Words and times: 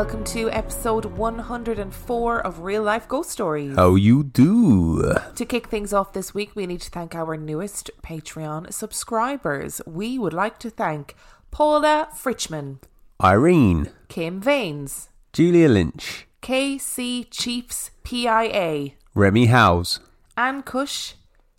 welcome 0.00 0.24
to 0.24 0.50
episode 0.52 1.04
104 1.04 2.40
of 2.40 2.60
Real 2.60 2.82
Life 2.82 3.06
Ghost 3.06 3.28
Stories. 3.28 3.76
How 3.76 3.96
you 3.96 4.24
do? 4.24 5.14
To 5.34 5.44
kick 5.44 5.66
things 5.66 5.92
off 5.92 6.14
this 6.14 6.32
week, 6.32 6.56
we 6.56 6.66
need 6.66 6.80
to 6.80 6.90
thank 6.90 7.14
our 7.14 7.36
newest 7.36 7.90
Patreon 8.02 8.72
subscribers. 8.72 9.82
We 9.86 10.18
would 10.18 10.32
like 10.32 10.58
to 10.60 10.70
thank 10.70 11.14
Paula 11.50 12.08
Fritchman, 12.14 12.78
Irene, 13.22 13.90
Kim 14.08 14.40
Vanes, 14.40 15.10
Julia 15.34 15.68
Lynch, 15.68 16.26
KC 16.40 17.26
Chiefs 17.30 17.90
PIA, 18.02 18.92
Remy 19.14 19.46
Howes, 19.48 20.00
Anne 20.34 20.62
Cush, 20.62 21.12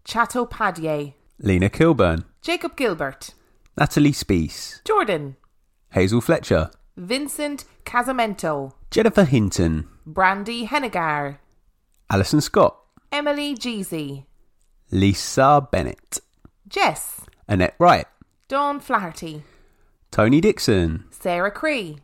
Chattopadhyay, 0.03 1.13
Lena 1.37 1.69
Kilburn, 1.69 2.25
Jacob 2.41 2.75
Gilbert, 2.75 3.35
Natalie 3.77 4.13
Speece, 4.13 4.83
Jordan, 4.83 5.35
Hazel 5.91 6.21
Fletcher, 6.21 6.71
Vincent 7.01 7.65
Casamento, 7.83 8.73
Jennifer 8.91 9.23
Hinton, 9.23 9.87
Brandy 10.05 10.67
Hennigar, 10.67 11.39
Alison 12.11 12.41
Scott, 12.41 12.77
Emily 13.11 13.55
Jeezy, 13.55 14.25
Lisa 14.91 15.67
Bennett, 15.71 16.19
Jess, 16.67 17.21
Annette 17.47 17.73
Wright, 17.79 18.05
Dawn 18.47 18.79
Flaherty, 18.79 19.41
Tony 20.11 20.39
Dixon, 20.41 21.05
Sarah 21.09 21.49
Cree, 21.49 21.97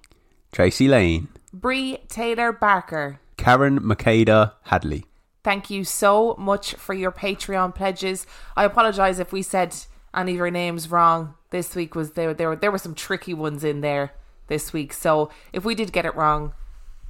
Tracy 0.51 0.87
Lane, 0.87 1.27
Bree 1.53 1.99
Taylor 2.09 2.51
Barker. 2.51 3.19
Karen 3.37 3.79
Makeda 3.79 4.53
Hadley. 4.63 5.05
Thank 5.43 5.69
you 5.69 5.83
so 5.83 6.33
much 6.39 6.73
for 6.73 6.95
your 6.95 7.11
Patreon 7.11 7.75
pledges. 7.75 8.25
I 8.55 8.63
apologize 8.63 9.19
if 9.19 9.31
we 9.31 9.43
said 9.43 9.75
any 10.15 10.31
of 10.31 10.37
your 10.37 10.49
names 10.49 10.89
wrong. 10.89 11.35
This 11.51 11.75
week 11.75 11.93
was 11.93 12.13
there 12.13 12.33
there 12.33 12.49
were 12.49 12.55
there 12.55 12.71
were 12.71 12.79
some 12.79 12.95
tricky 12.95 13.35
ones 13.35 13.63
in 13.63 13.81
there 13.81 14.13
this 14.47 14.73
week. 14.73 14.93
So 14.93 15.29
if 15.53 15.63
we 15.63 15.75
did 15.75 15.91
get 15.91 16.05
it 16.05 16.15
wrong, 16.15 16.53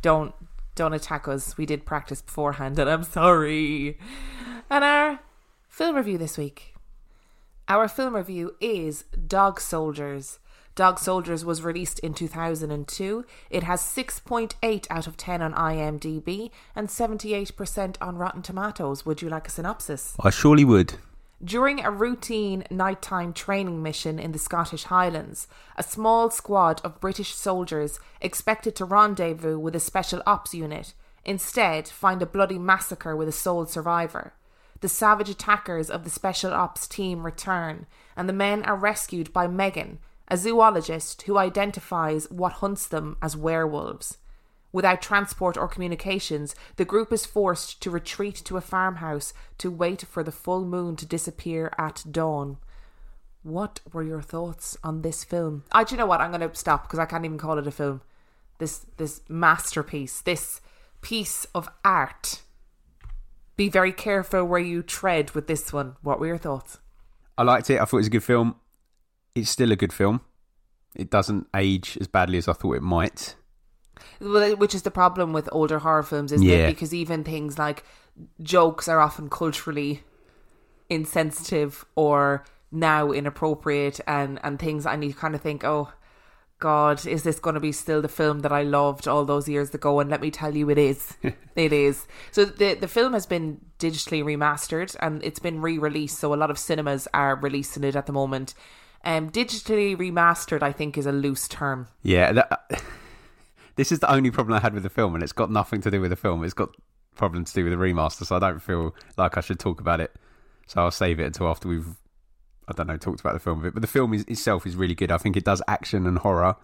don't 0.02 0.34
don't 0.76 0.94
attack 0.94 1.28
us. 1.28 1.58
We 1.58 1.66
did 1.66 1.86
practice 1.86 2.22
beforehand 2.22 2.78
and 2.78 2.90
I'm 2.90 3.04
sorry. 3.04 3.98
And 4.70 4.84
our 4.84 5.20
film 5.68 5.96
review 5.96 6.18
this 6.18 6.38
week. 6.38 6.76
Our 7.68 7.88
film 7.88 8.16
review 8.16 8.56
is 8.62 9.04
Dog 9.28 9.60
Soldiers. 9.60 10.40
Dog 10.76 11.00
Soldiers 11.00 11.44
was 11.44 11.64
released 11.64 11.98
in 12.00 12.14
2002. 12.14 13.26
It 13.50 13.64
has 13.64 13.82
6.8 13.82 14.88
out 14.92 15.08
of 15.08 15.18
10 15.18 15.42
on 15.42 15.54
IMDb 15.54 16.52
and 16.76 16.88
78% 16.88 17.96
on 18.00 18.18
Rotten 18.18 18.44
Tomatoes. 18.44 19.04
Would 19.04 19.24
you 19.24 19.30
like 19.30 19.48
a 19.48 19.52
synopsis? 19.52 20.16
I 20.20 20.30
surely 20.30 20.64
would. 20.64 20.94
During 21.44 21.86
a 21.86 21.92
routine 21.92 22.64
nighttime 22.72 23.32
training 23.32 23.84
mission 23.84 24.18
in 24.18 24.32
the 24.32 24.40
Scottish 24.40 24.86
Highlands, 24.86 25.48
a 25.76 25.84
small 25.84 26.32
squad 26.32 26.82
of 26.84 27.00
British 27.00 27.36
soldiers 27.36 28.00
expected 28.20 28.76
to 28.76 28.86
rendezvous 28.86 29.60
with 29.60 29.76
a 29.76 29.80
special 29.80 30.24
ops 30.26 30.56
unit 30.56 30.94
instead 31.24 31.88
find 31.88 32.24
a 32.24 32.26
bloody 32.26 32.58
massacre 32.58 33.16
with 33.16 33.28
a 33.28 33.32
sole 33.32 33.68
survivor. 33.68 34.34
The 34.82 34.90
savage 34.90 35.30
attackers 35.30 35.92
of 35.92 36.04
the 36.04 36.10
special 36.10 36.54
ops 36.54 36.88
team 36.88 37.24
return, 37.24 37.86
and 38.16 38.28
the 38.28 38.34
men 38.34 38.64
are 38.64 38.76
rescued 38.76 39.32
by 39.32 39.46
Megan, 39.46 40.00
a 40.28 40.38
zoologist 40.38 41.22
who 41.24 41.38
identifies 41.38 42.32
what 42.32 42.54
hunts 42.54 42.88
them 42.88 43.16
as 43.22 43.38
werewolves. 43.38 44.18
Without 44.78 45.02
transport 45.02 45.58
or 45.58 45.68
communications, 45.68 46.54
the 46.76 46.86
group 46.86 47.12
is 47.12 47.26
forced 47.26 47.82
to 47.82 47.90
retreat 47.90 48.36
to 48.46 48.58
a 48.58 48.62
farmhouse 48.62 49.34
to 49.58 49.72
wait 49.72 50.04
for 50.04 50.22
the 50.24 50.32
full 50.32 50.66
moon 50.66 50.96
to 50.98 51.06
disappear 51.08 51.74
at 51.80 52.04
dawn. 52.12 52.58
What 53.42 53.80
were 53.92 54.04
your 54.04 54.22
thoughts 54.22 54.78
on 54.84 55.02
this 55.02 55.24
film? 55.24 55.64
I, 55.72 55.84
do 55.84 55.96
you 55.96 55.98
know 55.98 56.06
what? 56.06 56.22
I'm 56.22 56.30
going 56.30 56.48
to 56.48 56.56
stop 56.56 56.84
because 56.84 57.00
I 57.00 57.08
can't 57.08 57.26
even 57.26 57.40
call 57.40 57.58
it 57.58 57.66
a 57.66 57.72
film. 57.72 58.02
This 58.60 58.86
this 58.98 59.22
masterpiece, 59.28 60.22
this 60.22 60.62
piece 61.02 61.46
of 61.56 61.70
art. 61.84 62.44
Be 63.56 63.70
very 63.70 63.92
careful 63.92 64.46
where 64.46 64.60
you 64.60 64.84
tread 64.84 65.32
with 65.32 65.48
this 65.48 65.74
one. 65.74 65.96
What 66.04 66.20
were 66.20 66.28
your 66.28 66.38
thoughts? 66.38 66.78
I 67.36 67.42
liked 67.42 67.72
it. 67.72 67.82
I 67.82 67.86
thought 67.86 67.98
it 67.98 68.06
was 68.06 68.14
a 68.14 68.18
good 68.18 68.24
film. 68.24 68.58
It's 69.34 69.50
still 69.50 69.72
a 69.72 69.76
good 69.76 69.92
film. 69.92 70.22
It 70.96 71.10
doesn't 71.10 71.48
age 71.56 71.98
as 72.00 72.08
badly 72.08 72.38
as 72.38 72.48
I 72.48 72.54
thought 72.54 72.76
it 72.76 72.84
might. 72.84 73.34
Well, 74.20 74.56
which 74.56 74.76
is 74.76 74.84
the 74.84 74.92
problem 74.92 75.34
with 75.34 75.50
older 75.52 75.80
horror 75.80 76.04
films, 76.04 76.32
isn't 76.32 76.48
Yeah. 76.48 76.56
it? 76.58 76.68
Because 76.68 76.94
even 76.94 77.24
things 77.24 77.58
like 77.58 77.84
jokes 78.42 78.88
are 78.88 79.00
often 79.00 79.30
culturally 79.30 80.04
insensitive 80.90 81.86
or 81.96 82.44
now 82.72 83.12
inappropriate, 83.12 84.00
and 84.08 84.40
and 84.44 84.60
things 84.60 84.86
I 84.86 84.96
need 84.96 85.14
to 85.14 85.18
kind 85.18 85.36
of 85.36 85.42
think, 85.42 85.64
oh. 85.64 85.92
God, 86.60 87.06
is 87.06 87.22
this 87.22 87.38
going 87.38 87.54
to 87.54 87.60
be 87.60 87.72
still 87.72 88.02
the 88.02 88.08
film 88.08 88.40
that 88.40 88.52
I 88.52 88.64
loved 88.64 89.08
all 89.08 89.26
those 89.26 89.48
years 89.48 89.72
ago? 89.76 90.00
And 90.00 90.10
let 90.10 90.22
me 90.22 90.32
tell 90.32 90.56
you, 90.58 90.72
it 90.72 90.80
is. 90.80 91.16
it 91.56 91.72
is. 91.72 92.08
So 92.32 92.46
the 92.46 92.74
the 92.74 92.88
film 92.88 93.14
has 93.14 93.28
been 93.28 93.62
digitally 93.78 94.24
remastered 94.24 94.96
and 95.00 95.24
it's 95.24 95.38
been 95.38 95.62
re-released. 95.62 96.18
So 96.18 96.34
a 96.34 96.36
lot 96.36 96.50
of 96.50 96.58
cinemas 96.58 97.08
are 97.14 97.36
releasing 97.36 97.84
it 97.84 97.96
at 97.96 98.08
the 98.08 98.12
moment. 98.12 98.56
Um, 99.06 99.30
digitally 99.30 99.96
remastered, 99.96 100.64
I 100.64 100.72
think, 100.72 100.98
is 100.98 101.06
a 101.06 101.12
loose 101.12 101.48
term. 101.48 101.90
Yeah, 102.02 102.32
that, 102.32 102.82
this 103.78 103.92
is 103.92 104.00
the 104.00 104.12
only 104.12 104.30
problem 104.30 104.58
I 104.58 104.60
had 104.60 104.74
with 104.74 104.84
the 104.84 104.90
film, 104.90 105.16
and 105.16 105.24
it's 105.24 105.32
got 105.32 105.50
nothing 105.50 105.80
to 105.82 105.92
do 105.92 106.02
with 106.02 106.10
the 106.10 106.16
film. 106.18 106.44
It's 106.44 106.54
got 106.54 106.76
problems 107.16 107.54
to 107.54 107.62
do 107.62 107.70
with 107.70 107.74
the 107.74 107.84
remaster, 107.84 108.26
so 108.26 108.36
I 108.36 108.40
don't 108.40 108.60
feel 108.60 108.94
like 109.18 109.38
I 109.38 109.42
should 109.42 109.60
talk 109.60 109.80
about 109.80 110.02
it. 110.02 110.14
So 110.68 110.82
I'll 110.82 110.92
save 110.92 111.20
it 111.20 111.26
until 111.26 111.48
after 111.48 111.68
we've, 111.68 111.96
I 112.68 112.74
don't 112.74 112.88
know, 112.88 112.98
talked 112.98 113.22
about 113.22 113.34
the 113.34 113.40
film 113.40 113.60
a 113.60 113.64
bit. 113.64 113.74
But 113.74 113.82
the 113.82 113.88
film 113.88 114.14
is, 114.14 114.24
itself 114.24 114.68
is 114.68 114.76
really 114.76 114.96
good. 114.96 115.12
I 115.12 115.18
think 115.18 115.38
it 115.38 115.46
does 115.46 115.62
action 115.68 116.06
and 116.06 116.20
horror 116.20 116.58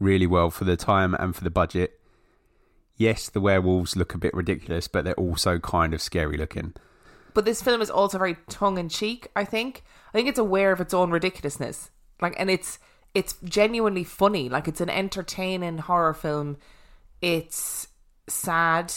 really 0.00 0.26
well 0.26 0.50
for 0.50 0.64
the 0.64 0.76
time 0.76 1.14
and 1.14 1.36
for 1.36 1.44
the 1.44 1.50
budget. 1.50 2.00
Yes, 2.96 3.28
the 3.28 3.40
werewolves 3.40 3.94
look 3.94 4.14
a 4.14 4.18
bit 4.18 4.34
ridiculous, 4.34 4.88
but 4.88 5.04
they're 5.04 5.14
also 5.14 5.58
kind 5.58 5.92
of 5.94 6.00
scary 6.00 6.36
looking. 6.36 6.74
but 7.34 7.44
this 7.44 7.62
film 7.62 7.80
is 7.80 7.90
also 7.90 8.18
very 8.18 8.36
tongue 8.48 8.78
in 8.78 8.88
cheek. 8.88 9.28
I 9.34 9.44
think. 9.44 9.82
I 10.08 10.12
think 10.12 10.28
it's 10.28 10.38
aware 10.38 10.72
of 10.72 10.80
its 10.80 10.94
own 10.94 11.10
ridiculousness. 11.10 11.90
Like, 12.20 12.34
and 12.38 12.50
it's 12.50 12.78
it's 13.14 13.34
genuinely 13.44 14.04
funny. 14.04 14.48
Like, 14.48 14.68
it's 14.68 14.80
an 14.80 14.90
entertaining 14.90 15.78
horror 15.78 16.14
film. 16.14 16.56
It's 17.20 17.88
sad. 18.28 18.92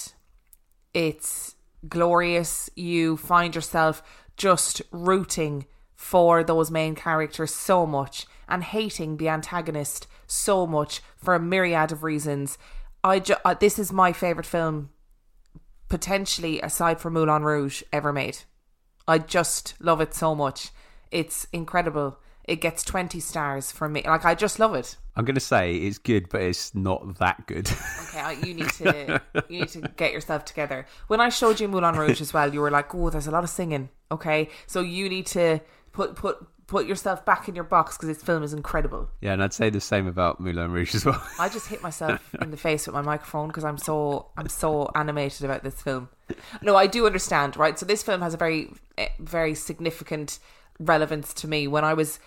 It's 0.94 1.56
glorious. 1.88 2.70
You 2.76 3.18
find 3.18 3.54
yourself 3.54 4.02
just 4.38 4.82
rooting 4.92 5.66
for 5.96 6.44
those 6.44 6.72
main 6.72 6.96
characters 6.96 7.54
so 7.54 7.86
much 7.86 8.26
and 8.48 8.64
hating 8.64 9.18
the 9.18 9.30
antagonist 9.30 10.08
so 10.28 10.68
much 10.68 11.02
for 11.18 11.36
a 11.36 11.40
myriad 11.40 11.92
of 11.92 12.04
reasons. 12.04 12.58
I 13.04 13.20
ju- 13.20 13.36
uh, 13.44 13.54
this 13.54 13.80
is 13.80 13.92
my 13.92 14.14
favorite 14.14 14.46
film 14.46 14.90
potentially 15.90 16.62
aside 16.62 17.00
from 17.00 17.14
Moulin 17.14 17.44
Rouge 17.44 17.84
ever 17.94 18.12
made. 18.12 18.40
I 19.08 19.20
just 19.20 19.76
love 19.80 20.02
it 20.02 20.14
so 20.14 20.34
much. 20.36 20.70
It's 21.12 21.48
incredible. 21.54 22.20
It 22.48 22.62
gets 22.62 22.84
20 22.84 23.20
stars 23.20 23.72
from 23.72 23.94
me. 23.94 24.04
Like 24.06 24.26
I 24.26 24.36
just 24.36 24.60
love 24.60 24.76
it. 24.76 24.98
I'm 25.16 25.26
going 25.26 25.36
to 25.36 25.42
say 25.42 25.76
it's 25.76 25.98
good, 25.98 26.30
but 26.30 26.42
it's 26.42 26.76
not 26.76 27.18
that 27.20 27.48
good. 27.48 27.70
Okay, 28.10 28.38
you 28.46 28.54
need 28.54 28.70
to 28.70 29.22
you 29.50 29.62
need 29.62 29.70
to 29.70 29.82
get 29.96 30.12
yourself 30.12 30.46
together. 30.46 30.86
When 31.08 31.22
I 31.22 31.30
showed 31.30 31.60
you 31.60 31.68
Moulin 31.68 31.96
Rouge 31.96 32.22
as 32.22 32.34
well, 32.34 32.54
you 32.54 32.60
were 32.60 32.72
like, 32.72 32.94
"Oh, 32.94 33.10
there's 33.10 33.28
a 33.28 33.32
lot 33.32 33.44
of 33.44 33.50
singing." 33.50 33.90
Okay, 34.12 34.50
so 34.68 34.82
you 34.82 35.10
need 35.10 35.26
to 35.28 35.60
put 35.94 36.16
put 36.16 36.46
put 36.68 36.88
yourself 36.88 37.24
back 37.26 37.48
in 37.48 37.56
your 37.56 37.64
box 37.64 37.96
because 37.96 38.10
this 38.10 38.24
film 38.24 38.44
is 38.44 38.54
incredible. 38.54 39.10
Yeah, 39.22 39.34
and 39.34 39.44
I'd 39.44 39.54
say 39.54 39.70
the 39.70 39.82
same 39.82 40.08
about 40.08 40.40
Moulin 40.40 40.72
Rouge 40.72 40.96
as 40.96 41.06
well. 41.06 41.22
I 41.40 41.50
just 41.50 41.68
hit 41.68 41.82
myself 41.82 42.34
in 42.42 42.52
the 42.52 42.58
face 42.58 42.88
with 42.88 42.94
my 42.94 43.02
microphone 43.02 43.48
because 43.48 43.64
I'm 43.64 43.78
so 43.78 44.28
I'm 44.38 44.50
so 44.50 44.92
animated 44.96 45.46
about 45.46 45.64
this 45.64 45.82
film. 45.82 46.10
No, 46.62 46.76
I 46.76 46.88
do 46.88 47.06
understand, 47.06 47.56
right? 47.56 47.78
So 47.80 47.86
this 47.86 48.04
film 48.04 48.22
has 48.22 48.34
a 48.34 48.38
very 48.38 48.72
eh, 48.98 49.10
very 49.20 49.56
significant 49.56 50.40
relevance 50.80 51.34
to 51.36 51.48
me. 51.48 51.68
When 51.68 51.86
I 51.86 51.94
was 51.94 52.20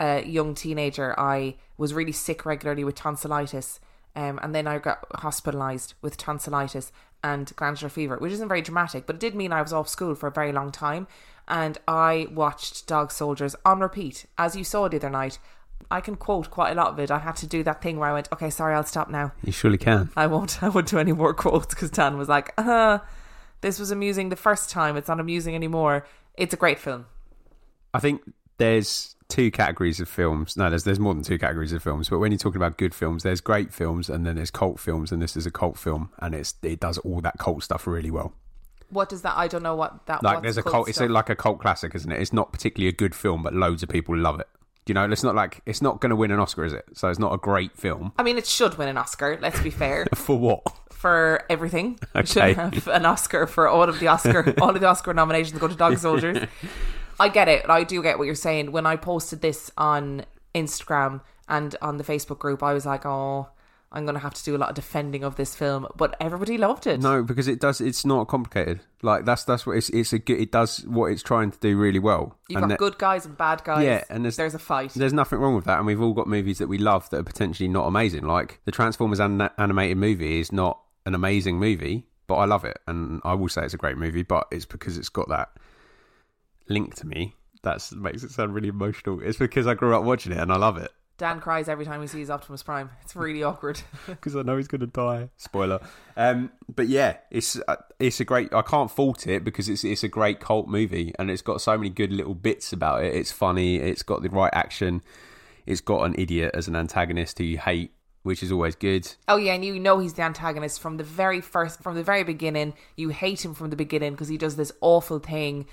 a 0.00 0.24
young 0.24 0.54
teenager, 0.54 1.18
I 1.18 1.56
was 1.76 1.94
really 1.94 2.12
sick 2.12 2.44
regularly 2.44 2.84
with 2.84 2.94
tonsillitis. 2.94 3.80
Um, 4.14 4.38
and 4.42 4.54
then 4.54 4.66
I 4.66 4.78
got 4.78 5.04
hospitalized 5.14 5.94
with 6.02 6.16
tonsillitis 6.16 6.92
and 7.24 7.54
glandular 7.56 7.88
fever, 7.88 8.18
which 8.18 8.32
isn't 8.32 8.48
very 8.48 8.62
dramatic, 8.62 9.06
but 9.06 9.16
it 9.16 9.20
did 9.20 9.34
mean 9.34 9.52
I 9.52 9.62
was 9.62 9.72
off 9.72 9.88
school 9.88 10.14
for 10.14 10.26
a 10.26 10.32
very 10.32 10.52
long 10.52 10.72
time. 10.72 11.06
And 11.48 11.78
I 11.88 12.28
watched 12.32 12.86
Dog 12.86 13.10
Soldiers 13.10 13.56
on 13.64 13.80
repeat, 13.80 14.26
as 14.38 14.56
you 14.56 14.64
saw 14.64 14.88
the 14.88 14.96
other 14.96 15.10
night. 15.10 15.38
I 15.90 16.00
can 16.00 16.16
quote 16.16 16.50
quite 16.50 16.70
a 16.70 16.74
lot 16.74 16.92
of 16.92 16.98
it. 16.98 17.10
I 17.10 17.18
had 17.18 17.36
to 17.36 17.46
do 17.46 17.62
that 17.64 17.82
thing 17.82 17.98
where 17.98 18.08
I 18.08 18.12
went, 18.12 18.28
okay, 18.32 18.50
sorry, 18.50 18.74
I'll 18.74 18.84
stop 18.84 19.10
now. 19.10 19.32
You 19.42 19.52
surely 19.52 19.78
can. 19.78 20.10
I 20.16 20.26
won't. 20.26 20.62
I 20.62 20.68
won't 20.68 20.88
do 20.88 20.98
any 20.98 21.12
more 21.12 21.34
quotes 21.34 21.74
because 21.74 21.90
Dan 21.90 22.16
was 22.16 22.28
like, 22.28 22.52
uh, 22.56 22.98
this 23.60 23.78
was 23.78 23.90
amusing 23.90 24.28
the 24.28 24.36
first 24.36 24.70
time. 24.70 24.96
It's 24.96 25.08
not 25.08 25.20
amusing 25.20 25.54
anymore. 25.54 26.06
It's 26.36 26.54
a 26.54 26.56
great 26.56 26.78
film. 26.78 27.06
I 27.92 27.98
think 27.98 28.22
there's 28.58 29.16
two 29.32 29.50
categories 29.50 29.98
of 29.98 30.08
films. 30.08 30.56
No, 30.56 30.68
there's 30.68 30.84
there's 30.84 31.00
more 31.00 31.14
than 31.14 31.22
two 31.22 31.38
categories 31.38 31.72
of 31.72 31.82
films. 31.82 32.10
But 32.10 32.18
when 32.18 32.30
you're 32.30 32.38
talking 32.38 32.58
about 32.58 32.76
good 32.76 32.94
films, 32.94 33.22
there's 33.22 33.40
great 33.40 33.72
films, 33.72 34.10
and 34.10 34.26
then 34.26 34.36
there's 34.36 34.50
cult 34.50 34.78
films, 34.78 35.10
and 35.10 35.22
this 35.22 35.36
is 35.36 35.46
a 35.46 35.50
cult 35.50 35.78
film, 35.78 36.10
and 36.18 36.34
it's 36.34 36.54
it 36.62 36.80
does 36.80 36.98
all 36.98 37.20
that 37.22 37.38
cult 37.38 37.62
stuff 37.62 37.86
really 37.86 38.10
well. 38.10 38.34
What 38.90 39.08
does 39.08 39.22
that? 39.22 39.36
I 39.36 39.48
don't 39.48 39.62
know 39.62 39.74
what 39.74 40.04
that. 40.06 40.22
Like 40.22 40.42
there's 40.42 40.58
a 40.58 40.62
cult 40.62 40.72
cult. 40.72 40.88
It's 40.90 41.00
a, 41.00 41.08
like 41.08 41.30
a 41.30 41.36
cult 41.36 41.60
classic, 41.60 41.94
isn't 41.94 42.12
it? 42.12 42.20
It's 42.20 42.32
not 42.32 42.52
particularly 42.52 42.88
a 42.88 42.92
good 42.92 43.14
film, 43.14 43.42
but 43.42 43.54
loads 43.54 43.82
of 43.82 43.88
people 43.88 44.16
love 44.16 44.38
it. 44.38 44.48
You 44.86 44.94
know, 44.94 45.08
it's 45.10 45.22
not 45.22 45.34
like 45.34 45.62
it's 45.64 45.80
not 45.80 46.00
going 46.00 46.10
to 46.10 46.16
win 46.16 46.30
an 46.30 46.38
Oscar, 46.38 46.64
is 46.64 46.74
it? 46.74 46.84
So 46.92 47.08
it's 47.08 47.18
not 47.18 47.32
a 47.32 47.38
great 47.38 47.76
film. 47.76 48.12
I 48.18 48.22
mean, 48.22 48.36
it 48.36 48.46
should 48.46 48.76
win 48.76 48.88
an 48.88 48.98
Oscar. 48.98 49.38
Let's 49.40 49.60
be 49.62 49.70
fair. 49.70 50.06
For 50.14 50.38
what? 50.38 50.62
for 50.90 51.42
everything. 51.50 51.98
Okay. 52.14 52.26
should 52.26 52.56
have 52.56 52.86
an 52.86 53.04
Oscar 53.04 53.48
for 53.48 53.66
all 53.66 53.82
of 53.82 53.98
the 53.98 54.06
Oscar, 54.06 54.54
all 54.62 54.70
of 54.70 54.80
the 54.80 54.86
Oscar 54.86 55.12
nominations 55.12 55.58
go 55.58 55.66
to 55.66 55.74
Dog 55.74 55.98
Soldiers. 55.98 56.46
I 57.22 57.28
get 57.28 57.48
it. 57.48 57.68
I 57.68 57.84
do 57.84 58.02
get 58.02 58.18
what 58.18 58.24
you're 58.24 58.34
saying. 58.34 58.72
When 58.72 58.86
I 58.86 58.96
posted 58.96 59.40
this 59.42 59.70
on 59.78 60.24
Instagram 60.54 61.20
and 61.48 61.76
on 61.80 61.96
the 61.98 62.04
Facebook 62.04 62.38
group, 62.38 62.62
I 62.62 62.72
was 62.72 62.84
like, 62.84 63.06
oh, 63.06 63.48
I'm 63.94 64.04
going 64.04 64.14
to 64.14 64.20
have 64.20 64.34
to 64.34 64.44
do 64.44 64.56
a 64.56 64.58
lot 64.58 64.70
of 64.70 64.74
defending 64.74 65.22
of 65.22 65.36
this 65.36 65.54
film. 65.54 65.86
But 65.96 66.16
everybody 66.20 66.56
loved 66.58 66.86
it. 66.86 67.00
No, 67.00 67.22
because 67.22 67.46
it 67.46 67.60
does. 67.60 67.80
It's 67.80 68.04
not 68.04 68.26
complicated. 68.26 68.80
Like 69.02 69.24
that's 69.24 69.44
that's 69.44 69.66
what 69.66 69.76
it's. 69.76 69.88
It's 69.90 70.12
a 70.12 70.18
good. 70.18 70.40
It 70.40 70.50
does 70.50 70.84
what 70.86 71.12
it's 71.12 71.22
trying 71.22 71.50
to 71.52 71.58
do 71.60 71.76
really 71.76 71.98
well. 71.98 72.36
You've 72.48 72.56
And 72.56 72.62
got 72.64 72.68
that- 72.70 72.78
good 72.78 72.98
guys 72.98 73.26
and 73.26 73.36
bad 73.36 73.62
guys. 73.64 73.84
Yeah, 73.84 74.02
and 74.10 74.24
there's- 74.24 74.36
there's 74.36 74.54
a 74.54 74.58
fight. 74.58 74.92
There's 74.94 75.12
nothing 75.12 75.38
wrong 75.38 75.54
with 75.54 75.66
that, 75.66 75.78
and 75.78 75.86
we've 75.86 76.00
all 76.00 76.14
got 76.14 76.26
movies 76.26 76.58
that 76.58 76.68
we 76.68 76.78
love 76.78 77.08
that 77.10 77.18
are 77.20 77.22
potentially 77.24 77.68
not 77.68 77.86
amazing. 77.86 78.24
Like 78.24 78.60
the 78.64 78.72
Transformers 78.72 79.20
an- 79.20 79.48
animated 79.58 79.96
movie 79.98 80.40
is 80.40 80.50
not 80.52 80.80
an 81.06 81.14
amazing 81.14 81.58
movie, 81.58 82.06
but 82.26 82.36
I 82.36 82.46
love 82.46 82.64
it, 82.64 82.78
and 82.88 83.20
I 83.24 83.34
will 83.34 83.48
say 83.48 83.62
it's 83.64 83.74
a 83.74 83.78
great 83.78 83.98
movie. 83.98 84.22
But 84.22 84.46
it's 84.50 84.64
because 84.64 84.96
it's 84.96 85.08
got 85.10 85.28
that 85.28 85.50
link 86.68 86.94
to 86.96 87.06
me 87.06 87.34
that 87.62 87.80
makes 87.96 88.24
it 88.24 88.32
sound 88.32 88.54
really 88.54 88.68
emotional. 88.68 89.20
It's 89.22 89.38
because 89.38 89.66
I 89.66 89.74
grew 89.74 89.96
up 89.96 90.02
watching 90.02 90.32
it 90.32 90.38
and 90.38 90.52
I 90.52 90.56
love 90.56 90.78
it 90.78 90.90
Dan 91.22 91.40
cries 91.40 91.68
every 91.68 91.84
time 91.84 92.00
he 92.00 92.08
sees 92.08 92.30
Optimus 92.30 92.64
Prime. 92.64 92.90
It's 93.02 93.14
really 93.14 93.44
awkward. 93.44 93.80
because 94.08 94.34
I 94.34 94.42
know 94.42 94.56
he's 94.56 94.66
going 94.66 94.80
to 94.80 94.88
die. 94.88 95.30
Spoiler. 95.36 95.80
Um, 96.16 96.50
but 96.68 96.88
yeah, 96.88 97.18
it's 97.30 97.60
uh, 97.68 97.76
it's 98.00 98.18
a 98.18 98.24
great. 98.24 98.52
I 98.52 98.62
can't 98.62 98.90
fault 98.90 99.28
it 99.28 99.44
because 99.44 99.68
it's 99.68 99.84
it's 99.84 100.02
a 100.02 100.08
great 100.08 100.40
cult 100.40 100.66
movie 100.66 101.14
and 101.20 101.30
it's 101.30 101.42
got 101.42 101.60
so 101.60 101.78
many 101.78 101.90
good 101.90 102.12
little 102.12 102.34
bits 102.34 102.72
about 102.72 103.04
it. 103.04 103.14
It's 103.14 103.30
funny. 103.30 103.76
It's 103.76 104.02
got 104.02 104.22
the 104.22 104.30
right 104.30 104.50
action. 104.52 105.00
It's 105.64 105.80
got 105.80 106.02
an 106.02 106.16
idiot 106.18 106.52
as 106.54 106.66
an 106.66 106.74
antagonist 106.74 107.38
who 107.38 107.44
you 107.44 107.58
hate, 107.58 107.92
which 108.24 108.42
is 108.42 108.50
always 108.50 108.74
good. 108.74 109.14
Oh 109.28 109.36
yeah, 109.36 109.54
and 109.54 109.64
you 109.64 109.78
know 109.78 110.00
he's 110.00 110.14
the 110.14 110.22
antagonist 110.22 110.80
from 110.80 110.96
the 110.96 111.04
very 111.04 111.40
first, 111.40 111.84
from 111.84 111.94
the 111.94 112.02
very 112.02 112.24
beginning. 112.24 112.74
You 112.96 113.10
hate 113.10 113.44
him 113.44 113.54
from 113.54 113.70
the 113.70 113.76
beginning 113.76 114.12
because 114.12 114.28
he 114.28 114.38
does 114.38 114.56
this 114.56 114.72
awful 114.80 115.20
thing. 115.20 115.66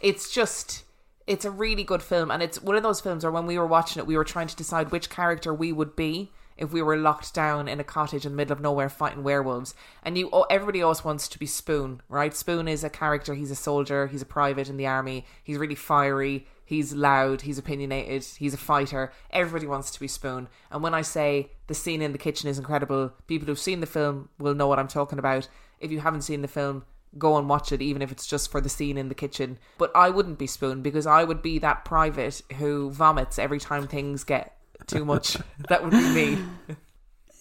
It's 0.00 0.30
just, 0.30 0.84
it's 1.26 1.44
a 1.44 1.50
really 1.50 1.84
good 1.84 2.02
film, 2.02 2.30
and 2.30 2.42
it's 2.42 2.60
one 2.60 2.76
of 2.76 2.82
those 2.82 3.00
films 3.00 3.24
where 3.24 3.32
when 3.32 3.46
we 3.46 3.58
were 3.58 3.66
watching 3.66 4.00
it, 4.00 4.06
we 4.06 4.16
were 4.16 4.24
trying 4.24 4.48
to 4.48 4.56
decide 4.56 4.90
which 4.90 5.10
character 5.10 5.52
we 5.54 5.72
would 5.72 5.96
be 5.96 6.32
if 6.56 6.72
we 6.72 6.82
were 6.82 6.96
locked 6.96 7.34
down 7.34 7.66
in 7.66 7.80
a 7.80 7.84
cottage 7.84 8.24
in 8.24 8.32
the 8.32 8.36
middle 8.36 8.52
of 8.52 8.60
nowhere 8.60 8.88
fighting 8.88 9.24
werewolves. 9.24 9.74
And 10.04 10.16
you, 10.16 10.28
oh, 10.32 10.46
everybody 10.50 10.82
always 10.82 11.04
wants 11.04 11.28
to 11.28 11.38
be 11.38 11.46
Spoon, 11.46 12.00
right? 12.08 12.34
Spoon 12.34 12.68
is 12.68 12.84
a 12.84 12.90
character. 12.90 13.34
He's 13.34 13.50
a 13.50 13.56
soldier. 13.56 14.06
He's 14.06 14.22
a 14.22 14.26
private 14.26 14.68
in 14.68 14.76
the 14.76 14.86
army. 14.86 15.26
He's 15.42 15.58
really 15.58 15.74
fiery. 15.74 16.46
He's 16.66 16.94
loud, 16.94 17.42
he's 17.42 17.58
opinionated, 17.58 18.24
he's 18.38 18.54
a 18.54 18.58
fighter. 18.58 19.12
Everybody 19.30 19.66
wants 19.66 19.90
to 19.90 20.00
be 20.00 20.08
Spoon. 20.08 20.48
And 20.70 20.82
when 20.82 20.94
I 20.94 21.02
say 21.02 21.50
the 21.66 21.74
scene 21.74 22.00
in 22.00 22.12
the 22.12 22.18
kitchen 22.18 22.48
is 22.48 22.58
incredible, 22.58 23.12
people 23.26 23.46
who've 23.46 23.58
seen 23.58 23.80
the 23.80 23.86
film 23.86 24.30
will 24.38 24.54
know 24.54 24.66
what 24.66 24.78
I'm 24.78 24.88
talking 24.88 25.18
about. 25.18 25.48
If 25.78 25.90
you 25.90 26.00
haven't 26.00 26.22
seen 26.22 26.40
the 26.40 26.48
film, 26.48 26.84
go 27.18 27.36
and 27.36 27.48
watch 27.48 27.72
it, 27.72 27.82
even 27.82 28.02
if 28.02 28.12
it's 28.12 28.26
just 28.26 28.50
for 28.50 28.60
the 28.60 28.68
scene 28.68 28.98
in 28.98 29.08
the 29.08 29.14
kitchen. 29.14 29.58
But 29.78 29.92
I 29.94 30.10
wouldn't 30.10 30.38
be 30.38 30.46
Spoon 30.46 30.82
because 30.82 31.06
I 31.06 31.24
would 31.24 31.42
be 31.42 31.58
that 31.60 31.84
private 31.84 32.42
who 32.58 32.90
vomits 32.90 33.38
every 33.38 33.60
time 33.60 33.86
things 33.86 34.24
get 34.24 34.56
too 34.86 35.04
much. 35.04 35.36
that 35.68 35.82
would 35.82 35.92
be 35.92 36.08
me. 36.14 36.38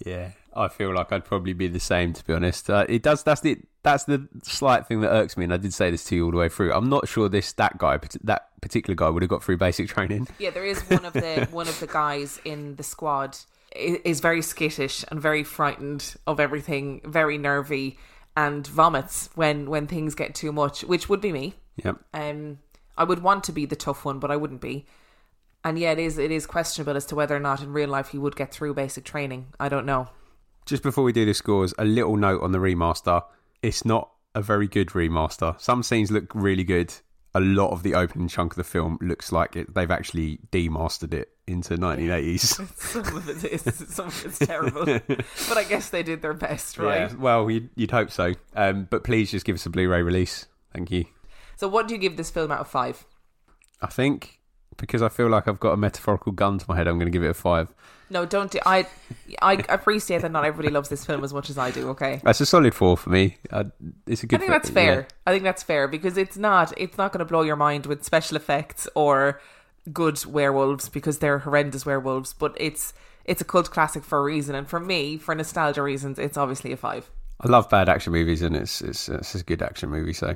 Yeah, 0.06 0.32
I 0.56 0.68
feel 0.68 0.94
like 0.94 1.12
I'd 1.12 1.26
probably 1.26 1.54
be 1.54 1.68
the 1.68 1.80
same 1.80 2.14
to 2.14 2.26
be 2.26 2.34
honest. 2.34 2.70
Uh, 2.70 2.86
it 2.90 3.04
does. 3.04 3.24
That's 3.24 3.42
the 3.42 3.60
that's 3.84 4.06
the 4.06 4.28
slight 4.44 4.88
thing 4.88 5.02
that 5.02 5.12
irks 5.12 5.38
me, 5.38 5.44
and 5.44 5.54
I 5.54 5.58
did 5.58 5.74
say 5.74 5.92
this 5.92 6.04
to 6.06 6.16
you 6.16 6.26
all 6.26 6.32
the 6.32 6.38
way 6.38 6.50
through. 6.50 6.74
I'm 6.74 6.90
not 6.90 7.08
sure 7.08 7.30
this 7.30 7.54
that 7.54 7.78
guy 7.78 8.00
that 8.24 8.50
particular 8.62 8.96
guy 8.96 9.10
would 9.10 9.22
have 9.22 9.30
got 9.30 9.44
through 9.44 9.58
basic 9.58 9.88
training. 9.90 10.28
Yeah, 10.40 10.52
there 10.52 10.66
is 10.66 10.80
one 10.90 11.06
of 11.06 11.14
the 11.14 11.48
one 11.52 11.68
of 11.68 11.80
the 11.80 11.88
guys 11.88 12.40
in 12.46 12.76
the 12.76 12.84
squad 12.84 13.38
is 13.76 14.20
very 14.20 14.42
skittish 14.42 15.04
and 15.10 15.20
very 15.20 15.44
frightened 15.44 16.16
of 16.28 16.40
everything, 16.40 17.02
very 17.06 17.38
nervy, 17.38 17.98
and 18.36 18.66
vomits 18.66 19.30
when 19.36 19.70
when 19.70 19.88
things 19.88 20.16
get 20.16 20.36
too 20.36 20.52
much, 20.52 20.84
which 20.84 21.10
would 21.10 21.22
be 21.22 21.32
me. 21.32 21.56
Yep. 21.84 21.98
Um, 22.14 22.60
I 22.98 23.04
would 23.04 23.24
want 23.24 23.44
to 23.46 23.52
be 23.52 23.66
the 23.66 23.76
tough 23.76 24.06
one, 24.06 24.20
but 24.20 24.32
I 24.32 24.36
wouldn't 24.36 24.62
be. 24.62 24.86
And 25.64 25.80
yeah, 25.80 25.92
it 25.92 26.00
is 26.00 26.18
it 26.18 26.32
is 26.32 26.46
questionable 26.46 26.96
as 26.96 27.06
to 27.08 27.16
whether 27.16 27.36
or 27.36 27.40
not 27.40 27.62
in 27.62 27.74
real 27.74 27.90
life 27.90 28.10
he 28.10 28.18
would 28.18 28.36
get 28.36 28.52
through 28.52 28.74
basic 28.74 29.04
training. 29.06 29.48
I 29.60 29.70
don't 29.70 29.86
know. 29.86 30.10
Just 30.66 30.84
before 30.84 31.04
we 31.04 31.12
do 31.12 31.26
the 31.26 31.34
scores, 31.34 31.74
a 31.78 31.86
little 31.86 32.16
note 32.16 32.42
on 32.42 32.52
the 32.52 32.60
remaster. 32.60 33.24
It's 33.62 33.86
not 33.86 34.12
a 34.36 34.42
very 34.42 34.68
good 34.68 34.90
remaster. 34.90 35.60
Some 35.60 35.84
scenes 35.84 36.12
look 36.12 36.34
really 36.34 36.64
good. 36.64 36.94
A 37.36 37.40
lot 37.40 37.72
of 37.72 37.84
the 37.84 37.96
opening 37.96 38.28
chunk 38.28 38.54
of 38.54 38.58
the 38.58 38.64
film 38.64 38.98
looks 39.02 39.32
like 39.32 39.56
it, 39.56 39.74
they've 39.74 39.90
actually 39.90 40.40
demastered 40.52 41.14
it 41.14 41.30
into 41.48 41.76
1980s. 41.76 42.40
Some 42.78 43.18
of 43.18 43.28
it 43.28 43.52
is 43.52 43.64
some 43.94 44.08
of 44.08 44.26
it's 44.26 44.40
terrible, 44.40 44.86
but 45.50 45.58
I 45.58 45.64
guess 45.64 45.90
they 45.90 46.04
did 46.04 46.22
their 46.22 46.34
best, 46.34 46.78
right? 46.78 47.12
Yeah, 47.12 47.16
well, 47.18 47.50
you'd, 47.50 47.70
you'd 47.76 47.92
hope 47.92 48.12
so. 48.12 48.34
Um, 48.56 48.88
but 48.90 49.04
please 49.04 49.32
just 49.32 49.46
give 49.46 49.56
us 49.56 49.66
a 49.66 49.70
Blu-ray 49.70 50.04
release. 50.04 50.46
Thank 50.74 50.92
you. 50.92 51.06
So, 51.56 51.68
what 51.68 51.88
do 51.88 51.94
you 51.96 52.00
give 52.00 52.18
this 52.18 52.30
film 52.30 52.52
out 52.52 52.60
of 52.60 52.68
five? 52.68 53.06
I 53.82 53.88
think 53.88 54.40
because 54.78 55.02
I 55.02 55.10
feel 55.10 55.28
like 55.30 55.48
I've 55.48 55.60
got 55.60 55.72
a 55.72 55.78
metaphorical 55.78 56.32
gun 56.32 56.58
to 56.60 56.66
my 56.68 56.76
head, 56.76 56.88
I'm 56.88 56.98
going 56.98 57.08
to 57.08 57.12
give 57.12 57.24
it 57.24 57.30
a 57.30 57.34
five. 57.34 57.74
No, 58.10 58.26
don't 58.26 58.52
do. 58.52 58.60
I 58.66 58.86
I 59.42 59.54
appreciate 59.70 60.22
that 60.22 60.32
not 60.32 60.46
everybody 60.46 60.72
loves 60.72 60.90
this 60.90 61.06
film 61.06 61.24
as 61.24 61.34
much 61.34 61.50
as 61.50 61.58
I 61.58 61.72
do. 61.72 61.90
Okay, 61.90 62.22
That's 62.24 62.42
a 62.42 62.46
solid 62.46 62.76
four 62.76 62.96
for 62.98 63.10
me. 63.10 63.38
I, 63.52 63.66
it's 64.06 64.24
a 64.24 64.28
good. 64.28 64.38
I 64.38 64.40
think 64.40 64.52
that's 64.52 64.70
fair. 64.70 64.94
yeah. 65.02 65.06
I 65.26 65.32
think 65.32 65.44
that's 65.44 65.64
fair 65.64 65.88
because 65.88 66.18
it's 66.18 66.38
not 66.38 66.74
it's 66.78 66.98
not 66.98 67.12
going 67.12 67.20
to 67.20 67.26
blow 67.26 67.42
your 67.42 67.56
mind 67.56 67.86
with 67.86 68.04
special 68.04 68.38
effects 68.38 68.88
or 68.94 69.42
good 69.92 70.24
werewolves 70.26 70.90
because 70.90 71.20
they're 71.20 71.40
horrendous 71.40 71.86
werewolves. 71.86 72.34
But 72.34 72.56
it's 72.58 72.94
it's 73.26 73.42
a 73.42 73.46
cult 73.46 73.72
classic 73.72 74.04
for 74.04 74.20
a 74.20 74.24
reason, 74.24 74.54
and 74.54 74.68
for 74.68 74.80
me, 74.80 75.18
for 75.18 75.34
nostalgia 75.34 75.82
reasons, 75.82 76.20
it's 76.20 76.38
obviously 76.38 76.72
a 76.72 76.78
five. 76.78 77.10
I 77.42 77.48
love 77.48 77.70
bad 77.70 77.90
action 77.90 78.14
movies, 78.14 78.42
and 78.42 78.56
it's 78.56 78.82
it's, 78.82 79.10
it's 79.10 79.34
a 79.34 79.44
good 79.44 79.64
action 79.64 79.90
movie. 79.90 80.14
So 80.14 80.36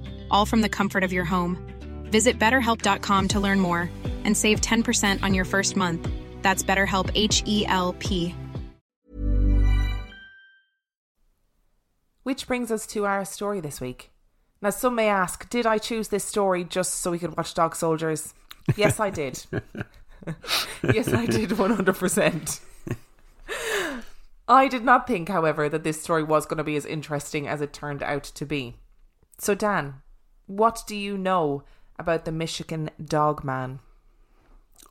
all 0.31 0.45
from 0.45 0.61
the 0.61 0.69
comfort 0.69 1.03
of 1.03 1.11
your 1.13 1.25
home. 1.25 1.57
Visit 2.05 2.39
betterhelp.com 2.39 3.27
to 3.29 3.39
learn 3.39 3.59
more 3.59 3.89
and 4.23 4.35
save 4.35 4.61
10% 4.61 5.23
on 5.23 5.33
your 5.33 5.45
first 5.45 5.75
month. 5.75 6.07
That's 6.41 6.63
BetterHelp 6.63 7.11
H 7.15 7.43
E 7.45 7.65
L 7.67 7.93
P. 7.99 8.35
Which 12.23 12.47
brings 12.47 12.71
us 12.71 12.85
to 12.87 13.05
our 13.05 13.25
story 13.25 13.59
this 13.59 13.81
week. 13.81 14.11
Now, 14.61 14.69
some 14.69 14.93
may 14.93 15.09
ask, 15.09 15.49
did 15.49 15.65
I 15.65 15.79
choose 15.79 16.09
this 16.09 16.23
story 16.23 16.63
just 16.63 16.95
so 16.95 17.09
we 17.09 17.17
could 17.17 17.35
watch 17.35 17.53
Dog 17.55 17.75
Soldiers? 17.75 18.35
Yes, 18.75 18.99
I 18.99 19.09
did. 19.09 19.43
yes, 20.83 21.11
I 21.11 21.25
did 21.25 21.49
100%. 21.49 22.59
I 24.47 24.67
did 24.67 24.83
not 24.83 25.07
think, 25.07 25.29
however, 25.29 25.67
that 25.67 25.83
this 25.83 26.01
story 26.01 26.23
was 26.23 26.45
going 26.45 26.59
to 26.59 26.63
be 26.63 26.75
as 26.75 26.85
interesting 26.85 27.47
as 27.47 27.61
it 27.61 27.73
turned 27.73 28.03
out 28.03 28.23
to 28.23 28.45
be. 28.45 28.75
So, 29.39 29.55
Dan, 29.55 29.95
what 30.47 30.83
do 30.87 30.95
you 30.95 31.17
know 31.17 31.63
about 31.97 32.25
the 32.25 32.31
Michigan 32.31 32.89
Dog 33.03 33.43
Man? 33.43 33.79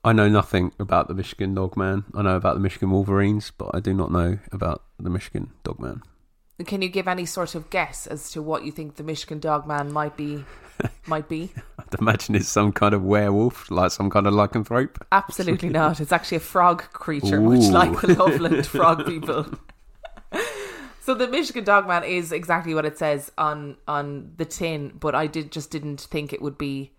I 0.02 0.12
know 0.12 0.28
nothing 0.28 0.72
about 0.78 1.08
the 1.08 1.14
Michigan 1.14 1.54
Dogman. 1.54 2.04
I 2.14 2.22
know 2.22 2.36
about 2.36 2.54
the 2.54 2.60
Michigan 2.60 2.90
Wolverines, 2.90 3.52
but 3.56 3.70
I 3.74 3.80
do 3.80 3.92
not 3.92 4.10
know 4.10 4.38
about 4.50 4.82
the 4.98 5.10
Michigan 5.10 5.50
Dogman. 5.62 6.02
Can 6.64 6.80
you 6.80 6.88
give 6.88 7.06
any 7.06 7.26
sort 7.26 7.54
of 7.54 7.68
guess 7.70 8.06
as 8.06 8.30
to 8.32 8.40
what 8.40 8.64
you 8.64 8.72
think 8.72 8.96
the 8.96 9.02
Michigan 9.02 9.40
Dog 9.40 9.66
Man 9.66 9.92
might 9.92 10.16
be? 10.16 10.44
might 11.06 11.28
be? 11.28 11.52
I'd 11.78 12.00
imagine 12.00 12.34
it's 12.34 12.48
some 12.48 12.72
kind 12.72 12.94
of 12.94 13.02
werewolf, 13.02 13.70
like 13.70 13.90
some 13.90 14.08
kind 14.08 14.26
of 14.26 14.32
lycanthrope. 14.32 14.96
Absolutely 15.12 15.68
not. 15.68 16.00
It's 16.00 16.12
actually 16.12 16.38
a 16.38 16.40
frog 16.40 16.82
creature, 16.92 17.40
much 17.40 17.70
like 17.70 18.00
the 18.00 18.14
Loveland 18.14 18.66
frog 18.66 19.04
people. 19.06 19.46
So 21.10 21.14
the 21.14 21.26
Michigan 21.26 21.64
Dogman 21.64 22.04
is 22.04 22.30
exactly 22.30 22.72
what 22.72 22.86
it 22.86 22.96
says 22.96 23.32
on 23.36 23.78
on 23.88 24.30
the 24.36 24.44
tin, 24.44 24.92
but 25.00 25.12
I 25.12 25.26
did 25.26 25.50
just 25.50 25.72
didn't 25.72 26.02
think 26.02 26.32
it 26.32 26.40
would 26.40 26.56
be 26.56 26.92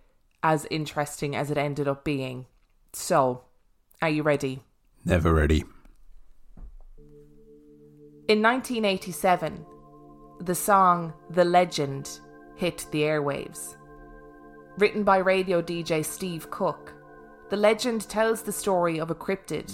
as 0.44 0.68
interesting 0.70 1.34
as 1.34 1.50
it 1.50 1.58
ended 1.58 1.88
up 1.88 2.04
being. 2.04 2.46
So, 2.92 3.46
are 4.02 4.10
you 4.10 4.22
ready? 4.22 4.64
Never 5.06 5.34
ready. 5.34 5.64
In 8.28 8.42
1987, 8.42 9.66
the 10.42 10.56
song 10.56 11.14
The 11.30 11.46
Legend 11.46 12.20
hit 12.58 12.86
the 12.92 13.04
airwaves. 13.04 13.78
Written 14.78 15.06
by 15.06 15.20
radio 15.20 15.62
DJ 15.62 16.04
Steve 16.04 16.52
Cook, 16.52 16.94
The 17.50 17.56
Legend 17.56 18.10
tells 18.10 18.42
the 18.42 18.52
story 18.52 19.00
of 19.00 19.10
a 19.10 19.16
cryptid 19.16 19.72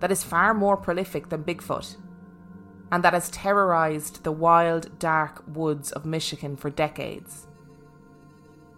that 0.00 0.10
is 0.10 0.24
far 0.24 0.54
more 0.54 0.76
prolific 0.76 1.28
than 1.28 1.44
Bigfoot 1.44 1.94
and 2.92 3.04
that 3.04 3.14
has 3.14 3.30
terrorized 3.30 4.24
the 4.24 4.32
wild, 4.32 4.98
dark 4.98 5.42
woods 5.46 5.92
of 5.92 6.04
Michigan 6.04 6.56
for 6.56 6.70
decades. 6.70 7.46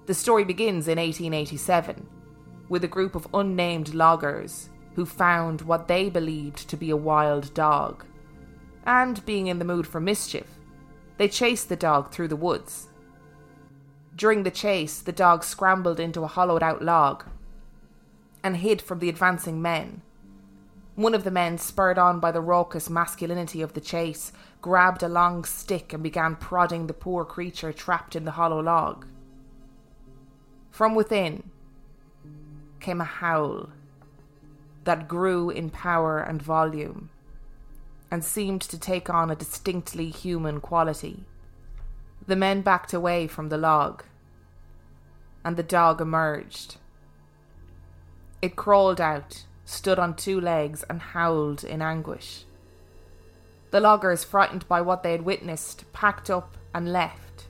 The 0.06 0.14
story 0.14 0.44
begins 0.44 0.88
in 0.88 0.98
1887 0.98 2.06
with 2.68 2.84
a 2.84 2.88
group 2.88 3.14
of 3.14 3.28
unnamed 3.32 3.94
loggers 3.94 4.70
who 4.94 5.06
found 5.06 5.62
what 5.62 5.88
they 5.88 6.10
believed 6.10 6.68
to 6.68 6.76
be 6.76 6.90
a 6.90 6.96
wild 6.96 7.54
dog 7.54 8.04
and 8.84 9.24
being 9.24 9.46
in 9.46 9.58
the 9.58 9.64
mood 9.64 9.86
for 9.86 10.00
mischief, 10.00 10.46
they 11.16 11.28
chased 11.28 11.68
the 11.68 11.76
dog 11.76 12.10
through 12.10 12.28
the 12.28 12.36
woods. 12.36 12.88
During 14.16 14.42
the 14.42 14.50
chase, 14.50 14.98
the 15.00 15.12
dog 15.12 15.44
scrambled 15.44 16.00
into 16.00 16.22
a 16.22 16.28
hollowed 16.28 16.62
out 16.62 16.82
log 16.82 17.24
and 18.42 18.56
hid 18.56 18.82
from 18.82 18.98
the 18.98 19.08
advancing 19.08 19.62
men. 19.62 20.02
One 20.94 21.14
of 21.14 21.24
the 21.24 21.30
men, 21.30 21.56
spurred 21.56 21.98
on 21.98 22.20
by 22.20 22.32
the 22.32 22.40
raucous 22.42 22.90
masculinity 22.90 23.62
of 23.62 23.72
the 23.72 23.80
chase, 23.80 24.30
grabbed 24.60 25.02
a 25.02 25.08
long 25.08 25.44
stick 25.44 25.92
and 25.92 26.02
began 26.02 26.36
prodding 26.36 26.86
the 26.86 26.92
poor 26.92 27.24
creature 27.24 27.72
trapped 27.72 28.14
in 28.14 28.24
the 28.24 28.32
hollow 28.32 28.60
log. 28.60 29.06
From 30.70 30.94
within 30.94 31.50
came 32.80 33.00
a 33.00 33.04
howl 33.04 33.70
that 34.84 35.08
grew 35.08 35.48
in 35.48 35.70
power 35.70 36.18
and 36.18 36.42
volume 36.42 37.10
and 38.10 38.22
seemed 38.22 38.60
to 38.60 38.78
take 38.78 39.08
on 39.08 39.30
a 39.30 39.36
distinctly 39.36 40.10
human 40.10 40.60
quality. 40.60 41.24
The 42.26 42.36
men 42.36 42.60
backed 42.60 42.92
away 42.92 43.26
from 43.26 43.48
the 43.48 43.56
log, 43.56 44.04
and 45.42 45.56
the 45.56 45.62
dog 45.62 46.00
emerged. 46.00 46.76
It 48.42 48.54
crawled 48.54 49.00
out, 49.00 49.44
stood 49.72 49.98
on 49.98 50.14
two 50.14 50.40
legs, 50.40 50.84
and 50.88 51.00
howled 51.00 51.64
in 51.64 51.82
anguish. 51.82 52.44
The 53.70 53.80
loggers, 53.80 54.24
frightened 54.24 54.68
by 54.68 54.80
what 54.80 55.02
they 55.02 55.12
had 55.12 55.22
witnessed, 55.22 55.90
packed 55.92 56.28
up 56.30 56.56
and 56.74 56.92
left, 56.92 57.46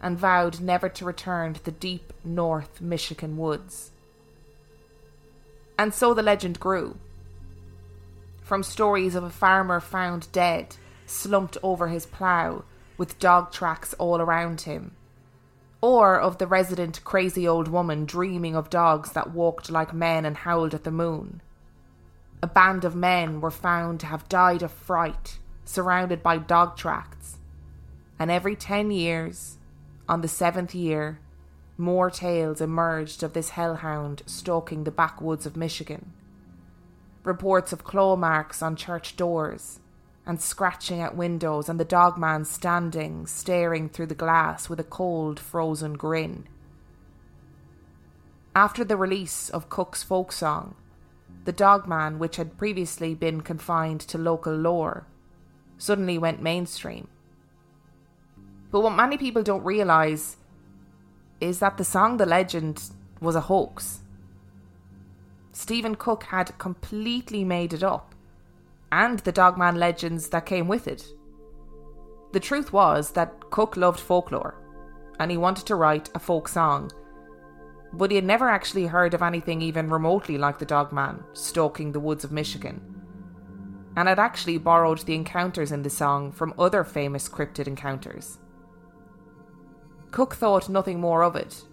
and 0.00 0.18
vowed 0.18 0.60
never 0.60 0.88
to 0.88 1.04
return 1.04 1.54
to 1.54 1.64
the 1.64 1.70
deep 1.70 2.12
North 2.22 2.80
Michigan 2.80 3.36
woods. 3.36 3.90
And 5.78 5.94
so 5.94 6.12
the 6.12 6.22
legend 6.22 6.60
grew 6.60 6.98
from 8.48 8.62
stories 8.62 9.14
of 9.14 9.22
a 9.22 9.28
farmer 9.28 9.78
found 9.78 10.32
dead, 10.32 10.74
slumped 11.04 11.58
over 11.62 11.88
his 11.88 12.06
plough, 12.06 12.64
with 12.96 13.18
dog 13.18 13.52
tracks 13.52 13.92
all 13.94 14.22
around 14.22 14.62
him, 14.62 14.92
or 15.80 16.18
of 16.18 16.38
the 16.38 16.46
resident 16.46 17.02
crazy 17.04 17.46
old 17.46 17.68
woman 17.68 18.04
dreaming 18.04 18.56
of 18.56 18.70
dogs 18.70 19.12
that 19.12 19.32
walked 19.32 19.70
like 19.70 19.94
men 19.94 20.24
and 20.24 20.38
howled 20.38 20.74
at 20.74 20.84
the 20.84 20.90
moon. 20.90 21.40
A 22.42 22.46
band 22.46 22.84
of 22.84 22.94
men 22.94 23.40
were 23.40 23.50
found 23.50 24.00
to 24.00 24.06
have 24.06 24.28
died 24.28 24.62
of 24.62 24.72
fright, 24.72 25.38
surrounded 25.64 26.22
by 26.22 26.38
dog 26.38 26.76
tracks, 26.76 27.38
and 28.18 28.30
every 28.30 28.56
ten 28.56 28.90
years, 28.90 29.58
on 30.08 30.20
the 30.20 30.28
seventh 30.28 30.74
year, 30.74 31.20
more 31.76 32.10
tales 32.10 32.60
emerged 32.60 33.22
of 33.22 33.32
this 33.32 33.50
hellhound 33.50 34.22
stalking 34.26 34.84
the 34.84 34.90
backwoods 34.90 35.46
of 35.46 35.56
Michigan 35.56 36.12
reports 37.28 37.72
of 37.72 37.84
claw 37.84 38.16
marks 38.16 38.62
on 38.62 38.74
church 38.74 39.14
doors 39.14 39.80
and 40.28 40.40
scratching 40.40 41.00
at 41.00 41.16
windows, 41.16 41.70
and 41.70 41.80
the 41.80 41.84
dogman 41.84 42.44
standing, 42.44 43.26
staring 43.26 43.88
through 43.88 44.06
the 44.06 44.14
glass 44.14 44.68
with 44.68 44.78
a 44.78 44.84
cold, 44.84 45.40
frozen 45.40 45.94
grin. 45.94 46.46
After 48.54 48.84
the 48.84 48.96
release 48.96 49.48
of 49.48 49.70
Cook's 49.70 50.02
folk 50.02 50.30
song, 50.30 50.74
the 51.44 51.52
dogman, 51.52 52.18
which 52.18 52.36
had 52.36 52.58
previously 52.58 53.14
been 53.14 53.40
confined 53.40 54.02
to 54.02 54.18
local 54.18 54.54
lore, 54.54 55.06
suddenly 55.78 56.18
went 56.18 56.42
mainstream. 56.42 57.08
But 58.70 58.80
what 58.80 58.94
many 58.94 59.16
people 59.16 59.42
don't 59.42 59.64
realise 59.64 60.36
is 61.40 61.58
that 61.60 61.78
the 61.78 61.84
song 61.84 62.18
The 62.18 62.26
Legend 62.26 62.82
was 63.18 63.34
a 63.34 63.42
hoax. 63.42 64.00
Stephen 65.52 65.94
Cook 65.94 66.24
had 66.24 66.58
completely 66.58 67.44
made 67.44 67.72
it 67.72 67.82
up, 67.82 68.14
and 68.92 69.18
the 69.20 69.32
Dogman 69.32 69.76
legends 69.76 70.28
that 70.28 70.46
came 70.46 70.68
with 70.68 70.88
it. 70.88 71.06
The 72.32 72.40
truth 72.40 72.72
was 72.72 73.12
that 73.12 73.50
Cook 73.50 73.76
loved 73.76 74.00
folklore, 74.00 74.60
and 75.18 75.30
he 75.30 75.36
wanted 75.36 75.66
to 75.66 75.76
write 75.76 76.10
a 76.14 76.18
folk 76.18 76.48
song, 76.48 76.90
but 77.92 78.10
he 78.10 78.16
had 78.16 78.24
never 78.24 78.48
actually 78.48 78.86
heard 78.86 79.14
of 79.14 79.22
anything 79.22 79.62
even 79.62 79.88
remotely 79.88 80.38
like 80.38 80.58
the 80.58 80.66
Dogman 80.66 81.24
stalking 81.32 81.92
the 81.92 82.00
woods 82.00 82.24
of 82.24 82.32
Michigan, 82.32 82.80
and 83.96 84.08
had 84.08 84.18
actually 84.18 84.58
borrowed 84.58 85.00
the 85.00 85.14
encounters 85.14 85.72
in 85.72 85.82
the 85.82 85.90
song 85.90 86.30
from 86.32 86.54
other 86.58 86.84
famous 86.84 87.28
cryptid 87.28 87.66
encounters. 87.66 88.38
Cook 90.10 90.34
thought 90.34 90.68
nothing 90.68 91.00
more 91.00 91.22
of 91.22 91.36
it 91.36 91.64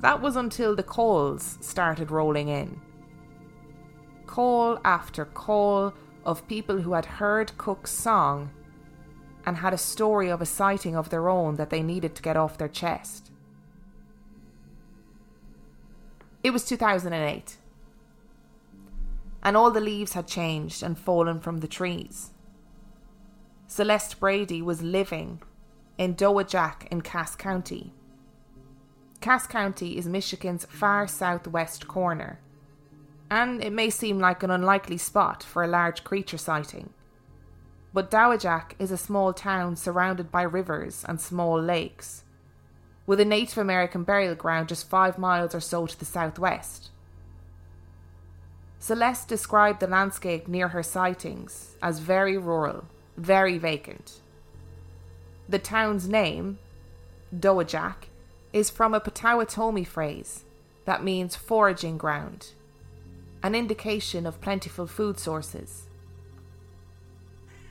that 0.00 0.20
was 0.20 0.36
until 0.36 0.76
the 0.76 0.82
calls 0.82 1.58
started 1.60 2.10
rolling 2.10 2.48
in. 2.48 2.80
Call 4.26 4.78
after 4.84 5.24
call 5.24 5.94
of 6.24 6.46
people 6.48 6.80
who 6.80 6.92
had 6.92 7.06
heard 7.06 7.56
Cook's 7.58 7.92
song 7.92 8.50
and 9.44 9.58
had 9.58 9.72
a 9.72 9.78
story 9.78 10.28
of 10.28 10.40
a 10.40 10.46
sighting 10.46 10.96
of 10.96 11.10
their 11.10 11.28
own 11.28 11.56
that 11.56 11.70
they 11.70 11.82
needed 11.82 12.14
to 12.16 12.22
get 12.22 12.36
off 12.36 12.58
their 12.58 12.68
chest. 12.68 13.30
It 16.42 16.50
was 16.50 16.64
2008, 16.64 17.56
and 19.42 19.56
all 19.56 19.70
the 19.70 19.80
leaves 19.80 20.14
had 20.14 20.26
changed 20.26 20.82
and 20.82 20.98
fallen 20.98 21.40
from 21.40 21.58
the 21.58 21.68
trees. 21.68 22.30
Celeste 23.68 24.18
Brady 24.20 24.62
was 24.62 24.82
living 24.82 25.42
in 25.98 26.14
Dowagiac 26.14 26.86
in 26.90 27.00
Cass 27.00 27.34
County 27.36 27.92
Cass 29.20 29.46
County 29.46 29.96
is 29.96 30.06
Michigan's 30.06 30.66
far 30.66 31.08
southwest 31.08 31.88
corner, 31.88 32.38
and 33.30 33.62
it 33.62 33.72
may 33.72 33.90
seem 33.90 34.18
like 34.18 34.42
an 34.42 34.50
unlikely 34.50 34.98
spot 34.98 35.42
for 35.42 35.62
a 35.62 35.68
large 35.68 36.04
creature 36.04 36.38
sighting. 36.38 36.90
But 37.92 38.10
Dowagiac 38.10 38.72
is 38.78 38.90
a 38.90 38.96
small 38.96 39.32
town 39.32 39.76
surrounded 39.76 40.30
by 40.30 40.42
rivers 40.42 41.04
and 41.08 41.20
small 41.20 41.60
lakes, 41.60 42.24
with 43.06 43.20
a 43.20 43.24
Native 43.24 43.58
American 43.58 44.04
burial 44.04 44.34
ground 44.34 44.68
just 44.68 44.88
five 44.88 45.18
miles 45.18 45.54
or 45.54 45.60
so 45.60 45.86
to 45.86 45.98
the 45.98 46.04
southwest. 46.04 46.90
Celeste 48.78 49.28
described 49.28 49.80
the 49.80 49.86
landscape 49.86 50.46
near 50.46 50.68
her 50.68 50.82
sightings 50.82 51.76
as 51.82 51.98
very 51.98 52.36
rural, 52.36 52.84
very 53.16 53.58
vacant. 53.58 54.20
The 55.48 55.58
town's 55.58 56.08
name, 56.08 56.58
Dowagiac, 57.34 58.08
is 58.52 58.70
from 58.70 58.94
a 58.94 59.00
Potawatomi 59.00 59.84
phrase 59.84 60.44
that 60.84 61.02
means 61.02 61.34
foraging 61.34 61.98
ground, 61.98 62.50
an 63.46 63.54
indication 63.54 64.26
of 64.26 64.40
plentiful 64.40 64.88
food 64.88 65.20
sources. 65.20 65.86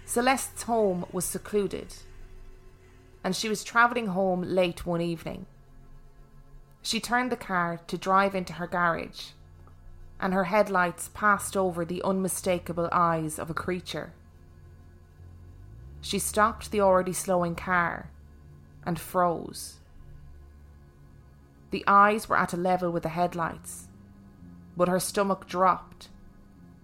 Celeste's 0.05 0.63
home 0.63 1.05
was 1.11 1.25
secluded, 1.25 1.93
and 3.25 3.35
she 3.35 3.49
was 3.49 3.61
travelling 3.61 4.07
home 4.07 4.41
late 4.41 4.85
one 4.85 5.01
evening. 5.01 5.45
She 6.81 7.01
turned 7.01 7.29
the 7.29 7.35
car 7.35 7.81
to 7.87 7.97
drive 7.97 8.35
into 8.35 8.53
her 8.53 8.67
garage, 8.67 9.31
and 10.17 10.33
her 10.33 10.45
headlights 10.45 11.09
passed 11.13 11.57
over 11.57 11.83
the 11.83 12.01
unmistakable 12.03 12.87
eyes 12.93 13.37
of 13.37 13.49
a 13.49 13.53
creature. 13.53 14.13
She 15.99 16.19
stopped 16.19 16.71
the 16.71 16.79
already 16.79 17.11
slowing 17.11 17.55
car 17.55 18.11
and 18.85 18.97
froze. 18.97 19.79
The 21.71 21.83
eyes 21.85 22.29
were 22.29 22.37
at 22.37 22.53
a 22.53 22.57
level 22.57 22.91
with 22.91 23.03
the 23.03 23.09
headlights, 23.09 23.89
but 24.77 24.87
her 24.87 24.99
stomach 24.99 25.47
dropped 25.47 26.09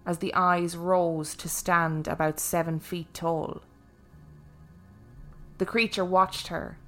as 0.04 0.18
the 0.18 0.34
eyes 0.34 0.76
rose 0.76 1.34
to 1.36 1.48
stand 1.48 2.08
about 2.08 2.40
seven 2.40 2.80
feet 2.80 3.12
tall. 3.14 3.62
The 5.58 5.66
creature 5.66 6.04
watched 6.04 6.48
her, 6.48 6.78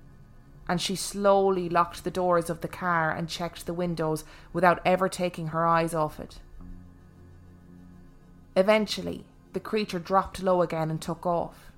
and 0.69 0.81
she 0.81 0.97
slowly 0.97 1.69
locked 1.69 2.03
the 2.03 2.11
doors 2.11 2.51
of 2.51 2.61
the 2.61 2.69
car 2.69 3.11
and 3.11 3.29
checked 3.29 3.67
the 3.67 3.75
windows 3.75 4.25
without 4.53 4.81
ever 4.85 5.09
taking 5.09 5.49
her 5.49 5.67
eyes 5.67 5.95
off 5.95 6.19
it. 6.19 6.41
Eventually, 8.57 9.27
the 9.53 9.61
creature 9.61 9.99
dropped 9.99 10.43
low 10.43 10.63
again 10.63 10.91
and 10.91 11.01
took 11.01 11.27
off. 11.27 11.71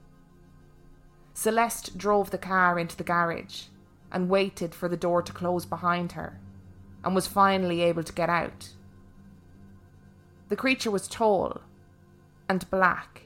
Celeste 1.35 1.99
drove 1.99 2.31
the 2.31 2.39
car 2.39 2.79
into 2.79 2.97
the 2.97 3.05
garage 3.05 3.65
and 4.11 4.31
waited 4.31 4.75
for 4.75 4.89
the 4.89 4.97
door 4.97 5.21
to 5.21 5.33
close 5.33 5.67
behind 5.67 6.13
her, 6.13 6.39
and 7.05 7.15
was 7.15 7.27
finally 7.27 7.83
able 7.83 8.03
to 8.03 8.13
get 8.13 8.31
out. 8.31 8.71
The 10.49 10.57
creature 10.57 10.91
was 10.91 11.09
tall 11.09 11.61
and 12.49 12.69
black, 12.71 13.23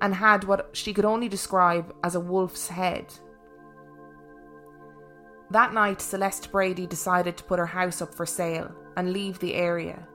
and 0.00 0.14
had 0.14 0.44
what 0.44 0.70
she 0.72 0.94
could 0.94 1.04
only 1.04 1.28
describe 1.28 1.94
as 2.02 2.14
a 2.14 2.20
wolf's 2.20 2.68
head. 2.68 3.12
That 5.50 5.74
night, 5.74 6.00
Celeste 6.00 6.50
Brady 6.50 6.86
decided 6.86 7.36
to 7.36 7.44
put 7.44 7.58
her 7.58 7.66
house 7.66 8.00
up 8.02 8.14
for 8.14 8.26
sale 8.26 8.74
and 8.96 9.12
leave 9.12 9.38
the 9.38 9.54
area. 9.54 10.08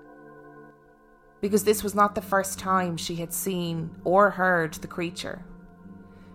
Because 1.40 1.64
this 1.64 1.84
was 1.84 1.96
not 1.96 2.16
the 2.16 2.22
first 2.22 2.60
time 2.60 2.98
she 2.98 3.16
had 3.16 3.34
seen 3.34 3.92
or 4.04 4.32
heard 4.32 4.74
the 4.76 4.88
creature. 4.88 5.46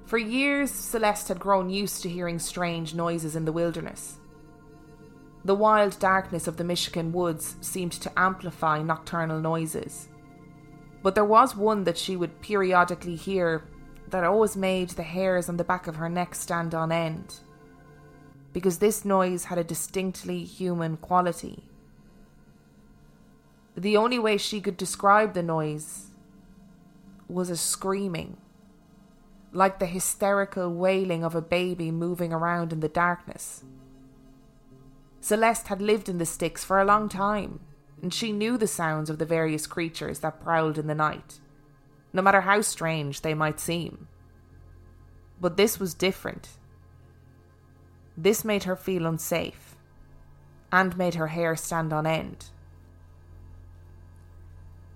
For 0.04 0.18
years, 0.18 0.70
Celeste 0.70 1.28
had 1.28 1.40
grown 1.40 1.68
used 1.68 2.02
to 2.02 2.08
hearing 2.08 2.38
strange 2.38 2.94
noises 2.94 3.34
in 3.34 3.44
the 3.44 3.52
wilderness. 3.52 4.18
The 5.46 5.54
wild 5.54 6.00
darkness 6.00 6.48
of 6.48 6.56
the 6.56 6.64
Michigan 6.64 7.12
woods 7.12 7.54
seemed 7.60 7.92
to 7.92 8.10
amplify 8.16 8.82
nocturnal 8.82 9.38
noises. 9.38 10.08
But 11.04 11.14
there 11.14 11.24
was 11.24 11.54
one 11.54 11.84
that 11.84 11.96
she 11.96 12.16
would 12.16 12.40
periodically 12.40 13.14
hear 13.14 13.62
that 14.08 14.24
always 14.24 14.56
made 14.56 14.90
the 14.90 15.04
hairs 15.04 15.48
on 15.48 15.56
the 15.56 15.62
back 15.62 15.86
of 15.86 15.94
her 15.94 16.08
neck 16.08 16.34
stand 16.34 16.74
on 16.74 16.90
end. 16.90 17.36
Because 18.52 18.80
this 18.80 19.04
noise 19.04 19.44
had 19.44 19.56
a 19.56 19.62
distinctly 19.62 20.42
human 20.42 20.96
quality. 20.96 21.62
The 23.76 23.96
only 23.96 24.18
way 24.18 24.38
she 24.38 24.60
could 24.60 24.76
describe 24.76 25.34
the 25.34 25.44
noise 25.44 26.06
was 27.28 27.50
a 27.50 27.56
screaming 27.56 28.36
like 29.52 29.78
the 29.78 29.86
hysterical 29.86 30.74
wailing 30.74 31.22
of 31.22 31.36
a 31.36 31.40
baby 31.40 31.92
moving 31.92 32.32
around 32.32 32.72
in 32.72 32.80
the 32.80 32.88
darkness. 32.88 33.62
Celeste 35.26 35.66
had 35.66 35.82
lived 35.82 36.08
in 36.08 36.18
the 36.18 36.24
sticks 36.24 36.62
for 36.62 36.80
a 36.80 36.84
long 36.84 37.08
time, 37.08 37.58
and 38.00 38.14
she 38.14 38.30
knew 38.30 38.56
the 38.56 38.68
sounds 38.68 39.10
of 39.10 39.18
the 39.18 39.26
various 39.26 39.66
creatures 39.66 40.20
that 40.20 40.40
prowled 40.40 40.78
in 40.78 40.86
the 40.86 40.94
night, 40.94 41.40
no 42.12 42.22
matter 42.22 42.42
how 42.42 42.60
strange 42.60 43.22
they 43.22 43.34
might 43.34 43.58
seem. 43.58 44.06
But 45.40 45.56
this 45.56 45.80
was 45.80 45.94
different. 45.94 46.50
This 48.16 48.44
made 48.44 48.62
her 48.62 48.76
feel 48.76 49.04
unsafe, 49.04 49.74
and 50.70 50.96
made 50.96 51.16
her 51.16 51.26
hair 51.26 51.56
stand 51.56 51.92
on 51.92 52.06
end. 52.06 52.50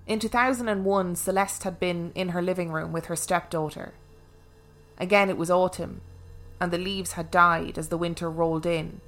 In 0.06 0.20
2001, 0.20 1.16
Celeste 1.16 1.64
had 1.64 1.80
been 1.80 2.12
in 2.14 2.28
her 2.28 2.40
living 2.40 2.70
room 2.70 2.92
with 2.92 3.06
her 3.06 3.16
stepdaughter 3.16 3.94
Again, 4.96 5.28
it 5.28 5.36
was 5.36 5.50
autumn, 5.50 6.02
and 6.60 6.70
the 6.70 6.78
leaves 6.78 7.12
had 7.14 7.32
died 7.32 7.76
as 7.76 7.88
the 7.88 7.98
winter 7.98 8.30
rolled 8.30 8.64
in. 8.64 9.00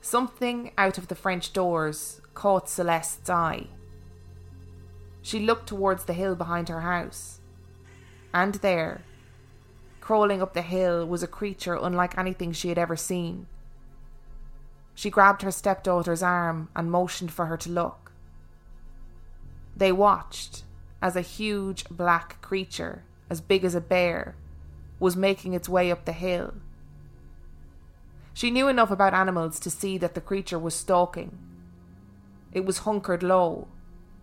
Something 0.00 0.72
out 0.78 0.98
of 0.98 1.08
the 1.08 1.14
French 1.14 1.52
doors 1.52 2.20
caught 2.34 2.68
Celeste's 2.68 3.28
eye. 3.28 3.66
She 5.22 5.40
looked 5.40 5.68
towards 5.68 6.04
the 6.04 6.12
hill 6.12 6.34
behind 6.34 6.68
her 6.68 6.80
house, 6.80 7.40
and 8.32 8.54
there, 8.56 9.02
crawling 10.00 10.40
up 10.40 10.54
the 10.54 10.62
hill, 10.62 11.04
was 11.04 11.22
a 11.22 11.26
creature 11.26 11.74
unlike 11.74 12.16
anything 12.16 12.52
she 12.52 12.68
had 12.68 12.78
ever 12.78 12.96
seen. 12.96 13.46
She 14.94 15.10
grabbed 15.10 15.42
her 15.42 15.50
stepdaughter's 15.50 16.22
arm 16.22 16.68
and 16.74 16.90
motioned 16.90 17.32
for 17.32 17.46
her 17.46 17.56
to 17.58 17.70
look. 17.70 18.12
They 19.76 19.92
watched 19.92 20.64
as 21.02 21.14
a 21.14 21.20
huge 21.20 21.84
black 21.88 22.40
creature 22.40 23.04
as 23.30 23.40
big 23.40 23.64
as 23.64 23.74
a 23.74 23.80
bear, 23.80 24.34
was 24.98 25.16
making 25.16 25.52
its 25.52 25.68
way 25.68 25.90
up 25.90 26.04
the 26.04 26.12
hill. 26.12 26.54
She 28.38 28.52
knew 28.52 28.68
enough 28.68 28.92
about 28.92 29.14
animals 29.14 29.58
to 29.58 29.68
see 29.68 29.98
that 29.98 30.14
the 30.14 30.20
creature 30.20 30.60
was 30.60 30.72
stalking. 30.72 31.36
It 32.52 32.64
was 32.64 32.86
hunkered 32.86 33.24
low, 33.24 33.66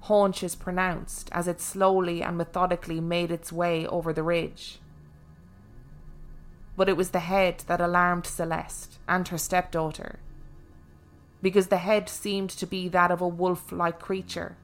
haunches 0.03 0.55
pronounced, 0.55 1.27
as 1.33 1.49
it 1.49 1.59
slowly 1.59 2.23
and 2.23 2.37
methodically 2.37 3.01
made 3.01 3.29
its 3.29 3.51
way 3.51 3.85
over 3.85 4.13
the 4.13 4.23
ridge. 4.23 4.79
But 6.77 6.87
it 6.87 6.95
was 6.95 7.09
the 7.09 7.19
head 7.19 7.65
that 7.67 7.81
alarmed 7.81 8.25
Celeste 8.25 8.99
and 9.05 9.27
her 9.27 9.37
stepdaughter, 9.37 10.19
because 11.41 11.67
the 11.67 11.79
head 11.89 12.07
seemed 12.07 12.51
to 12.51 12.65
be 12.65 12.87
that 12.87 13.11
of 13.11 13.19
a 13.19 13.27
wolf 13.27 13.69
like 13.69 13.99
creature, 13.99 14.55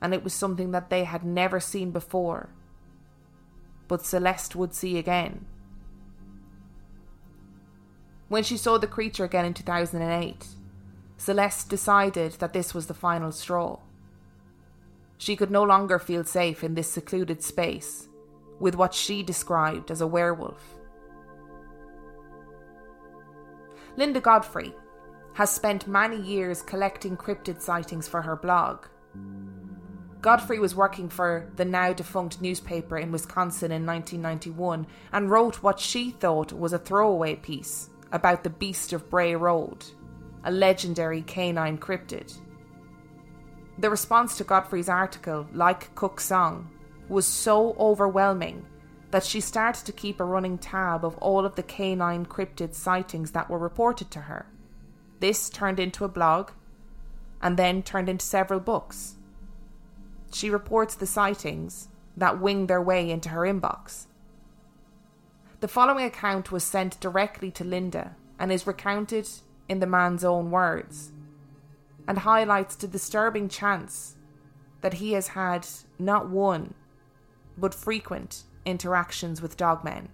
and 0.00 0.12
it 0.12 0.24
was 0.24 0.34
something 0.34 0.72
that 0.72 0.90
they 0.90 1.04
had 1.04 1.22
never 1.22 1.60
seen 1.60 1.92
before 1.92 2.48
but 3.86 4.06
Celeste 4.06 4.56
would 4.56 4.74
see 4.74 4.96
again. 4.96 5.44
When 8.32 8.44
she 8.44 8.56
saw 8.56 8.78
the 8.78 8.86
creature 8.86 9.24
again 9.24 9.44
in 9.44 9.52
2008, 9.52 10.46
Celeste 11.18 11.68
decided 11.68 12.32
that 12.38 12.54
this 12.54 12.72
was 12.72 12.86
the 12.86 12.94
final 12.94 13.30
straw. 13.30 13.78
She 15.18 15.36
could 15.36 15.50
no 15.50 15.62
longer 15.62 15.98
feel 15.98 16.24
safe 16.24 16.64
in 16.64 16.74
this 16.74 16.90
secluded 16.90 17.42
space 17.42 18.08
with 18.58 18.74
what 18.74 18.94
she 18.94 19.22
described 19.22 19.90
as 19.90 20.00
a 20.00 20.06
werewolf. 20.06 20.64
Linda 23.98 24.22
Godfrey 24.22 24.72
has 25.34 25.50
spent 25.50 25.86
many 25.86 26.18
years 26.18 26.62
collecting 26.62 27.18
cryptid 27.18 27.60
sightings 27.60 28.08
for 28.08 28.22
her 28.22 28.34
blog. 28.34 28.86
Godfrey 30.22 30.58
was 30.58 30.74
working 30.74 31.10
for 31.10 31.52
the 31.56 31.66
now 31.66 31.92
defunct 31.92 32.40
newspaper 32.40 32.96
in 32.96 33.12
Wisconsin 33.12 33.72
in 33.72 33.84
1991 33.84 34.86
and 35.12 35.30
wrote 35.30 35.56
what 35.56 35.78
she 35.78 36.12
thought 36.12 36.54
was 36.54 36.72
a 36.72 36.78
throwaway 36.78 37.36
piece 37.36 37.90
about 38.12 38.44
the 38.44 38.50
Beast 38.50 38.92
of 38.92 39.10
Bray 39.10 39.34
Road, 39.34 39.84
a 40.44 40.52
legendary 40.52 41.22
canine 41.22 41.78
cryptid. 41.78 42.32
The 43.78 43.90
response 43.90 44.36
to 44.36 44.44
Godfrey's 44.44 44.88
article, 44.88 45.46
like 45.52 45.94
Cook's 45.96 46.24
song, 46.24 46.70
was 47.08 47.26
so 47.26 47.74
overwhelming 47.78 48.64
that 49.10 49.24
she 49.24 49.40
started 49.40 49.84
to 49.86 49.92
keep 49.92 50.20
a 50.20 50.24
running 50.24 50.58
tab 50.58 51.04
of 51.04 51.18
all 51.18 51.44
of 51.44 51.56
the 51.56 51.62
canine 51.62 52.26
cryptid 52.26 52.74
sightings 52.74 53.32
that 53.32 53.50
were 53.50 53.58
reported 53.58 54.10
to 54.12 54.20
her. 54.20 54.46
This 55.18 55.50
turned 55.50 55.80
into 55.80 56.04
a 56.04 56.08
blog 56.08 56.52
and 57.42 57.56
then 57.56 57.82
turned 57.82 58.08
into 58.08 58.24
several 58.24 58.60
books 58.60 59.16
she 60.34 60.50
reports 60.50 60.94
the 60.94 61.06
sightings 61.06 61.88
that 62.16 62.40
wing 62.40 62.66
their 62.66 62.82
way 62.82 63.10
into 63.10 63.30
her 63.30 63.42
inbox. 63.42 64.06
The 65.62 65.68
following 65.68 66.04
account 66.04 66.50
was 66.50 66.64
sent 66.64 66.98
directly 66.98 67.52
to 67.52 67.62
Linda 67.62 68.16
and 68.36 68.50
is 68.50 68.66
recounted 68.66 69.28
in 69.68 69.78
the 69.78 69.86
man's 69.86 70.24
own 70.24 70.50
words 70.50 71.12
and 72.08 72.18
highlights 72.18 72.74
the 72.74 72.88
disturbing 72.88 73.48
chance 73.48 74.16
that 74.80 74.94
he 74.94 75.12
has 75.12 75.28
had 75.28 75.68
not 76.00 76.28
one, 76.28 76.74
but 77.56 77.76
frequent 77.76 78.42
interactions 78.66 79.40
with 79.40 79.56
dogmen. 79.56 80.08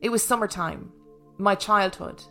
It 0.00 0.10
was 0.10 0.22
summertime, 0.22 0.92
my 1.38 1.56
childhood, 1.56 2.22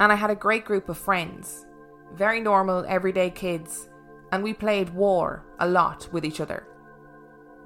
and 0.00 0.10
I 0.10 0.14
had 0.14 0.30
a 0.30 0.34
great 0.34 0.64
group 0.64 0.88
of 0.88 0.96
friends, 0.96 1.66
very 2.14 2.40
normal, 2.40 2.86
everyday 2.88 3.28
kids 3.28 3.90
and 4.32 4.42
we 4.42 4.54
played 4.54 4.94
war 4.94 5.44
a 5.58 5.68
lot 5.68 6.08
with 6.10 6.24
each 6.24 6.40
other. 6.40 6.66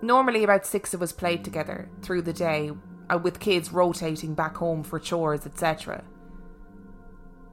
Normally, 0.03 0.42
about 0.42 0.66
six 0.66 0.94
of 0.94 1.01
us 1.01 1.12
played 1.12 1.44
together 1.44 1.88
through 2.01 2.22
the 2.22 2.33
day, 2.33 2.72
Uh, 3.11 3.19
with 3.19 3.41
kids 3.41 3.73
rotating 3.73 4.35
back 4.35 4.57
home 4.57 4.83
for 4.83 4.99
chores, 4.99 5.47
etc. 5.47 6.03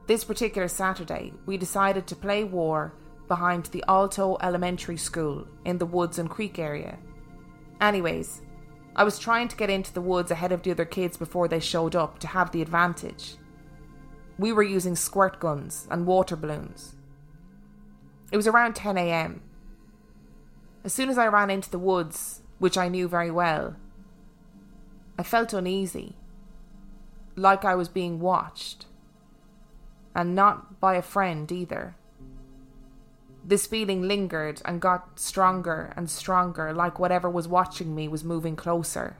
This 0.06 0.24
particular 0.24 0.68
Saturday, 0.68 1.32
we 1.46 1.56
decided 1.56 2.06
to 2.06 2.16
play 2.16 2.44
war 2.44 2.94
behind 3.28 3.66
the 3.66 3.84
Alto 3.86 4.36
Elementary 4.40 4.96
School 4.96 5.46
in 5.64 5.78
the 5.78 5.86
Woods 5.86 6.18
and 6.18 6.28
Creek 6.28 6.58
area. 6.58 6.98
Anyways, 7.80 8.42
I 8.96 9.04
was 9.04 9.18
trying 9.18 9.48
to 9.48 9.56
get 9.56 9.70
into 9.70 9.92
the 9.92 10.00
woods 10.00 10.30
ahead 10.30 10.50
of 10.50 10.62
the 10.62 10.72
other 10.72 10.84
kids 10.84 11.16
before 11.16 11.46
they 11.46 11.60
showed 11.60 11.94
up 11.94 12.18
to 12.18 12.26
have 12.26 12.50
the 12.50 12.60
advantage. 12.60 13.36
We 14.36 14.52
were 14.52 14.64
using 14.64 14.96
squirt 14.96 15.38
guns 15.38 15.86
and 15.90 16.06
water 16.06 16.34
balloons. 16.34 16.96
It 18.32 18.36
was 18.36 18.48
around 18.48 18.74
10 18.74 18.98
am. 18.98 19.42
As 20.82 20.92
soon 20.92 21.08
as 21.08 21.18
I 21.18 21.28
ran 21.28 21.50
into 21.50 21.70
the 21.70 21.78
woods, 21.78 22.42
which 22.58 22.76
I 22.76 22.88
knew 22.88 23.06
very 23.06 23.30
well, 23.30 23.76
I 25.20 25.22
felt 25.22 25.52
uneasy, 25.52 26.14
like 27.36 27.62
I 27.62 27.74
was 27.74 27.90
being 27.90 28.20
watched, 28.20 28.86
and 30.14 30.34
not 30.34 30.80
by 30.80 30.94
a 30.94 31.02
friend 31.02 31.52
either. 31.52 31.94
This 33.44 33.66
feeling 33.66 34.00
lingered 34.00 34.62
and 34.64 34.80
got 34.80 35.20
stronger 35.20 35.92
and 35.94 36.08
stronger, 36.08 36.72
like 36.72 36.98
whatever 36.98 37.28
was 37.28 37.46
watching 37.46 37.94
me 37.94 38.08
was 38.08 38.24
moving 38.24 38.56
closer. 38.56 39.18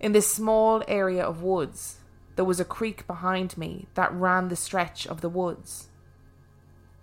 In 0.00 0.12
this 0.12 0.32
small 0.32 0.82
area 0.88 1.22
of 1.22 1.42
woods, 1.42 1.96
there 2.36 2.46
was 2.46 2.60
a 2.60 2.64
creek 2.64 3.06
behind 3.06 3.58
me 3.58 3.88
that 3.92 4.10
ran 4.10 4.48
the 4.48 4.56
stretch 4.56 5.06
of 5.06 5.20
the 5.20 5.28
woods. 5.28 5.90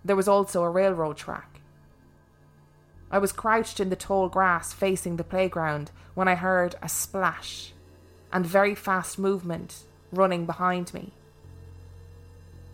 There 0.03 0.15
was 0.15 0.27
also 0.27 0.63
a 0.63 0.71
railroad 0.71 1.17
track. 1.17 1.56
I 3.09 3.19
was 3.19 3.31
crouched 3.31 3.79
in 3.79 3.89
the 3.89 3.95
tall 3.95 4.27
grass 4.27 4.73
facing 4.73 5.15
the 5.15 5.23
playground 5.23 5.91
when 6.13 6.27
I 6.27 6.35
heard 6.35 6.75
a 6.81 6.89
splash 6.89 7.71
and 8.33 8.45
very 8.45 8.75
fast 8.75 9.17
movement 9.17 9.83
running 10.11 10.45
behind 10.45 10.93
me. 10.93 11.13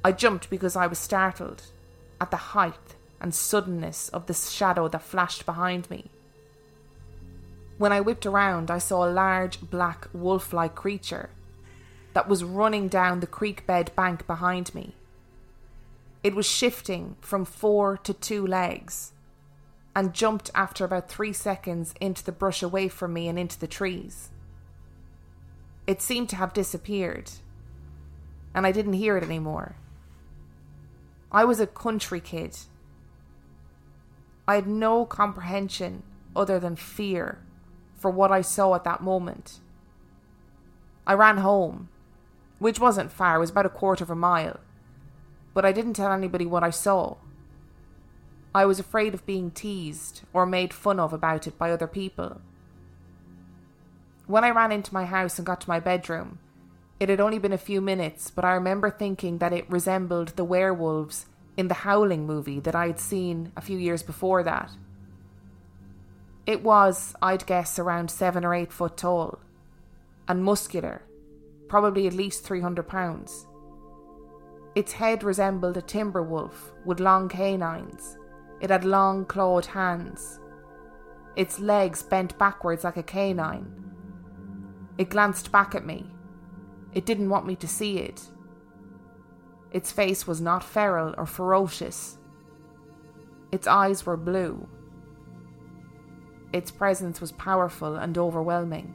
I 0.03 0.11
jumped 0.11 0.49
because 0.49 0.75
I 0.75 0.87
was 0.87 0.97
startled 0.97 1.63
at 2.19 2.31
the 2.31 2.37
height 2.37 2.95
and 3.21 3.33
suddenness 3.33 4.09
of 4.09 4.25
the 4.25 4.33
shadow 4.33 4.87
that 4.87 5.03
flashed 5.03 5.45
behind 5.45 5.89
me. 5.89 6.09
When 7.77 7.91
I 7.91 8.01
whipped 8.01 8.25
around, 8.25 8.69
I 8.69 8.79
saw 8.79 9.07
a 9.07 9.11
large 9.11 9.61
black 9.61 10.07
wolf 10.13 10.51
like 10.51 10.75
creature 10.75 11.29
that 12.13 12.27
was 12.27 12.43
running 12.43 12.87
down 12.87 13.19
the 13.19 13.27
creek 13.27 13.65
bed 13.65 13.91
bank 13.95 14.27
behind 14.27 14.73
me. 14.75 14.95
It 16.23 16.35
was 16.35 16.45
shifting 16.45 17.17
from 17.21 17.45
four 17.45 17.97
to 17.97 18.13
two 18.13 18.45
legs 18.45 19.13
and 19.95 20.13
jumped 20.13 20.49
after 20.55 20.85
about 20.85 21.09
three 21.09 21.33
seconds 21.33 21.93
into 22.01 22.23
the 22.23 22.31
brush 22.31 22.63
away 22.63 22.87
from 22.87 23.13
me 23.13 23.27
and 23.27 23.37
into 23.37 23.59
the 23.59 23.67
trees. 23.67 24.29
It 25.85 26.01
seemed 26.01 26.29
to 26.29 26.35
have 26.35 26.53
disappeared, 26.53 27.31
and 28.53 28.65
I 28.65 28.71
didn't 28.71 28.93
hear 28.93 29.17
it 29.17 29.23
anymore. 29.23 29.75
I 31.31 31.45
was 31.45 31.59
a 31.59 31.67
country 31.67 32.19
kid. 32.19 32.57
I 34.47 34.55
had 34.55 34.67
no 34.67 35.05
comprehension 35.05 36.03
other 36.35 36.59
than 36.59 36.75
fear 36.75 37.39
for 37.95 38.09
what 38.11 38.31
I 38.31 38.41
saw 38.41 38.75
at 38.75 38.83
that 38.83 39.01
moment. 39.01 39.59
I 41.05 41.13
ran 41.13 41.37
home, 41.37 41.89
which 42.59 42.79
wasn't 42.79 43.11
far, 43.11 43.35
it 43.35 43.39
was 43.39 43.49
about 43.49 43.65
a 43.65 43.69
quarter 43.69 44.03
of 44.03 44.09
a 44.09 44.15
mile, 44.15 44.59
but 45.53 45.65
I 45.65 45.71
didn't 45.71 45.93
tell 45.93 46.11
anybody 46.11 46.45
what 46.45 46.63
I 46.63 46.69
saw. 46.69 47.17
I 48.55 48.65
was 48.65 48.79
afraid 48.79 49.13
of 49.13 49.25
being 49.25 49.49
teased 49.49 50.21
or 50.31 50.45
made 50.45 50.73
fun 50.73 50.99
of 50.99 51.11
about 51.11 51.47
it 51.47 51.57
by 51.57 51.71
other 51.71 51.87
people. 51.87 52.41
When 54.27 54.43
I 54.43 54.51
ran 54.51 54.71
into 54.71 54.93
my 54.93 55.05
house 55.05 55.37
and 55.37 55.45
got 55.45 55.61
to 55.61 55.69
my 55.69 55.79
bedroom, 55.79 56.39
it 56.99 57.09
had 57.09 57.19
only 57.19 57.39
been 57.39 57.51
a 57.51 57.57
few 57.57 57.81
minutes, 57.81 58.29
but 58.29 58.45
I 58.45 58.53
remember 58.53 58.89
thinking 58.89 59.39
that 59.39 59.53
it 59.53 59.69
resembled 59.69 60.29
the 60.29 60.43
werewolves 60.43 61.25
in 61.57 61.67
the 61.67 61.73
Howling 61.73 62.25
movie 62.25 62.59
that 62.59 62.75
I 62.75 62.87
had 62.87 62.99
seen 62.99 63.51
a 63.57 63.61
few 63.61 63.77
years 63.77 64.03
before 64.03 64.43
that. 64.43 64.71
It 66.45 66.63
was, 66.63 67.15
I'd 67.21 67.45
guess, 67.45 67.79
around 67.79 68.11
seven 68.11 68.45
or 68.45 68.53
eight 68.53 68.71
foot 68.71 68.97
tall 68.97 69.39
and 70.27 70.43
muscular, 70.43 71.01
probably 71.67 72.05
at 72.05 72.13
least 72.13 72.43
300 72.43 72.87
pounds. 72.87 73.47
Its 74.75 74.93
head 74.93 75.23
resembled 75.23 75.77
a 75.77 75.81
timber 75.81 76.23
wolf 76.23 76.71
with 76.85 76.99
long 76.99 77.29
canines. 77.29 78.17
It 78.63 78.71
had 78.71 78.83
long 78.83 79.25
clawed 79.25 79.67
hands. 79.67 80.39
Its 81.35 81.59
legs 81.59 82.01
bent 82.01 82.35
backwards 82.39 82.83
like 82.83 82.97
a 82.97 83.03
canine. 83.03 83.71
It 84.97 85.09
glanced 85.09 85.51
back 85.51 85.75
at 85.75 85.85
me 85.85 86.13
it 86.93 87.05
didn't 87.05 87.29
want 87.29 87.47
me 87.47 87.55
to 87.55 87.67
see 87.67 87.97
it. 87.97 88.29
Its 89.71 89.91
face 89.91 90.27
was 90.27 90.39
not 90.39 90.63
feral 90.63 91.15
or 91.17 91.25
ferocious. 91.25 92.17
Its 93.51 93.67
eyes 93.67 94.05
were 94.05 94.17
blue. 94.17 94.67
Its 96.51 96.69
presence 96.69 97.19
was 97.19 97.31
powerful 97.31 97.95
and 97.95 98.17
overwhelming. 98.17 98.93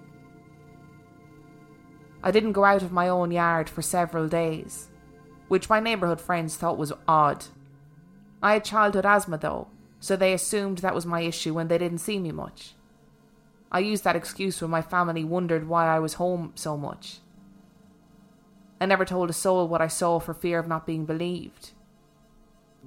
I 2.23 2.31
didn't 2.31 2.53
go 2.53 2.65
out 2.65 2.83
of 2.83 2.93
my 2.93 3.09
own 3.09 3.31
yard 3.33 3.69
for 3.69 3.83
several 3.83 4.29
days, 4.29 4.91
which 5.49 5.69
my 5.69 5.81
neighbourhood 5.81 6.21
friends 6.21 6.57
thought 6.57 6.79
was 6.79 6.93
odd. 7.09 7.47
I 8.43 8.53
had 8.53 8.65
childhood 8.65 9.07
asthma 9.07 9.39
though, 9.39 9.69
so 10.01 10.17
they 10.17 10.33
assumed 10.33 10.79
that 10.79 10.95
was 10.95 11.07
my 11.07 11.21
issue 11.21 11.55
when 11.55 11.69
they 11.69 11.79
didn't 11.79 11.99
see 11.99 12.19
me 12.19 12.33
much. 12.33 12.75
I 13.71 13.81
used 13.81 14.05
that 14.05 14.17
excuse 14.17 14.63
when 14.63 14.71
my 14.71 14.83
family 14.83 15.25
wondered 15.25 15.69
why 15.69 15.87
I 15.87 15.99
was 15.99 16.15
home 16.15 16.53
so 16.55 16.77
much. 16.77 17.19
I 18.81 18.87
never 18.87 19.05
told 19.05 19.29
a 19.29 19.35
soul 19.35 19.67
what 19.67 19.81
I 19.81 19.89
saw 19.89 20.21
for 20.21 20.33
fear 20.33 20.59
of 20.59 20.69
not 20.69 20.87
being 20.87 21.05
believed. 21.05 21.73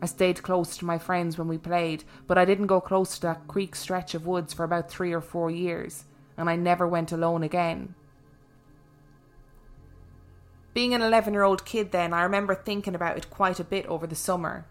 I 0.02 0.06
stayed 0.06 0.42
close 0.42 0.78
to 0.78 0.86
my 0.86 0.98
friends 0.98 1.38
when 1.38 1.48
we 1.48 1.58
played, 1.58 2.04
but 2.26 2.38
I 2.38 2.46
didn't 2.46 2.68
go 2.68 2.82
close 2.82 3.16
to 3.16 3.22
that 3.24 3.48
creek 3.48 3.76
stretch 3.76 4.16
of 4.16 4.26
woods 4.26 4.54
for 4.54 4.64
about 4.64 4.90
three 4.90 5.12
or 5.12 5.22
four 5.22 5.52
years, 5.52 6.06
and 6.38 6.50
I 6.50 6.56
never 6.56 6.88
went 6.88 7.12
alone 7.12 7.44
again. 7.44 7.94
Being 10.74 10.94
an 10.94 11.02
11 11.02 11.34
year 11.34 11.44
old 11.44 11.66
kid 11.66 11.92
then, 11.92 12.14
I 12.14 12.24
remember 12.24 12.56
thinking 12.56 12.96
about 12.96 13.18
it 13.18 13.30
quite 13.30 13.60
a 13.60 13.66
bit 13.66 13.86
over 13.88 14.08
the 14.08 14.16
summer. 14.16 14.66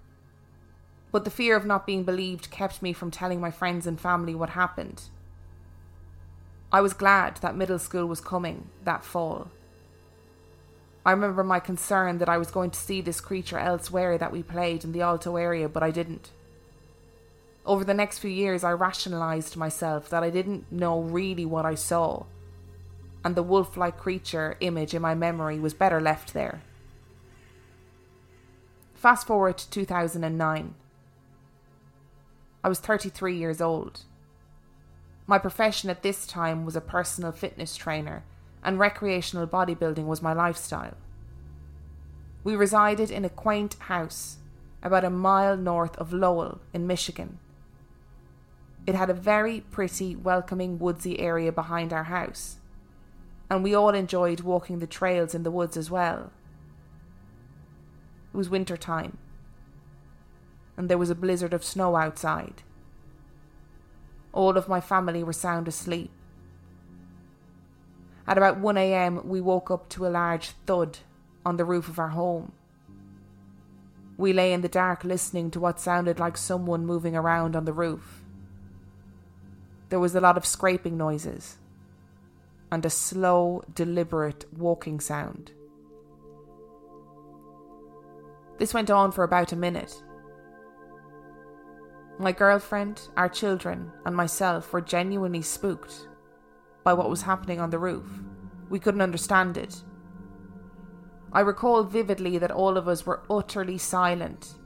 But 1.12 1.24
the 1.24 1.30
fear 1.30 1.56
of 1.56 1.66
not 1.66 1.86
being 1.86 2.04
believed 2.04 2.50
kept 2.50 2.82
me 2.82 2.92
from 2.92 3.10
telling 3.10 3.40
my 3.40 3.50
friends 3.50 3.86
and 3.86 4.00
family 4.00 4.34
what 4.34 4.50
happened. 4.50 5.02
I 6.72 6.80
was 6.80 6.92
glad 6.92 7.36
that 7.38 7.56
middle 7.56 7.80
school 7.80 8.06
was 8.06 8.20
coming 8.20 8.68
that 8.84 9.04
fall. 9.04 9.50
I 11.04 11.12
remember 11.12 11.42
my 11.42 11.58
concern 11.58 12.18
that 12.18 12.28
I 12.28 12.38
was 12.38 12.50
going 12.50 12.70
to 12.70 12.78
see 12.78 13.00
this 13.00 13.20
creature 13.20 13.58
elsewhere 13.58 14.18
that 14.18 14.30
we 14.30 14.42
played 14.42 14.84
in 14.84 14.92
the 14.92 15.00
Alto 15.00 15.36
area, 15.36 15.68
but 15.68 15.82
I 15.82 15.90
didn't. 15.90 16.30
Over 17.66 17.84
the 17.84 17.94
next 17.94 18.18
few 18.18 18.30
years, 18.30 18.62
I 18.62 18.72
rationalised 18.72 19.56
myself 19.56 20.08
that 20.10 20.22
I 20.22 20.30
didn't 20.30 20.70
know 20.70 21.00
really 21.00 21.46
what 21.46 21.66
I 21.66 21.74
saw, 21.74 22.24
and 23.24 23.34
the 23.34 23.42
wolf 23.42 23.76
like 23.76 23.98
creature 23.98 24.56
image 24.60 24.94
in 24.94 25.02
my 25.02 25.14
memory 25.14 25.58
was 25.58 25.74
better 25.74 26.00
left 26.00 26.34
there. 26.34 26.62
Fast 28.94 29.26
forward 29.26 29.58
to 29.58 29.70
2009. 29.70 30.74
I 32.62 32.68
was 32.68 32.78
33 32.80 33.36
years 33.36 33.60
old. 33.60 34.00
My 35.26 35.38
profession 35.38 35.90
at 35.90 36.02
this 36.02 36.26
time 36.26 36.64
was 36.64 36.76
a 36.76 36.80
personal 36.80 37.32
fitness 37.32 37.76
trainer 37.76 38.24
and 38.62 38.78
recreational 38.78 39.46
bodybuilding 39.46 40.04
was 40.04 40.22
my 40.22 40.32
lifestyle. 40.32 40.96
We 42.44 42.56
resided 42.56 43.10
in 43.10 43.24
a 43.24 43.30
quaint 43.30 43.74
house 43.80 44.38
about 44.82 45.04
a 45.04 45.10
mile 45.10 45.56
north 45.56 45.96
of 45.96 46.12
Lowell 46.12 46.60
in 46.72 46.86
Michigan. 46.86 47.38
It 48.86 48.94
had 48.94 49.10
a 49.10 49.14
very 49.14 49.60
pretty, 49.60 50.16
welcoming, 50.16 50.78
woodsy 50.78 51.20
area 51.20 51.52
behind 51.52 51.92
our 51.92 52.04
house, 52.04 52.56
and 53.50 53.62
we 53.62 53.74
all 53.74 53.90
enjoyed 53.90 54.40
walking 54.40 54.78
the 54.78 54.86
trails 54.86 55.34
in 55.34 55.42
the 55.42 55.50
woods 55.50 55.76
as 55.76 55.90
well. 55.90 56.32
It 58.32 58.36
was 58.36 58.48
winter 58.48 58.76
time, 58.76 59.18
and 60.80 60.88
there 60.88 60.98
was 60.98 61.10
a 61.10 61.14
blizzard 61.14 61.54
of 61.54 61.62
snow 61.62 61.94
outside. 61.94 62.64
All 64.32 64.56
of 64.56 64.68
my 64.68 64.80
family 64.80 65.22
were 65.22 65.32
sound 65.32 65.68
asleep, 65.68 66.10
at 68.30 68.38
about 68.38 68.62
1am, 68.62 69.24
we 69.24 69.40
woke 69.40 69.72
up 69.72 69.88
to 69.88 70.06
a 70.06 70.08
large 70.08 70.50
thud 70.64 70.98
on 71.44 71.56
the 71.56 71.64
roof 71.64 71.88
of 71.88 71.98
our 71.98 72.10
home. 72.10 72.52
We 74.16 74.32
lay 74.32 74.52
in 74.52 74.60
the 74.60 74.68
dark 74.68 75.02
listening 75.02 75.50
to 75.50 75.58
what 75.58 75.80
sounded 75.80 76.20
like 76.20 76.36
someone 76.36 76.86
moving 76.86 77.16
around 77.16 77.56
on 77.56 77.64
the 77.64 77.72
roof. 77.72 78.22
There 79.88 79.98
was 79.98 80.14
a 80.14 80.20
lot 80.20 80.36
of 80.36 80.46
scraping 80.46 80.96
noises 80.96 81.56
and 82.70 82.86
a 82.86 82.90
slow, 82.90 83.64
deliberate 83.74 84.44
walking 84.56 85.00
sound. 85.00 85.50
This 88.58 88.72
went 88.72 88.90
on 88.90 89.10
for 89.10 89.24
about 89.24 89.50
a 89.50 89.56
minute. 89.56 90.04
My 92.20 92.32
girlfriend, 92.32 93.08
our 93.16 93.30
children, 93.30 93.90
and 94.04 94.14
myself 94.14 94.74
were 94.74 94.82
genuinely 94.82 95.40
spooked 95.40 96.06
by 96.84 96.92
what 96.92 97.08
was 97.08 97.22
happening 97.22 97.58
on 97.58 97.70
the 97.70 97.78
roof. 97.78 98.04
We 98.68 98.78
couldn't 98.78 99.00
understand 99.00 99.56
it. 99.56 99.82
I 101.32 101.40
recall 101.40 101.82
vividly 101.82 102.36
that 102.36 102.50
all 102.50 102.76
of 102.76 102.88
us 102.88 103.06
were 103.06 103.22
utterly 103.30 103.78
silent, 103.78 104.56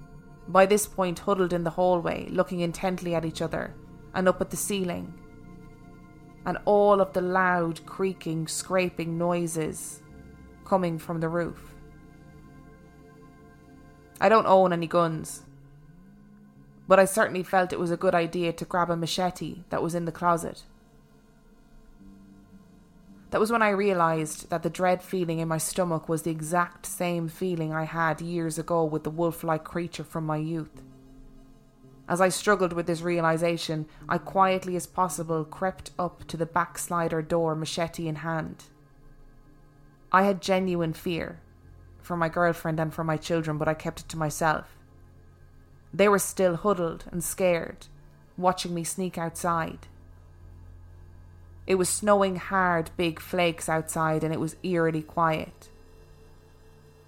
by 0.48 0.66
this 0.66 0.88
point 0.88 1.20
huddled 1.20 1.52
in 1.52 1.62
the 1.62 1.70
hallway, 1.70 2.26
looking 2.28 2.58
intently 2.58 3.14
at 3.14 3.24
each 3.24 3.40
other 3.40 3.76
and 4.14 4.26
up 4.26 4.40
at 4.40 4.50
the 4.50 4.56
ceiling, 4.56 5.14
and 6.46 6.58
all 6.64 7.00
of 7.00 7.12
the 7.12 7.20
loud 7.20 7.86
creaking, 7.86 8.48
scraping 8.48 9.16
noises 9.16 10.02
coming 10.64 10.98
from 10.98 11.20
the 11.20 11.28
roof. 11.28 11.72
I 14.20 14.28
don't 14.28 14.46
own 14.46 14.72
any 14.72 14.88
guns, 14.88 15.42
but 16.86 17.00
I 17.00 17.04
certainly 17.04 17.42
felt 17.42 17.72
it 17.72 17.80
was 17.80 17.90
a 17.90 17.96
good 17.96 18.14
idea 18.14 18.52
to 18.52 18.64
grab 18.64 18.90
a 18.90 18.96
machete 18.96 19.64
that 19.70 19.82
was 19.82 19.94
in 19.94 20.04
the 20.04 20.12
closet. 20.12 20.64
That 23.30 23.40
was 23.40 23.50
when 23.50 23.62
I 23.62 23.70
realised 23.70 24.50
that 24.50 24.62
the 24.62 24.70
dread 24.70 25.02
feeling 25.02 25.40
in 25.40 25.48
my 25.48 25.58
stomach 25.58 26.08
was 26.08 26.22
the 26.22 26.30
exact 26.30 26.86
same 26.86 27.28
feeling 27.28 27.72
I 27.72 27.84
had 27.84 28.20
years 28.20 28.58
ago 28.58 28.84
with 28.84 29.02
the 29.02 29.10
wolf 29.10 29.42
like 29.42 29.64
creature 29.64 30.04
from 30.04 30.24
my 30.24 30.36
youth. 30.36 30.82
As 32.08 32.20
I 32.20 32.28
struggled 32.28 32.74
with 32.74 32.86
this 32.86 33.00
realization, 33.00 33.86
I 34.08 34.18
quietly 34.18 34.76
as 34.76 34.86
possible 34.86 35.44
crept 35.44 35.90
up 35.98 36.24
to 36.28 36.36
the 36.36 36.46
backslider 36.46 37.22
door, 37.22 37.56
machete 37.56 38.06
in 38.06 38.16
hand. 38.16 38.64
I 40.12 40.22
had 40.22 40.40
genuine 40.40 40.92
fear 40.92 41.40
for 42.02 42.16
my 42.16 42.28
girlfriend 42.28 42.78
and 42.78 42.94
for 42.94 43.02
my 43.02 43.16
children, 43.16 43.58
but 43.58 43.66
I 43.68 43.74
kept 43.74 44.00
it 44.00 44.08
to 44.10 44.18
myself. 44.18 44.73
They 45.94 46.08
were 46.08 46.18
still 46.18 46.56
huddled 46.56 47.04
and 47.12 47.22
scared, 47.22 47.86
watching 48.36 48.74
me 48.74 48.82
sneak 48.82 49.16
outside. 49.16 49.86
It 51.68 51.76
was 51.76 51.88
snowing 51.88 52.34
hard, 52.34 52.90
big 52.96 53.20
flakes 53.20 53.68
outside, 53.68 54.24
and 54.24 54.34
it 54.34 54.40
was 54.40 54.56
eerily 54.64 55.02
quiet. 55.02 55.68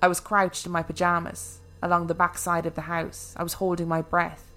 I 0.00 0.06
was 0.06 0.20
crouched 0.20 0.66
in 0.66 0.72
my 0.72 0.84
pyjamas 0.84 1.58
along 1.82 2.06
the 2.06 2.14
back 2.14 2.38
side 2.38 2.64
of 2.64 2.76
the 2.76 2.82
house. 2.82 3.34
I 3.36 3.42
was 3.42 3.54
holding 3.54 3.88
my 3.88 4.02
breath, 4.02 4.52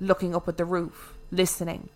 looking 0.00 0.34
up 0.34 0.48
at 0.48 0.56
the 0.56 0.64
roof, 0.64 1.14
listening. 1.30 1.88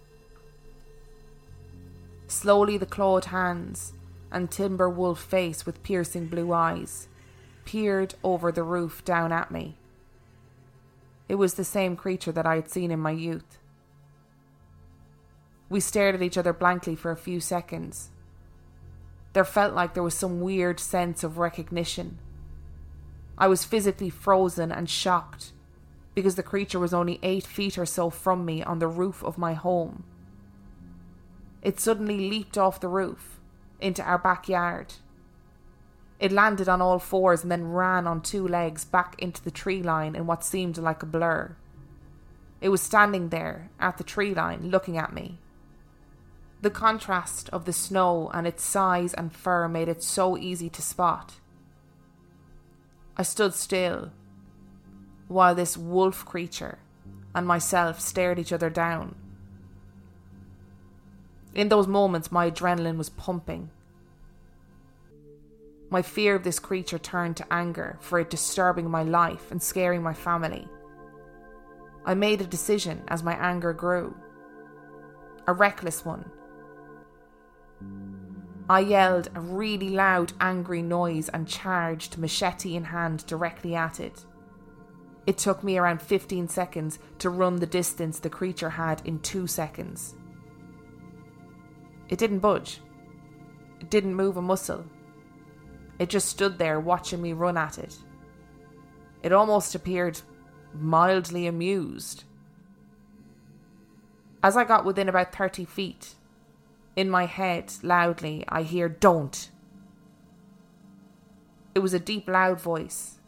Slowly, 2.29 2.79
the 2.79 2.87
clawed 2.87 3.27
hands 3.27 3.93
and 4.31 4.53
timber 4.53 4.89
wolf 4.89 5.21
face 5.21 5.67
with 5.67 5.83
piercing 5.83 6.29
blue 6.29 6.53
eyes 6.53 7.09
peered 7.65 8.15
over 8.23 8.53
the 8.53 8.63
roof 8.63 9.05
down 9.05 9.33
at 9.33 9.51
me. 9.51 9.77
It 11.35 11.39
was 11.39 11.55
the 11.55 11.65
same 11.65 11.97
creature 11.97 12.31
that 12.31 12.47
I 12.47 12.55
had 12.55 12.71
seen 12.71 12.93
in 12.93 13.01
my 13.01 13.11
youth. 13.11 13.59
We 15.69 15.81
stared 15.81 16.15
at 16.15 16.23
each 16.23 16.39
other 16.39 16.53
blankly 16.53 16.95
for 16.95 17.11
a 17.11 17.17
few 17.17 17.41
seconds. 17.41 18.11
There 19.33 19.45
felt 19.45 19.75
like 19.75 19.95
there 19.95 20.05
was 20.05 20.15
some 20.15 20.41
weird 20.41 20.79
sense 20.79 21.25
of 21.25 21.39
recognition. 21.39 22.21
I 23.37 23.49
was 23.49 23.65
physically 23.65 24.11
frozen 24.11 24.71
and 24.71 24.89
shocked 24.89 25.51
because 26.15 26.37
the 26.37 26.45
creature 26.45 26.79
was 26.79 26.95
only 26.95 27.19
eight 27.25 27.49
feet 27.49 27.79
or 27.79 27.87
so 27.87 28.11
from 28.11 28.45
me 28.45 28.63
on 28.63 28.79
the 28.79 28.87
roof 28.87 29.25
of 29.25 29.37
my 29.37 29.55
home. 29.55 30.05
It 31.63 31.81
suddenly 31.81 32.31
leaped 32.31 32.57
off 32.57 32.79
the 32.79 32.87
roof 32.87 33.41
into 33.81 34.05
our 34.05 34.19
backyard. 34.19 34.95
It 36.21 36.33
landed 36.33 36.69
on 36.69 36.81
all 36.81 36.99
fours 36.99 37.43
and 37.43 37.51
then 37.51 37.73
ran 37.73 38.07
on 38.07 38.21
two 38.21 38.47
legs 38.47 38.85
back 38.85 39.15
into 39.19 39.43
the 39.43 39.51
tree 39.51 39.83
line 39.83 40.15
in 40.15 40.27
what 40.27 40.45
seemed 40.45 40.79
like 40.79 41.03
a 41.03 41.07
blur. 41.07 41.57
It 42.61 42.69
was 42.69 42.81
standing 42.81 43.29
there 43.29 43.71
at 43.79 43.99
the 43.99 44.05
tree 44.05 44.35
line 44.35 44.71
looking 44.71 44.97
at 44.97 45.13
me. 45.13 45.39
The 46.63 46.71
contrast 46.71 47.51
of 47.51 47.67
the 47.67 47.75
snow 47.75 48.31
and 48.33 48.47
its 48.47 48.65
size 48.65 49.13
and 49.13 49.35
fur 49.35 49.69
made 49.69 49.89
it 49.89 50.03
so 50.03 50.39
easy 50.39 50.71
to 50.71 50.81
spot. 50.81 51.35
I 53.17 53.23
stood 53.23 53.53
still 53.55 54.13
while 55.29 55.55
this 55.55 55.77
wolf 55.77 56.25
creature 56.25 56.79
and 57.35 57.47
myself 57.47 58.01
stared 58.01 58.39
each 58.39 58.53
other 58.53 58.71
down. 58.71 59.15
In 61.55 61.69
those 61.69 61.87
moments, 61.87 62.33
my 62.33 62.51
adrenaline 62.51 62.97
was 62.97 63.11
pumping. 63.11 63.71
My 65.91 66.03
fear 66.03 66.35
of 66.35 66.43
this 66.43 66.59
creature 66.59 66.99
turned 66.99 67.37
to 67.37 67.53
anger 67.53 67.99
for 68.01 68.19
it 68.19 68.31
disturbing 68.31 68.91
my 68.91 69.03
life 69.03 69.51
and 69.51 69.63
scaring 69.63 70.03
my 70.03 70.15
family. 70.15 70.67
I 72.05 72.15
made 72.15 72.41
a 72.41 72.47
decision 72.47 73.03
as 73.09 73.23
my 73.23 73.35
anger 73.35 73.73
grew. 73.73 74.17
A 75.47 75.53
reckless 75.53 76.05
one 76.05 76.31
I 78.69 78.81
yelled 78.81 79.29
a 79.35 79.41
really 79.41 79.91
loud, 79.91 80.33
angry 80.41 80.81
noise 80.81 81.29
and 81.29 81.47
charged, 81.47 82.17
machete 82.17 82.77
in 82.77 82.85
hand, 82.85 83.27
directly 83.27 83.75
at 83.75 84.01
it. 84.01 84.25
It 85.27 85.37
took 85.37 85.63
me 85.63 85.77
around 85.77 86.01
15 86.01 86.49
seconds 86.49 86.99
to 87.19 87.29
run 87.29 87.57
the 87.57 87.67
distance 87.67 88.19
the 88.19 88.31
creature 88.31 88.71
had 88.71 89.03
in 89.05 89.19
two 89.19 89.47
seconds. 89.47 90.15
It 92.09 92.19
didn't 92.19 92.39
budge. 92.39 92.81
It 93.81 93.91
didn't 93.91 94.15
move 94.15 94.39
a 94.39 94.43
muscle. 94.43 94.85
It 95.99 96.09
just 96.09 96.29
stood 96.29 96.59
there 96.59 96.81
watching 96.81 97.23
me 97.23 97.33
run 97.33 97.57
at 97.57 97.79
it. 97.79 97.97
It 99.23 99.33
almost 99.33 99.75
appeared 99.75 100.21
mildly 100.75 101.47
amused. 101.47 102.25
As 104.43 104.57
I 104.57 104.65
got 104.65 104.85
within 104.85 105.09
about 105.09 105.35
30 105.35 105.65
feet, 105.65 106.15
in 106.97 107.11
my 107.11 107.27
head, 107.27 107.73
loudly, 107.83 108.45
I 108.49 108.63
hear, 108.63 108.89
Don't. 108.89 109.51
It 111.75 111.81
was 111.81 111.95
a 111.95 111.99
deep, 111.99 112.29
loud 112.29 112.61
voice, 112.61 113.19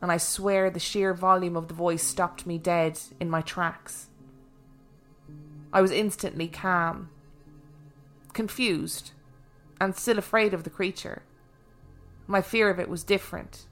and 0.00 0.10
I 0.10 0.16
swear 0.16 0.68
the 0.70 0.80
sheer 0.80 1.14
volume 1.14 1.56
of 1.56 1.68
the 1.68 1.74
voice 1.74 2.02
stopped 2.02 2.46
me 2.46 2.58
dead 2.58 2.98
in 3.20 3.30
my 3.30 3.40
tracks. 3.40 4.08
I 5.72 5.80
was 5.80 5.90
instantly 5.90 6.48
calm, 6.48 7.10
confused, 8.32 9.12
and 9.80 9.94
still 9.94 10.18
afraid 10.18 10.54
of 10.54 10.64
the 10.64 10.70
creature. 10.70 11.22
My 12.26 12.40
fear 12.40 12.70
of 12.70 12.80
it 12.80 12.88
was 12.88 13.04
different. 13.04 13.66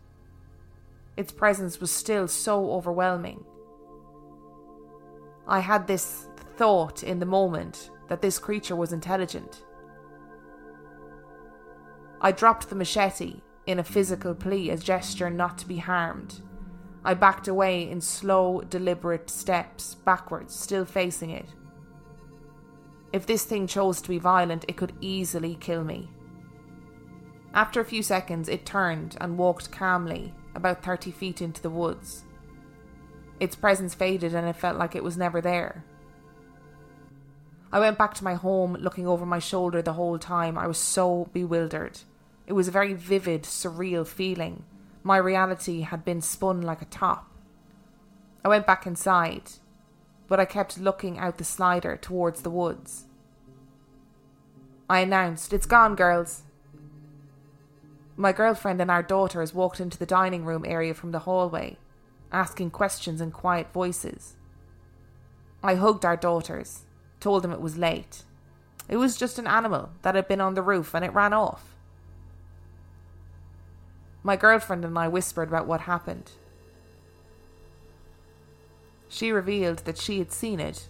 Its 1.16 1.32
presence 1.32 1.80
was 1.80 1.90
still 1.90 2.28
so 2.28 2.70
overwhelming. 2.72 3.44
I 5.46 5.60
had 5.60 5.86
this 5.86 6.26
thought 6.56 7.02
in 7.02 7.18
the 7.18 7.26
moment 7.26 7.90
that 8.08 8.22
this 8.22 8.38
creature 8.38 8.76
was 8.76 8.92
intelligent. 8.92 9.64
I 12.20 12.32
dropped 12.32 12.68
the 12.68 12.74
machete 12.74 13.42
in 13.66 13.78
a 13.78 13.84
physical 13.84 14.34
plea, 14.34 14.70
a 14.70 14.76
gesture 14.76 15.30
not 15.30 15.58
to 15.58 15.68
be 15.68 15.78
harmed. 15.78 16.40
I 17.04 17.14
backed 17.14 17.48
away 17.48 17.88
in 17.90 18.00
slow, 18.00 18.62
deliberate 18.62 19.28
steps 19.28 19.94
backwards, 19.94 20.54
still 20.54 20.84
facing 20.84 21.30
it. 21.30 21.46
If 23.12 23.26
this 23.26 23.44
thing 23.44 23.66
chose 23.66 24.00
to 24.02 24.08
be 24.08 24.18
violent, 24.18 24.64
it 24.68 24.76
could 24.76 24.94
easily 25.00 25.56
kill 25.56 25.84
me. 25.84 26.10
After 27.54 27.80
a 27.80 27.84
few 27.84 28.02
seconds, 28.02 28.48
it 28.48 28.66
turned 28.66 29.16
and 29.20 29.38
walked 29.38 29.70
calmly 29.70 30.34
about 30.56 30.82
30 30.82 31.12
feet 31.12 31.40
into 31.40 31.62
the 31.62 31.70
woods. 31.70 32.24
Its 33.38 33.54
presence 33.54 33.94
faded 33.94 34.34
and 34.34 34.48
it 34.48 34.56
felt 34.56 34.76
like 34.76 34.96
it 34.96 35.04
was 35.04 35.16
never 35.16 35.40
there. 35.40 35.84
I 37.72 37.78
went 37.78 37.96
back 37.96 38.14
to 38.14 38.24
my 38.24 38.34
home 38.34 38.74
looking 38.74 39.06
over 39.06 39.24
my 39.24 39.38
shoulder 39.38 39.82
the 39.82 39.92
whole 39.92 40.18
time. 40.18 40.58
I 40.58 40.66
was 40.66 40.78
so 40.78 41.28
bewildered. 41.32 42.00
It 42.46 42.52
was 42.54 42.68
a 42.68 42.72
very 42.72 42.92
vivid, 42.92 43.44
surreal 43.44 44.06
feeling. 44.06 44.64
My 45.04 45.16
reality 45.16 45.82
had 45.82 46.04
been 46.04 46.20
spun 46.20 46.60
like 46.60 46.82
a 46.82 46.86
top. 46.86 47.30
I 48.44 48.48
went 48.48 48.66
back 48.66 48.86
inside, 48.86 49.50
but 50.28 50.40
I 50.40 50.44
kept 50.44 50.78
looking 50.78 51.18
out 51.18 51.38
the 51.38 51.44
slider 51.44 51.96
towards 51.96 52.42
the 52.42 52.50
woods. 52.50 53.04
I 54.88 55.00
announced, 55.00 55.52
It's 55.52 55.66
gone, 55.66 55.94
girls. 55.94 56.42
My 58.16 58.32
girlfriend 58.32 58.80
and 58.80 58.90
our 58.90 59.02
daughters 59.02 59.54
walked 59.54 59.80
into 59.80 59.98
the 59.98 60.06
dining 60.06 60.44
room 60.44 60.64
area 60.66 60.94
from 60.94 61.10
the 61.10 61.20
hallway, 61.20 61.78
asking 62.30 62.70
questions 62.70 63.20
in 63.20 63.30
quiet 63.30 63.72
voices. 63.72 64.36
I 65.62 65.74
hugged 65.74 66.04
our 66.04 66.16
daughters 66.16 66.82
told 67.24 67.42
them 67.42 67.52
it 67.52 67.60
was 67.60 67.78
late. 67.78 68.22
It 68.86 68.98
was 68.98 69.16
just 69.16 69.38
an 69.38 69.46
animal 69.46 69.88
that 70.02 70.14
had 70.14 70.28
been 70.28 70.42
on 70.42 70.52
the 70.52 70.60
roof 70.60 70.92
and 70.92 71.02
it 71.02 71.14
ran 71.14 71.32
off. 71.32 71.74
My 74.22 74.36
girlfriend 74.36 74.84
and 74.84 74.98
I 74.98 75.08
whispered 75.08 75.48
about 75.48 75.66
what 75.66 75.80
happened. 75.82 76.32
She 79.08 79.32
revealed 79.32 79.78
that 79.86 79.96
she 79.96 80.18
had 80.18 80.32
seen 80.32 80.60
it 80.60 80.86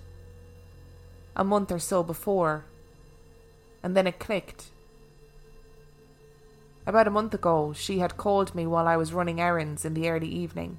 a 1.36 1.44
month 1.44 1.70
or 1.70 1.78
so 1.78 2.02
before, 2.02 2.64
and 3.80 3.96
then 3.96 4.08
it 4.08 4.18
clicked. 4.18 4.70
About 6.86 7.08
a 7.08 7.10
month 7.10 7.32
ago, 7.32 7.72
she 7.72 8.00
had 8.00 8.16
called 8.16 8.54
me 8.54 8.66
while 8.66 8.86
I 8.86 8.96
was 8.96 9.14
running 9.14 9.40
errands 9.40 9.84
in 9.84 9.94
the 9.94 10.08
early 10.08 10.28
evening. 10.28 10.78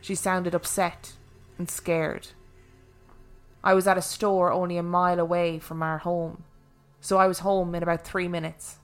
She 0.00 0.14
sounded 0.14 0.54
upset 0.54 1.14
and 1.58 1.68
scared. 1.68 2.28
I 3.64 3.74
was 3.74 3.88
at 3.88 3.98
a 3.98 4.02
store 4.02 4.52
only 4.52 4.76
a 4.76 4.82
mile 4.82 5.18
away 5.18 5.58
from 5.58 5.82
our 5.82 5.98
home, 5.98 6.44
so 7.00 7.16
I 7.16 7.26
was 7.26 7.40
home 7.40 7.74
in 7.74 7.82
about 7.82 8.04
three 8.04 8.28
minutes. 8.28 8.76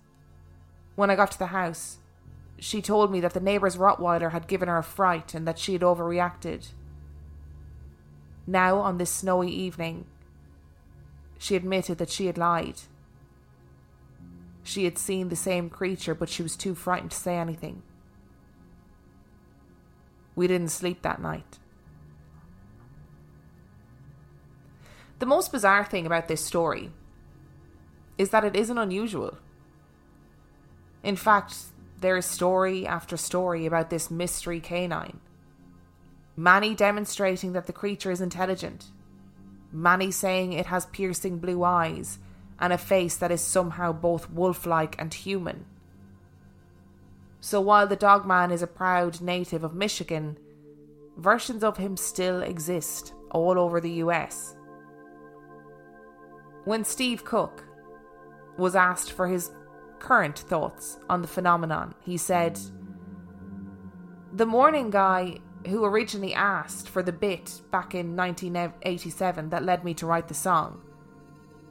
When 0.96 1.08
I 1.08 1.14
got 1.14 1.30
to 1.30 1.38
the 1.38 1.46
house, 1.46 1.98
she 2.58 2.82
told 2.82 3.12
me 3.12 3.20
that 3.20 3.32
the 3.32 3.40
neighbour's 3.40 3.76
Rottweiler 3.76 4.32
had 4.32 4.48
given 4.48 4.68
her 4.68 4.78
a 4.78 4.82
fright 4.82 5.34
and 5.34 5.46
that 5.46 5.58
she 5.58 5.72
had 5.72 5.82
overreacted. 5.82 6.68
Now, 8.44 8.78
on 8.78 8.98
this 8.98 9.10
snowy 9.10 9.50
evening, 9.50 10.06
she 11.38 11.54
admitted 11.54 11.98
that 11.98 12.10
she 12.10 12.26
had 12.26 12.38
lied. 12.38 12.82
She 14.62 14.84
had 14.84 14.98
seen 14.98 15.28
the 15.28 15.36
same 15.36 15.68
creature, 15.68 16.14
but 16.14 16.28
she 16.28 16.42
was 16.42 16.56
too 16.56 16.74
frightened 16.74 17.10
to 17.10 17.16
say 17.16 17.36
anything. 17.36 17.82
We 20.34 20.46
didn't 20.46 20.68
sleep 20.68 21.02
that 21.02 21.20
night. 21.20 21.58
The 25.18 25.26
most 25.26 25.52
bizarre 25.52 25.84
thing 25.84 26.06
about 26.06 26.28
this 26.28 26.44
story 26.44 26.90
is 28.18 28.30
that 28.30 28.44
it 28.44 28.56
isn't 28.56 28.78
unusual. 28.78 29.38
In 31.02 31.16
fact, 31.16 31.54
there 32.00 32.16
is 32.16 32.26
story 32.26 32.86
after 32.86 33.16
story 33.16 33.66
about 33.66 33.90
this 33.90 34.10
mystery 34.10 34.60
canine. 34.60 35.20
Many 36.36 36.74
demonstrating 36.74 37.52
that 37.52 37.66
the 37.66 37.72
creature 37.72 38.10
is 38.10 38.20
intelligent, 38.20 38.86
many 39.70 40.10
saying 40.10 40.52
it 40.52 40.66
has 40.66 40.86
piercing 40.86 41.38
blue 41.38 41.62
eyes 41.62 42.18
and 42.62 42.72
a 42.72 42.78
face 42.78 43.16
that 43.16 43.32
is 43.32 43.40
somehow 43.40 43.92
both 43.92 44.30
wolf 44.30 44.64
like 44.64 44.94
and 44.98 45.12
human. 45.12 45.66
So 47.40 47.60
while 47.60 47.88
the 47.88 47.96
dogman 47.96 48.52
is 48.52 48.62
a 48.62 48.68
proud 48.68 49.20
native 49.20 49.64
of 49.64 49.74
Michigan, 49.74 50.38
versions 51.16 51.64
of 51.64 51.76
him 51.76 51.96
still 51.96 52.40
exist 52.40 53.14
all 53.32 53.58
over 53.58 53.80
the 53.80 53.90
US. 54.04 54.54
When 56.64 56.84
Steve 56.84 57.24
Cook 57.24 57.64
was 58.56 58.76
asked 58.76 59.10
for 59.10 59.26
his 59.26 59.50
current 59.98 60.38
thoughts 60.38 60.98
on 61.10 61.20
the 61.20 61.28
phenomenon, 61.28 61.96
he 62.00 62.16
said, 62.16 62.60
The 64.32 64.46
morning 64.46 64.90
guy 64.90 65.38
who 65.66 65.84
originally 65.84 66.32
asked 66.32 66.88
for 66.88 67.02
the 67.02 67.12
bit 67.12 67.60
back 67.72 67.96
in 67.96 68.14
1987 68.14 69.48
that 69.48 69.64
led 69.64 69.82
me 69.82 69.94
to 69.94 70.06
write 70.06 70.28
the 70.28 70.34
song 70.34 70.80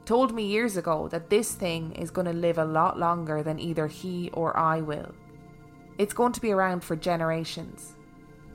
told 0.04 0.34
me 0.34 0.44
years 0.46 0.76
ago 0.76 1.08
that 1.08 1.30
this 1.30 1.54
thing 1.54 1.92
is 1.92 2.10
going 2.10 2.26
to 2.26 2.32
live 2.32 2.58
a 2.58 2.64
lot 2.64 2.98
longer 2.98 3.42
than 3.42 3.58
either 3.58 3.86
he 3.86 4.30
or 4.32 4.56
I 4.56 4.80
will. 4.80 5.14
It's 5.98 6.14
going 6.14 6.32
to 6.32 6.40
be 6.40 6.50
around 6.50 6.82
for 6.82 6.96
generations, 6.96 7.94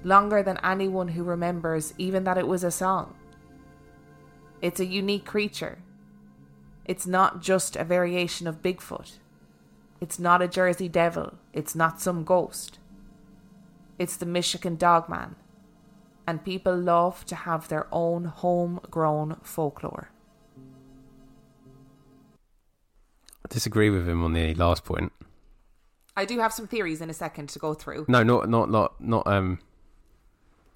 longer 0.04 0.44
than 0.44 0.60
anyone 0.64 1.10
who 1.10 1.24
remembers 1.24 1.94
even 1.98 2.24
that 2.26 2.38
it 2.38 2.48
was 2.48 2.64
a 2.64 2.72
song. 2.72 3.16
It's 4.62 4.80
a 4.80 4.86
unique 4.86 5.26
creature. 5.26 5.78
It's 6.86 7.06
not 7.06 7.42
just 7.42 7.76
a 7.76 7.84
variation 7.84 8.48
of 8.48 8.62
Bigfoot. 8.62 9.14
It's 10.02 10.20
not 10.20 10.42
a 10.42 10.48
Jersey 10.48 10.90
Devil. 10.90 11.36
It's 11.54 11.76
not 11.76 12.02
some 12.02 12.24
ghost. 12.24 12.80
It's 14.00 14.18
the 14.18 14.26
Michigan 14.26 14.76
Dogman. 14.76 15.36
And 16.28 16.44
people 16.44 16.76
love 16.76 17.26
to 17.26 17.36
have 17.36 17.68
their 17.68 17.88
own 17.92 18.26
homegrown 18.26 19.38
folklore. 19.44 20.10
I 23.50 23.54
disagree 23.54 23.90
with 23.90 24.08
him 24.08 24.24
on 24.24 24.34
the 24.34 24.54
last 24.56 24.84
point. 24.84 25.14
I 26.18 26.26
do 26.26 26.40
have 26.40 26.52
some 26.52 26.68
theories 26.68 27.00
in 27.00 27.10
a 27.10 27.14
second 27.14 27.48
to 27.50 27.60
go 27.60 27.74
through. 27.74 28.06
No, 28.10 28.22
not 28.22 28.50
not 28.50 28.70
not 28.70 29.00
not 29.00 29.26
um 29.26 29.60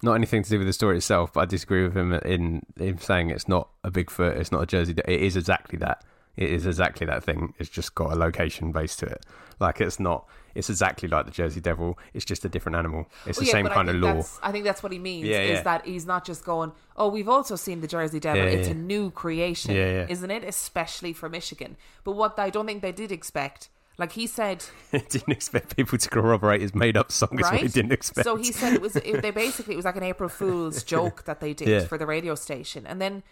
not 0.02 0.14
anything 0.14 0.42
to 0.42 0.48
do 0.48 0.58
with 0.58 0.66
the 0.66 0.72
story 0.72 0.96
itself, 0.96 1.34
but 1.34 1.40
I 1.40 1.44
disagree 1.44 1.82
with 1.82 1.94
him 1.94 2.12
in 2.12 2.62
in 2.78 2.98
saying 2.98 3.28
it's 3.30 3.46
not 3.46 3.68
a 3.84 3.90
Bigfoot, 3.90 4.36
it's 4.36 4.50
not 4.50 4.62
a 4.62 4.66
Jersey. 4.66 4.94
It 5.06 5.20
is 5.20 5.36
exactly 5.36 5.78
that. 5.80 6.02
It 6.36 6.50
is 6.50 6.64
exactly 6.64 7.06
that 7.06 7.22
thing. 7.24 7.52
It's 7.58 7.68
just 7.68 7.94
got 7.94 8.12
a 8.12 8.16
location 8.16 8.72
base 8.72 8.96
to 8.96 9.06
it. 9.06 9.26
Like 9.60 9.80
it's 9.80 10.00
not. 10.00 10.26
It's 10.54 10.70
exactly 10.70 11.08
like 11.08 11.24
the 11.26 11.30
Jersey 11.30 11.60
Devil. 11.60 11.98
It's 12.12 12.24
just 12.24 12.44
a 12.44 12.48
different 12.48 12.76
animal. 12.76 13.06
It's 13.26 13.38
the 13.38 13.46
yeah, 13.46 13.52
same 13.52 13.66
kind 13.66 13.88
of 13.88 13.96
lore. 13.96 14.24
I 14.42 14.52
think 14.52 14.64
that's 14.64 14.82
what 14.82 14.92
he 14.92 14.98
means. 14.98 15.26
Yeah, 15.26 15.40
is 15.40 15.50
yeah. 15.50 15.62
that 15.62 15.86
he's 15.86 16.06
not 16.06 16.24
just 16.24 16.44
going, 16.44 16.72
"Oh, 16.96 17.08
we've 17.08 17.28
also 17.28 17.56
seen 17.56 17.80
the 17.80 17.86
Jersey 17.86 18.20
Devil. 18.20 18.42
It's 18.42 18.68
a 18.68 18.74
new 18.74 19.10
creation, 19.10 19.74
isn't 19.74 20.30
it? 20.30 20.44
Especially 20.44 21.12
for 21.12 21.28
Michigan." 21.28 21.76
But 22.04 22.12
what 22.12 22.38
I 22.38 22.50
don't 22.50 22.66
think 22.66 22.82
they 22.82 22.92
did 22.92 23.12
expect, 23.12 23.68
like 23.98 24.12
he 24.12 24.26
said, 24.26 24.64
didn't 24.90 25.30
expect 25.30 25.76
people 25.76 25.98
to 25.98 26.08
corroborate 26.08 26.60
his 26.60 26.74
made 26.74 26.96
up 26.96 27.12
song. 27.12 27.30
Is 27.38 27.42
right? 27.44 27.52
what 27.52 27.62
he 27.62 27.68
didn't 27.68 27.92
expect. 27.92 28.24
So 28.24 28.36
he 28.36 28.52
said 28.52 28.74
it 28.74 28.80
was. 28.80 28.96
It, 28.96 29.22
they 29.22 29.30
basically 29.30 29.74
it 29.74 29.76
was 29.76 29.84
like 29.84 29.96
an 29.96 30.02
April 30.02 30.28
Fool's 30.28 30.82
joke 30.94 31.24
that 31.24 31.40
they 31.40 31.54
did 31.54 31.68
Yeah. 31.68 31.84
for 31.84 31.98
the 31.98 32.06
radio 32.06 32.34
station, 32.34 32.86
and 32.86 33.00
then 33.00 33.22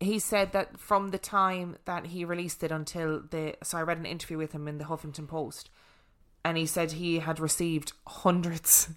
he 0.00 0.18
said 0.18 0.52
that 0.52 0.78
from 0.78 1.10
the 1.10 1.18
time 1.18 1.76
that 1.84 2.06
he 2.06 2.24
released 2.24 2.62
it 2.62 2.72
until 2.72 3.20
the. 3.30 3.54
So 3.62 3.78
I 3.78 3.82
read 3.82 3.98
an 3.98 4.06
interview 4.06 4.38
with 4.38 4.52
him 4.52 4.68
in 4.68 4.78
the 4.78 4.84
Huffington 4.84 5.28
Post, 5.28 5.70
and 6.44 6.56
he 6.56 6.66
said 6.66 6.92
he 6.92 7.20
had 7.20 7.40
received 7.40 7.92
hundreds 8.06 8.90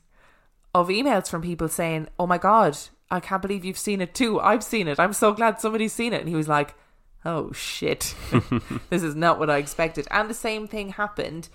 of 0.73 0.89
emails 0.89 1.29
from 1.29 1.41
people 1.41 1.67
saying, 1.67 2.07
"Oh 2.19 2.27
my 2.27 2.37
god, 2.37 2.77
I 3.09 3.19
can't 3.19 3.41
believe 3.41 3.63
you've 3.63 3.77
seen 3.77 4.01
it 4.01 4.13
too. 4.13 4.39
I've 4.39 4.63
seen 4.63 4.87
it. 4.87 4.99
I'm 4.99 5.13
so 5.13 5.31
glad 5.31 5.59
somebody's 5.59 5.93
seen 5.93 6.13
it." 6.13 6.21
And 6.21 6.29
he 6.29 6.35
was 6.35 6.47
like, 6.47 6.75
"Oh 7.23 7.51
shit, 7.53 8.15
this 8.89 9.03
is 9.03 9.15
not 9.15 9.39
what 9.39 9.49
I 9.49 9.57
expected." 9.57 10.07
And 10.11 10.29
the 10.29 10.33
same 10.33 10.67
thing 10.67 10.89
happened 10.89 11.49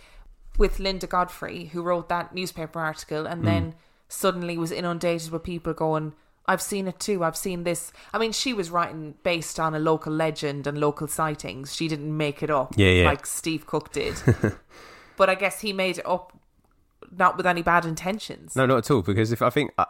with 0.59 0.79
Linda 0.79 1.07
Godfrey, 1.07 1.67
who 1.67 1.83
wrote 1.83 2.09
that 2.09 2.35
newspaper 2.35 2.81
article, 2.81 3.27
and 3.27 3.41
hmm. 3.41 3.47
then 3.47 3.75
suddenly 4.09 4.57
was 4.59 4.73
inundated 4.73 5.31
with 5.31 5.43
people 5.43 5.73
going. 5.73 6.15
I've 6.47 6.63
seen 6.63 6.89
it 6.89 6.99
too. 6.99 7.23
I've 7.23 7.37
seen 7.37 7.63
this. 7.63 7.93
I 8.13 8.19
mean, 8.19 8.33
she 8.33 8.53
was 8.53 8.71
writing 8.71 9.15
based 9.23 9.61
on 9.61 9.73
a 9.73 9.79
local 9.79 10.13
legend 10.13 10.67
and 10.67 10.81
local 10.81 11.07
sightings. 11.07 11.77
She 11.77 11.87
didn't 11.87 12.17
make 12.17 12.43
it 12.43 12.51
up 12.51 12.75
Yeah, 12.77 12.89
yeah. 12.89 13.05
like 13.05 13.25
Steve 13.25 13.67
Cook 13.67 13.93
did. 13.93 14.17
but 15.21 15.29
I 15.29 15.35
guess 15.35 15.61
he 15.61 15.75
made 15.75 15.99
it 15.99 16.07
up 16.07 16.33
not 17.15 17.37
with 17.37 17.47
any 17.47 17.61
bad 17.61 17.85
intentions. 17.85 18.57
No, 18.57 18.65
not 18.65 18.79
at 18.79 18.91
all. 18.91 19.03
Because 19.03 19.33
if 19.33 19.43
I 19.43 19.51
think 19.51 19.71
uh, 19.77 19.85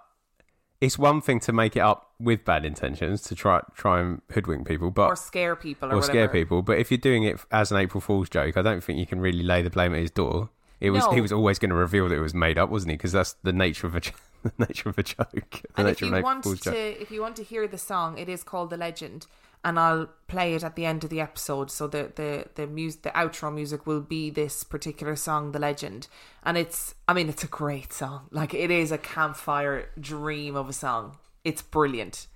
it's 0.80 0.98
one 0.98 1.20
thing 1.20 1.38
to 1.40 1.52
make 1.52 1.76
it 1.76 1.80
up 1.80 2.10
with 2.18 2.44
bad 2.44 2.64
intentions 2.64 3.22
to 3.22 3.36
try 3.36 3.60
try 3.76 4.00
and 4.00 4.22
hoodwink 4.32 4.66
people, 4.66 4.90
but 4.90 5.06
or 5.06 5.14
scare 5.14 5.54
people 5.54 5.92
or, 5.92 5.98
or 5.98 6.02
scare 6.02 6.28
people. 6.28 6.62
But 6.62 6.80
if 6.80 6.90
you're 6.90 6.98
doing 6.98 7.22
it 7.22 7.38
as 7.52 7.70
an 7.70 7.78
April 7.78 8.00
Fool's 8.00 8.28
joke, 8.28 8.56
I 8.56 8.62
don't 8.62 8.82
think 8.82 8.98
you 8.98 9.06
can 9.06 9.20
really 9.20 9.44
lay 9.44 9.62
the 9.62 9.70
blame 9.70 9.94
at 9.94 10.00
his 10.00 10.10
door. 10.10 10.50
It 10.80 10.90
was 10.90 11.04
No. 11.04 11.12
he 11.12 11.20
was 11.20 11.30
always 11.30 11.60
going 11.60 11.70
to 11.70 11.76
reveal 11.76 12.08
that 12.08 12.16
it 12.16 12.20
was 12.20 12.34
made 12.34 12.58
up, 12.58 12.68
wasn't 12.68 12.90
he? 12.90 12.96
Because 12.96 13.12
that's 13.12 13.34
the 13.44 13.52
nature 13.52 13.86
of 13.86 13.94
a 13.94 14.00
the 14.42 14.52
nature 14.66 14.88
of 14.88 14.98
a 14.98 15.04
joke. 15.04 15.28
The 15.28 15.68
And 15.76 15.88
if 15.88 16.00
you 16.00 16.10
want 16.10 16.42
to, 16.42 16.56
joke. 16.56 16.74
if 16.74 17.12
you 17.12 17.20
want 17.20 17.36
to 17.36 17.44
hear 17.44 17.68
the 17.68 17.78
song, 17.78 18.18
it 18.18 18.28
is 18.28 18.42
called 18.42 18.70
"The 18.70 18.76
Legend," 18.78 19.28
and 19.64 19.78
I'll 19.78 20.08
play 20.26 20.54
it 20.54 20.64
at 20.64 20.76
the 20.76 20.86
end 20.86 21.04
of 21.04 21.10
the 21.10 21.20
episode. 21.20 21.70
So 21.70 21.86
the 21.86 22.12
the 22.14 22.46
the 22.54 22.66
music, 22.66 23.02
the 23.02 23.10
outro 23.10 23.52
music 23.52 23.86
will 23.86 24.00
be 24.00 24.30
this 24.30 24.64
particular 24.64 25.16
song, 25.16 25.52
"The 25.52 25.58
Legend," 25.58 26.08
and 26.42 26.56
it's, 26.58 26.94
I 27.08 27.14
mean, 27.14 27.28
it's 27.28 27.44
a 27.44 27.48
great 27.48 27.92
song. 27.92 28.26
Like 28.30 28.54
it 28.54 28.70
is 28.70 28.92
a 28.92 28.98
campfire 28.98 29.90
dream 29.98 30.56
of 30.56 30.68
a 30.68 30.72
song. 30.72 31.18
It's 31.44 31.62
brilliant. 31.62 32.26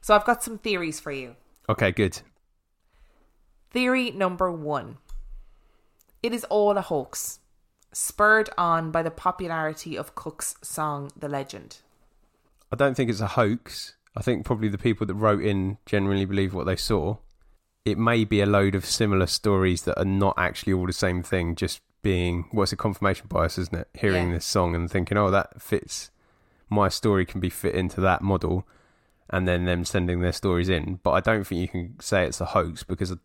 So 0.00 0.14
I've 0.14 0.24
got 0.24 0.42
some 0.42 0.58
theories 0.58 1.00
for 1.00 1.10
you. 1.10 1.36
Okay, 1.68 1.90
good. 1.90 2.20
Theory 3.70 4.10
number 4.12 4.50
one 4.50 4.98
it 6.22 6.32
is 6.32 6.44
all 6.44 6.76
a 6.76 6.82
hoax, 6.82 7.40
spurred 7.92 8.50
on 8.56 8.90
by 8.90 9.02
the 9.02 9.10
popularity 9.10 9.96
of 9.96 10.14
Cook's 10.14 10.54
song 10.62 11.10
The 11.16 11.28
Legend. 11.28 11.78
I 12.72 12.76
don't 12.76 12.96
think 12.96 13.10
it's 13.10 13.20
a 13.20 13.28
hoax. 13.28 13.95
I 14.16 14.22
think 14.22 14.44
probably 14.46 14.68
the 14.68 14.78
people 14.78 15.06
that 15.06 15.14
wrote 15.14 15.42
in 15.42 15.78
generally 15.84 16.24
believe 16.24 16.54
what 16.54 16.66
they 16.66 16.76
saw. 16.76 17.16
It 17.84 17.98
may 17.98 18.24
be 18.24 18.40
a 18.40 18.46
load 18.46 18.74
of 18.74 18.84
similar 18.84 19.26
stories 19.26 19.82
that 19.82 19.98
are 19.98 20.04
not 20.06 20.34
actually 20.38 20.72
all 20.72 20.86
the 20.86 20.92
same 20.92 21.22
thing, 21.22 21.54
just 21.54 21.80
being 22.02 22.46
what's 22.50 22.72
a 22.72 22.76
confirmation 22.76 23.26
bias, 23.28 23.58
isn't 23.58 23.76
it? 23.76 23.88
Hearing 23.94 24.28
Yeah. 24.28 24.34
this 24.34 24.46
song 24.46 24.74
and 24.74 24.90
thinking, 24.90 25.18
oh, 25.18 25.30
that 25.30 25.60
fits. 25.60 26.10
My 26.70 26.88
story 26.88 27.24
can 27.26 27.40
be 27.40 27.50
fit 27.50 27.74
into 27.74 28.00
that 28.00 28.22
model, 28.22 28.66
and 29.30 29.46
then 29.46 29.66
them 29.66 29.84
sending 29.84 30.20
their 30.20 30.32
stories 30.32 30.68
in. 30.68 30.98
But 31.02 31.12
I 31.12 31.20
don't 31.20 31.44
think 31.44 31.60
you 31.60 31.68
can 31.68 32.00
say 32.00 32.24
it's 32.24 32.40
a 32.40 32.46
hoax 32.46 32.82
because 32.82 33.12
I 33.12 33.16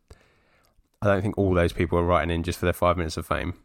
don't 1.07 1.21
think 1.21 1.37
all 1.37 1.53
those 1.53 1.73
people 1.73 1.97
are 1.97 2.03
writing 2.05 2.29
in 2.35 2.43
just 2.43 2.59
for 2.59 2.65
their 2.65 2.73
five 2.73 2.97
minutes 2.97 3.17
of 3.17 3.25
fame. 3.25 3.55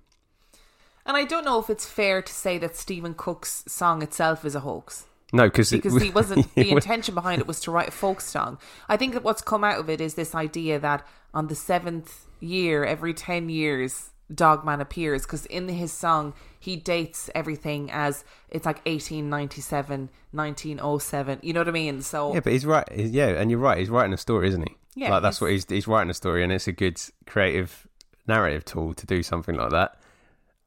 And 1.04 1.16
I 1.16 1.24
don't 1.24 1.44
know 1.44 1.58
if 1.58 1.68
it's 1.70 1.86
fair 1.86 2.22
to 2.22 2.32
say 2.32 2.56
that 2.58 2.76
Stephen 2.76 3.14
Cook's 3.14 3.64
song 3.68 4.02
itself 4.02 4.44
is 4.44 4.54
a 4.54 4.60
hoax. 4.60 5.06
No, 5.32 5.50
cause 5.50 5.72
it- 5.72 5.82
Because 5.82 6.00
he 6.02 6.10
wasn't 6.20 6.54
the 6.54 6.70
intention 6.70 7.14
behind 7.14 7.40
it 7.40 7.46
was 7.46 7.60
to 7.60 7.70
write 7.70 7.88
a 7.88 7.92
folk 7.92 8.20
song. 8.20 8.58
I 8.88 8.96
think 8.96 9.12
that 9.14 9.22
what's 9.24 9.42
come 9.42 9.64
out 9.64 9.78
of 9.78 9.90
it 9.90 10.00
is 10.00 10.14
this 10.14 10.34
idea 10.34 10.78
that 10.78 11.06
on 11.34 11.48
the 11.48 11.54
seventh 11.54 12.26
year, 12.40 12.84
every 12.84 13.12
ten 13.14 13.48
years, 13.48 14.10
Dogman 14.34 14.80
appears 14.80 15.22
because 15.22 15.46
in 15.46 15.68
his 15.68 15.92
song 15.92 16.34
he 16.58 16.74
dates 16.76 17.30
everything 17.34 17.90
as 17.92 18.24
it's 18.48 18.66
like 18.66 18.78
1897, 18.86 20.10
1907. 20.32 21.38
You 21.42 21.52
know 21.52 21.60
what 21.60 21.68
I 21.68 21.72
mean? 21.72 22.02
So 22.02 22.34
Yeah, 22.34 22.40
but 22.40 22.52
he's 22.52 22.66
right. 22.66 22.88
Yeah, 22.94 23.28
and 23.28 23.50
you're 23.50 23.60
right. 23.60 23.78
He's 23.78 23.90
writing 23.90 24.12
a 24.12 24.16
story, 24.18 24.48
isn't 24.48 24.62
he? 24.68 24.76
Yeah, 24.94 25.10
like 25.10 25.22
that's 25.22 25.40
what 25.40 25.50
he's 25.50 25.66
he's 25.68 25.86
writing 25.86 26.10
a 26.10 26.14
story, 26.14 26.42
and 26.42 26.50
it's 26.52 26.66
a 26.66 26.72
good 26.72 27.00
creative 27.26 27.86
narrative 28.26 28.64
tool 28.64 28.94
to 28.94 29.06
do 29.06 29.22
something 29.22 29.54
like 29.56 29.70
that. 29.70 30.00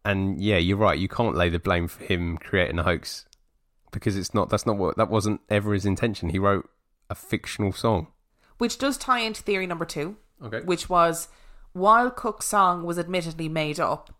And 0.05 0.39
yeah, 0.41 0.57
you're 0.57 0.77
right. 0.77 0.97
You 0.97 1.07
can't 1.07 1.35
lay 1.35 1.49
the 1.49 1.59
blame 1.59 1.87
for 1.87 2.03
him 2.03 2.37
creating 2.37 2.79
a 2.79 2.83
hoax 2.83 3.25
because 3.91 4.15
it's 4.17 4.33
not. 4.33 4.49
That's 4.49 4.65
not 4.65 4.77
what. 4.77 4.97
That 4.97 5.09
wasn't 5.09 5.41
ever 5.49 5.73
his 5.73 5.85
intention. 5.85 6.29
He 6.29 6.39
wrote 6.39 6.69
a 7.09 7.15
fictional 7.15 7.71
song. 7.71 8.07
which 8.57 8.77
does 8.77 8.97
tie 8.97 9.19
into 9.19 9.41
theory 9.41 9.65
number 9.65 9.85
two, 9.85 10.17
Okay. 10.43 10.59
which 10.61 10.89
was 10.89 11.27
while 11.73 12.11
Cook's 12.11 12.45
song 12.45 12.83
was 12.83 12.99
admittedly 12.99 13.47
made 13.47 13.79
up, 13.79 14.13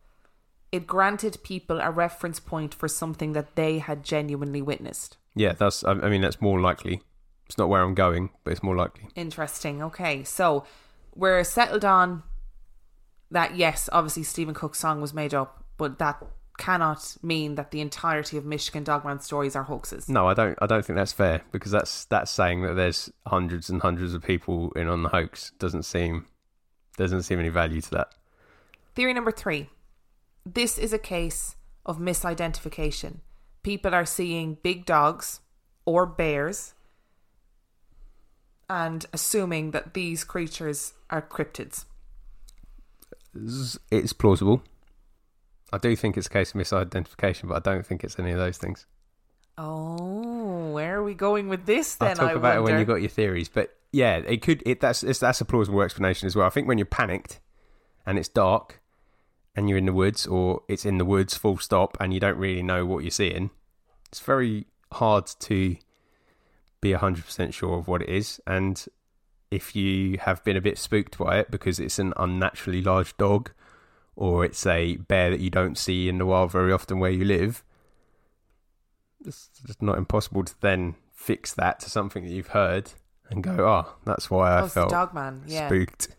it 0.71 0.87
granted 0.87 1.39
people 1.43 1.79
a 1.81 1.91
reference 1.91 2.39
point 2.39 2.73
for 2.73 2.87
something 2.87 3.33
that 3.33 3.55
they 3.55 3.79
had 3.79 4.03
genuinely 4.03 4.61
witnessed. 4.61 5.17
Yeah, 5.35 5.53
that's. 5.53 5.83
I 5.83 5.91
I 5.91 6.09
mean, 6.09 6.21
that's 6.21 6.41
more 6.41 6.59
likely. 6.59 7.01
It's 7.45 7.57
not 7.57 7.69
where 7.69 7.81
I'm 7.81 7.95
going, 7.95 8.29
but 8.43 8.51
it's 8.51 8.63
more 8.63 8.75
likely. 8.75 9.07
Interesting. 9.15 9.81
Okay, 9.83 10.23
so 10.23 10.65
we're 11.15 11.43
settled 11.43 11.83
on 11.83 12.23
that. 13.31 13.55
Yes, 13.55 13.89
obviously 13.91 14.23
Stephen 14.23 14.53
Cook's 14.53 14.79
song 14.79 15.01
was 15.01 15.13
made 15.13 15.33
up, 15.33 15.63
but 15.77 15.97
that 15.99 16.23
cannot 16.59 17.17
mean 17.23 17.55
that 17.55 17.71
the 17.71 17.81
entirety 17.81 18.37
of 18.37 18.45
Michigan 18.45 18.83
Dogman 18.83 19.21
stories 19.21 19.55
are 19.55 19.63
hoaxes. 19.63 20.07
No, 20.07 20.27
I 20.27 20.33
don't. 20.35 20.55
I 20.61 20.67
don't 20.67 20.85
think 20.85 20.97
that's 20.97 21.13
fair 21.13 21.41
because 21.51 21.71
that's 21.71 22.05
that's 22.05 22.29
saying 22.29 22.61
that 22.61 22.73
there's 22.75 23.11
hundreds 23.25 23.69
and 23.71 23.81
hundreds 23.81 24.13
of 24.13 24.21
people 24.21 24.71
in 24.73 24.87
on 24.87 25.01
the 25.01 25.09
hoax. 25.09 25.51
Doesn't 25.57 25.83
seem 25.83 26.27
doesn't 26.97 27.23
seem 27.23 27.39
any 27.39 27.49
value 27.49 27.81
to 27.81 27.89
that. 27.91 28.09
Theory 28.93 29.13
number 29.13 29.31
three. 29.31 29.69
This 30.45 30.77
is 30.77 30.93
a 30.93 30.99
case 30.99 31.55
of 31.85 31.97
misidentification. 31.97 33.19
People 33.63 33.95
are 33.95 34.05
seeing 34.05 34.57
big 34.61 34.85
dogs 34.85 35.39
or 35.85 36.05
bears 36.05 36.73
and 38.69 39.05
assuming 39.13 39.71
that 39.71 39.93
these 39.93 40.23
creatures 40.23 40.93
are 41.09 41.21
cryptids. 41.21 41.85
It's- 43.35 43.77
It's 43.91 44.13
plausible. 44.13 44.61
I 45.71 45.77
do 45.77 45.95
think 45.95 46.17
it's 46.17 46.27
a 46.27 46.29
case 46.31 46.53
of 46.53 46.59
misidentification, 46.61 47.47
but 47.47 47.55
I 47.55 47.71
don't 47.71 47.85
think 47.85 48.03
it's 48.03 48.17
any 48.19 48.31
of 48.31 48.37
those 48.39 48.57
things. 48.57 48.85
Oh, 49.57 50.71
where 50.71 50.97
are 50.97 51.03
we 51.03 51.13
going 51.13 51.49
with 51.49 51.65
this 51.65 51.95
then? 51.95 52.11
I'll 52.11 52.15
talk 52.15 52.29
I 52.29 52.33
about 52.33 52.57
it 52.57 52.61
when 52.61 52.73
wonder? 52.73 52.79
you 52.79 52.85
got 52.85 53.01
your 53.01 53.09
theories. 53.09 53.49
But 53.49 53.75
yeah, 53.91 54.17
it 54.17 54.41
could. 54.41 54.63
It 54.65 54.79
that's 54.79 55.01
that's 55.01 55.41
a 55.41 55.45
plausible 55.45 55.81
explanation 55.81 56.27
as 56.27 56.35
well. 56.35 56.47
I 56.47 56.49
think 56.49 56.67
when 56.67 56.77
you're 56.77 56.85
panicked 56.85 57.39
and 58.05 58.17
it's 58.17 58.29
dark 58.29 58.81
and 59.55 59.67
you're 59.67 59.77
in 59.77 59.85
the 59.85 59.93
woods 59.93 60.25
or 60.25 60.61
it's 60.69 60.85
in 60.85 60.97
the 60.97 61.05
woods 61.05 61.35
full 61.35 61.57
stop 61.57 61.97
and 61.99 62.13
you 62.13 62.19
don't 62.19 62.37
really 62.37 62.63
know 62.63 62.85
what 62.85 63.03
you're 63.03 63.11
seeing, 63.11 63.49
it's 64.07 64.21
very 64.21 64.65
hard 64.93 65.27
to 65.39 65.75
be 66.81 66.93
hundred 66.93 67.25
percent 67.25 67.53
sure 67.53 67.77
of 67.77 67.87
what 67.87 68.01
it 68.01 68.09
is. 68.09 68.39
And 68.47 68.83
if 69.51 69.75
you 69.75 70.19
have 70.19 70.43
been 70.43 70.55
a 70.55 70.61
bit 70.61 70.77
spooked 70.77 71.17
by 71.17 71.39
it 71.39 71.51
because 71.51 71.79
it's 71.79 71.99
an 71.99 72.13
unnaturally 72.17 72.81
large 72.81 73.17
dog 73.17 73.51
or 74.19 74.43
it's 74.43 74.65
a 74.67 74.97
bear 74.97 75.29
that 75.29 75.39
you 75.39 75.49
don't 75.49 75.77
see 75.77 76.09
in 76.09 76.17
the 76.17 76.25
wild 76.25 76.51
very 76.51 76.73
often 76.73 76.99
where 76.99 77.09
you 77.09 77.23
live, 77.23 77.63
it's 79.25 79.49
just 79.65 79.81
not 79.81 79.97
impossible 79.97 80.43
to 80.43 80.53
then 80.59 80.95
fix 81.13 81.53
that 81.53 81.79
to 81.79 81.89
something 81.89 82.25
that 82.25 82.29
you've 82.29 82.47
heard 82.47 82.91
and 83.29 83.41
go, 83.41 83.51
oh, 83.65 83.95
that's 84.05 84.29
why 84.29 84.51
I 84.57 84.63
Oh, 84.63 84.67
felt 84.67 84.89
dog 84.89 85.13
man. 85.13 85.43
Yeah. 85.47 85.67
spooked. 85.67 86.09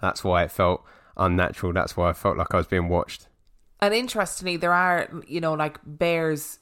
That's 0.00 0.24
why 0.24 0.42
it 0.42 0.50
felt 0.50 0.84
unnatural. 1.16 1.72
That's 1.72 1.96
why 1.96 2.10
I 2.10 2.12
felt 2.12 2.36
like 2.36 2.52
I 2.52 2.56
was 2.56 2.66
being 2.66 2.88
watched. 2.88 3.28
And 3.80 3.94
interestingly, 3.94 4.56
there 4.56 4.72
are, 4.72 5.08
you 5.28 5.40
know, 5.40 5.54
like 5.54 5.78
bears 5.86 6.58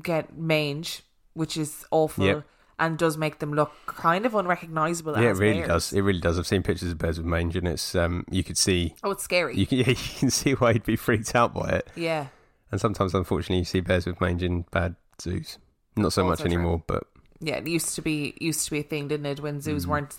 get 0.00 0.36
mange, 0.38 1.02
which 1.34 1.56
is 1.56 1.84
awful 1.90 2.24
Yep. 2.24 2.44
And 2.78 2.98
does 2.98 3.16
make 3.16 3.38
them 3.38 3.52
look 3.54 3.72
kind 3.86 4.26
of 4.26 4.34
unrecognizable 4.34 5.14
yeah, 5.14 5.30
it 5.30 5.36
really 5.36 5.54
bears. 5.60 5.68
does. 5.68 5.92
It 5.94 6.02
really 6.02 6.20
does. 6.20 6.38
I've 6.38 6.46
seen 6.46 6.62
pictures 6.62 6.90
of 6.92 6.98
bears 6.98 7.16
with 7.18 7.26
mange, 7.26 7.56
and 7.56 7.66
it's 7.66 7.94
um, 7.94 8.24
you 8.30 8.44
could 8.44 8.58
see 8.58 8.94
Oh, 9.02 9.10
it's 9.12 9.22
scary. 9.24 9.56
you 9.56 9.66
can, 9.66 9.78
yeah, 9.80 9.88
you 9.88 9.94
can 10.18 10.30
see 10.30 10.52
why 10.52 10.72
you'd 10.72 10.84
be 10.84 10.96
freaked 10.96 11.34
out 11.34 11.54
by 11.54 11.68
it. 11.70 11.88
yeah. 11.96 12.26
And 12.72 12.80
sometimes, 12.80 13.14
unfortunately, 13.14 13.58
you 13.58 13.64
see 13.64 13.80
bears 13.80 14.06
with 14.06 14.20
mange 14.20 14.42
in 14.42 14.64
bad 14.72 14.96
zoos. 15.22 15.58
Not 15.96 16.12
so 16.12 16.24
much 16.24 16.40
Also 16.40 16.44
true. 16.44 16.52
anymore, 16.52 16.82
but 16.86 17.04
Yeah, 17.40 17.56
it 17.56 17.66
used 17.68 17.94
to 17.94 18.02
be 18.02 18.34
used 18.40 18.64
to 18.66 18.70
be 18.72 18.80
a 18.80 18.82
thing, 18.82 19.08
didn't 19.08 19.26
it, 19.26 19.40
when 19.40 19.60
zoos 19.60 19.86
weren't 19.86 20.16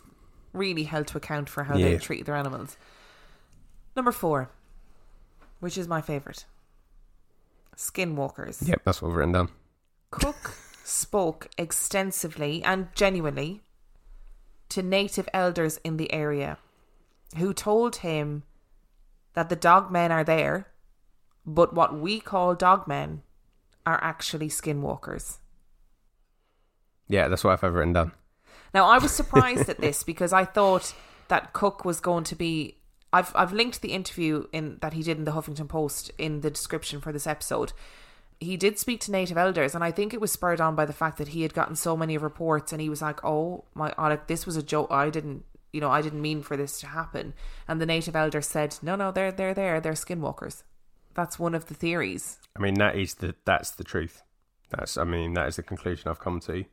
really 0.53 0.83
held 0.83 1.07
to 1.07 1.17
account 1.17 1.49
for 1.49 1.65
how 1.65 1.75
they 1.77 1.97
treat 1.97 2.25
their 2.25 2.35
animals. 2.35 2.77
Number 3.95 4.11
four, 4.11 4.49
which 5.59 5.77
is 5.77 5.87
my 5.87 6.01
favourite. 6.01 6.45
Skinwalkers. 7.75 8.67
yep, 8.67 8.81
that's 8.83 9.01
what 9.01 9.09
I've 9.09 9.15
written 9.15 9.33
down. 9.33 9.49
Cook 10.09 10.55
spoke 10.87 11.49
extensively 11.57 12.63
and 12.63 12.87
genuinely 12.95 13.61
to 14.69 14.81
native 14.81 15.27
elders 15.33 15.79
in 15.83 15.97
the 15.97 16.11
area 16.13 16.57
who 17.35 17.53
told 17.53 17.97
him 17.97 18.43
that 19.33 19.49
the 19.49 19.55
dogmen 19.55 20.11
are 20.11 20.23
there, 20.23 20.67
but 21.45 21.73
what 21.73 21.99
we 21.99 22.19
call 22.19 22.55
dogmen 22.55 23.19
are 23.85 24.01
actually 24.01 24.47
skinwalkers. 24.47 25.37
Yeah, 27.07 27.27
that's 27.27 27.43
what 27.43 27.51
I've 27.51 27.63
ever 27.63 27.79
written 27.79 27.93
down. 27.93 28.13
Now 28.73 28.85
I 28.85 28.97
was 28.97 29.11
surprised 29.11 29.69
at 29.69 29.79
this 29.79 30.03
because 30.03 30.31
I 30.31 30.45
thought 30.45 30.93
that 31.27 31.53
Cook 31.53 31.83
was 31.83 31.99
going 31.99 32.23
to 32.25 32.35
be 32.35 32.77
I've 33.11 33.31
I've 33.35 33.53
linked 33.53 33.81
the 33.81 33.93
interview 33.93 34.47
in 34.53 34.77
that 34.81 34.93
he 34.93 35.03
did 35.03 35.17
in 35.17 35.25
the 35.25 35.31
Huffington 35.31 35.67
Post 35.67 36.11
in 36.17 36.41
the 36.41 36.49
description 36.49 37.01
for 37.01 37.11
this 37.11 37.27
episode. 37.27 37.73
He 38.39 38.55
did 38.57 38.77
speak 38.77 39.01
to 39.01 39.11
native 39.11 39.37
elders 39.37 39.73
and 39.73 39.83
I 39.83 39.91
think 39.91 40.13
it 40.13 40.21
was 40.21 40.31
spurred 40.31 40.61
on 40.61 40.75
by 40.75 40.85
the 40.85 40.93
fact 40.93 41.17
that 41.17 41.29
he 41.29 41.41
had 41.41 41.53
gotten 41.53 41.75
so 41.75 41.97
many 41.97 42.17
reports 42.17 42.71
and 42.71 42.79
he 42.81 42.89
was 42.89 43.01
like, 43.01 43.23
"Oh 43.23 43.65
my 43.73 43.89
god, 43.97 44.09
like, 44.09 44.27
this 44.27 44.45
was 44.45 44.55
a 44.57 44.63
joke. 44.63 44.89
I 44.91 45.09
didn't 45.09 45.43
you 45.73 45.81
know, 45.81 45.89
I 45.91 46.01
didn't 46.01 46.21
mean 46.21 46.43
for 46.43 46.55
this 46.57 46.79
to 46.81 46.87
happen." 46.87 47.33
And 47.67 47.81
the 47.81 47.85
native 47.85 48.15
elder 48.15 48.41
said, 48.41 48.77
"No, 48.81 48.95
no, 48.95 49.11
they're 49.11 49.31
they're 49.31 49.53
there. 49.53 49.79
They're 49.81 49.93
skinwalkers." 49.93 50.63
That's 51.13 51.39
one 51.39 51.55
of 51.55 51.65
the 51.65 51.73
theories. 51.73 52.37
I 52.55 52.59
mean, 52.59 52.75
that 52.75 52.95
is 52.95 53.15
the 53.15 53.33
that's 53.45 53.71
the 53.71 53.83
truth. 53.83 54.21
That's 54.69 54.97
I 54.97 55.03
mean, 55.03 55.33
that 55.33 55.47
is 55.47 55.55
the 55.55 55.63
conclusion 55.63 56.09
I've 56.09 56.19
come 56.19 56.39
to. 56.41 56.65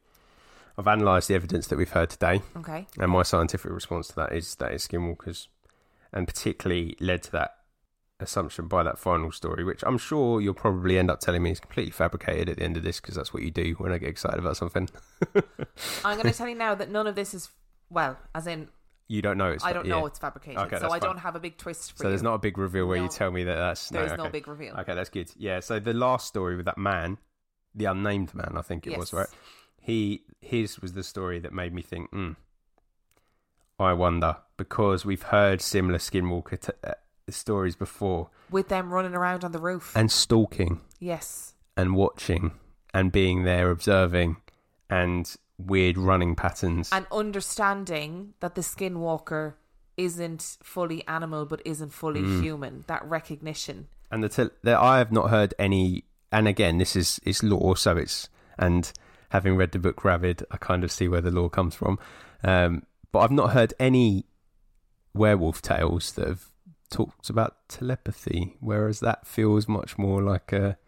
I've 0.77 0.87
analysed 0.87 1.29
the 1.29 1.35
evidence 1.35 1.69
that 1.69 1.77
we've 1.79 1.91
heard 1.93 2.11
today, 2.11 2.43
Okay. 2.57 2.87
and 2.99 3.11
my 3.11 3.23
scientific 3.23 3.71
response 3.71 4.09
to 4.09 4.17
that 4.17 4.33
is 4.33 4.57
that 4.57 4.73
is 4.73 4.87
skinwalkers, 4.87 5.47
and 6.13 6.27
particularly 6.27 6.97
led 7.01 7.23
to 7.23 7.33
that 7.33 7.59
assumption 8.21 8.69
by 8.69 8.83
that 8.83 8.99
final 8.99 9.33
story, 9.33 9.65
which 9.65 9.83
I'm 9.87 9.99
sure 9.99 10.41
you'll 10.41 10.55
probably 10.55 10.99
end 10.99 11.11
up 11.11 11.21
telling 11.21 11.43
me 11.43 11.51
is 11.51 11.61
completely 11.61 11.91
fabricated 11.93 12.49
at 12.49 12.57
the 12.59 12.63
end 12.63 12.77
of 12.77 12.83
this 12.83 13.01
because 13.01 13.17
that's 13.17 13.35
what 13.35 13.43
you 13.43 13.51
do 13.51 13.75
when 13.79 13.93
I 13.93 13.99
get 13.99 14.09
excited 14.09 14.39
about 14.39 14.57
something. 14.57 14.89
I'm 16.05 16.17
going 16.17 16.31
to 16.31 16.37
tell 16.37 16.49
you 16.49 16.55
now 16.55 16.75
that 16.75 16.91
none 16.91 17.07
of 17.07 17.15
this 17.15 17.35
is 17.35 17.51
well, 17.91 18.19
as 18.35 18.47
in 18.47 18.69
you 19.09 19.21
don't 19.21 19.37
know 19.37 19.51
it's. 19.51 19.65
I 19.65 19.73
don't 19.73 19.85
yeah. 19.85 19.99
know 19.99 20.07
it's 20.07 20.19
fabricated, 20.19 20.59
Okay, 20.63 20.79
so 20.79 20.91
I 20.91 20.99
don't 20.99 21.19
have 21.19 21.37
a 21.37 21.41
big 21.41 21.59
twist 21.59 21.93
for 21.93 21.99
So 21.99 22.05
you. 22.05 22.11
there's 22.11 22.23
not 22.23 22.35
a 22.35 22.39
big 22.39 22.57
reveal 22.57 22.87
where 22.87 22.97
you 22.97 23.09
tell 23.09 23.31
me 23.31 23.45
that 23.45 23.57
that's 23.57 23.91
There's 23.91 24.13
no, 24.13 24.25
no 24.25 24.31
big 24.31 24.49
reveal. 24.49 24.75
Okay, 24.79 24.95
that's 24.95 25.11
good. 25.11 25.31
Yeah. 25.37 25.61
So 25.61 25.79
the 25.79 25.93
last 25.93 26.27
story 26.27 26.57
with 26.57 26.65
that 26.65 26.79
man, 26.79 27.19
the 27.75 27.85
unnamed 27.85 28.35
man, 28.35 28.55
I 28.57 28.63
think 28.63 28.87
it 28.87 28.97
was 28.97 29.13
right. 29.13 29.29
He 29.81 30.23
his 30.41 30.81
was 30.81 30.95
the 30.95 31.03
story 31.03 31.39
that 31.41 31.53
made 31.53 31.75
me 31.75 31.83
think. 31.83 32.11
Mm, 32.13 32.37
I 33.79 33.93
wonder 33.93 34.39
because 34.57 35.05
we've 35.05 35.23
heard 35.23 35.61
similar 35.61 35.99
skinwalker 35.99 36.59
t- 36.59 36.73
uh, 36.83 36.95
stories 37.33 37.77
before, 37.77 38.31
with 38.51 38.69
them 38.69 38.93
running 38.93 39.15
around 39.15 39.45
on 39.45 39.53
the 39.53 39.59
roof. 39.59 39.93
and 39.97 40.11
stalking 40.11 40.81
yes. 41.01 41.55
and 41.77 41.95
watching 41.95 42.53
and 42.93 43.11
being 43.13 43.45
there 43.45 43.71
observing 43.71 44.37
and 44.91 45.37
weird 45.59 45.97
running 45.97 46.35
patterns. 46.37 46.91
And 46.93 47.07
understanding 47.11 48.35
that 48.41 48.55
the 48.55 48.61
skinwalker 48.61 49.55
isn't 49.97 50.59
fully 50.63 51.07
animal 51.07 51.47
but 51.47 51.63
isn't 51.65 51.93
fully 51.93 52.21
Mm. 52.23 52.43
human. 52.43 52.85
That 52.89 53.05
recognition. 53.05 53.89
and 54.11 54.23
the, 54.23 54.29
tel- 54.29 54.51
the 54.63 54.79
I 54.79 54.99
have 54.99 55.11
not 55.13 55.31
heard 55.31 55.55
any. 55.59 56.05
And 56.31 56.47
again, 56.49 56.79
this 56.79 56.95
is 56.97 57.21
it's 57.25 57.43
lore, 57.43 57.77
so 57.77 57.97
it's 57.97 58.29
and 58.59 58.93
having 59.31 59.57
read 59.57 59.73
the 59.73 59.79
book 59.79 60.03
Ravid, 60.03 60.43
I 60.51 60.57
kind 60.57 60.85
of 60.85 60.91
see 60.93 61.09
where 61.09 61.21
the 61.21 61.31
lore 61.31 61.51
comes 61.51 61.75
from. 61.75 61.99
Um, 62.45 62.85
but 63.13 63.21
I've 63.21 63.31
not 63.33 63.53
heard 63.53 63.73
any 63.81 64.27
werewolf 65.15 65.63
tales 65.63 66.13
that 66.13 66.27
have 66.29 66.51
talked 66.95 67.29
about 67.29 67.69
telepathy, 67.69 68.57
whereas 68.61 69.01
that 69.01 69.27
feels 69.27 69.67
much 69.67 69.99
more 69.99 70.23
like 70.23 70.53
a 70.53 70.79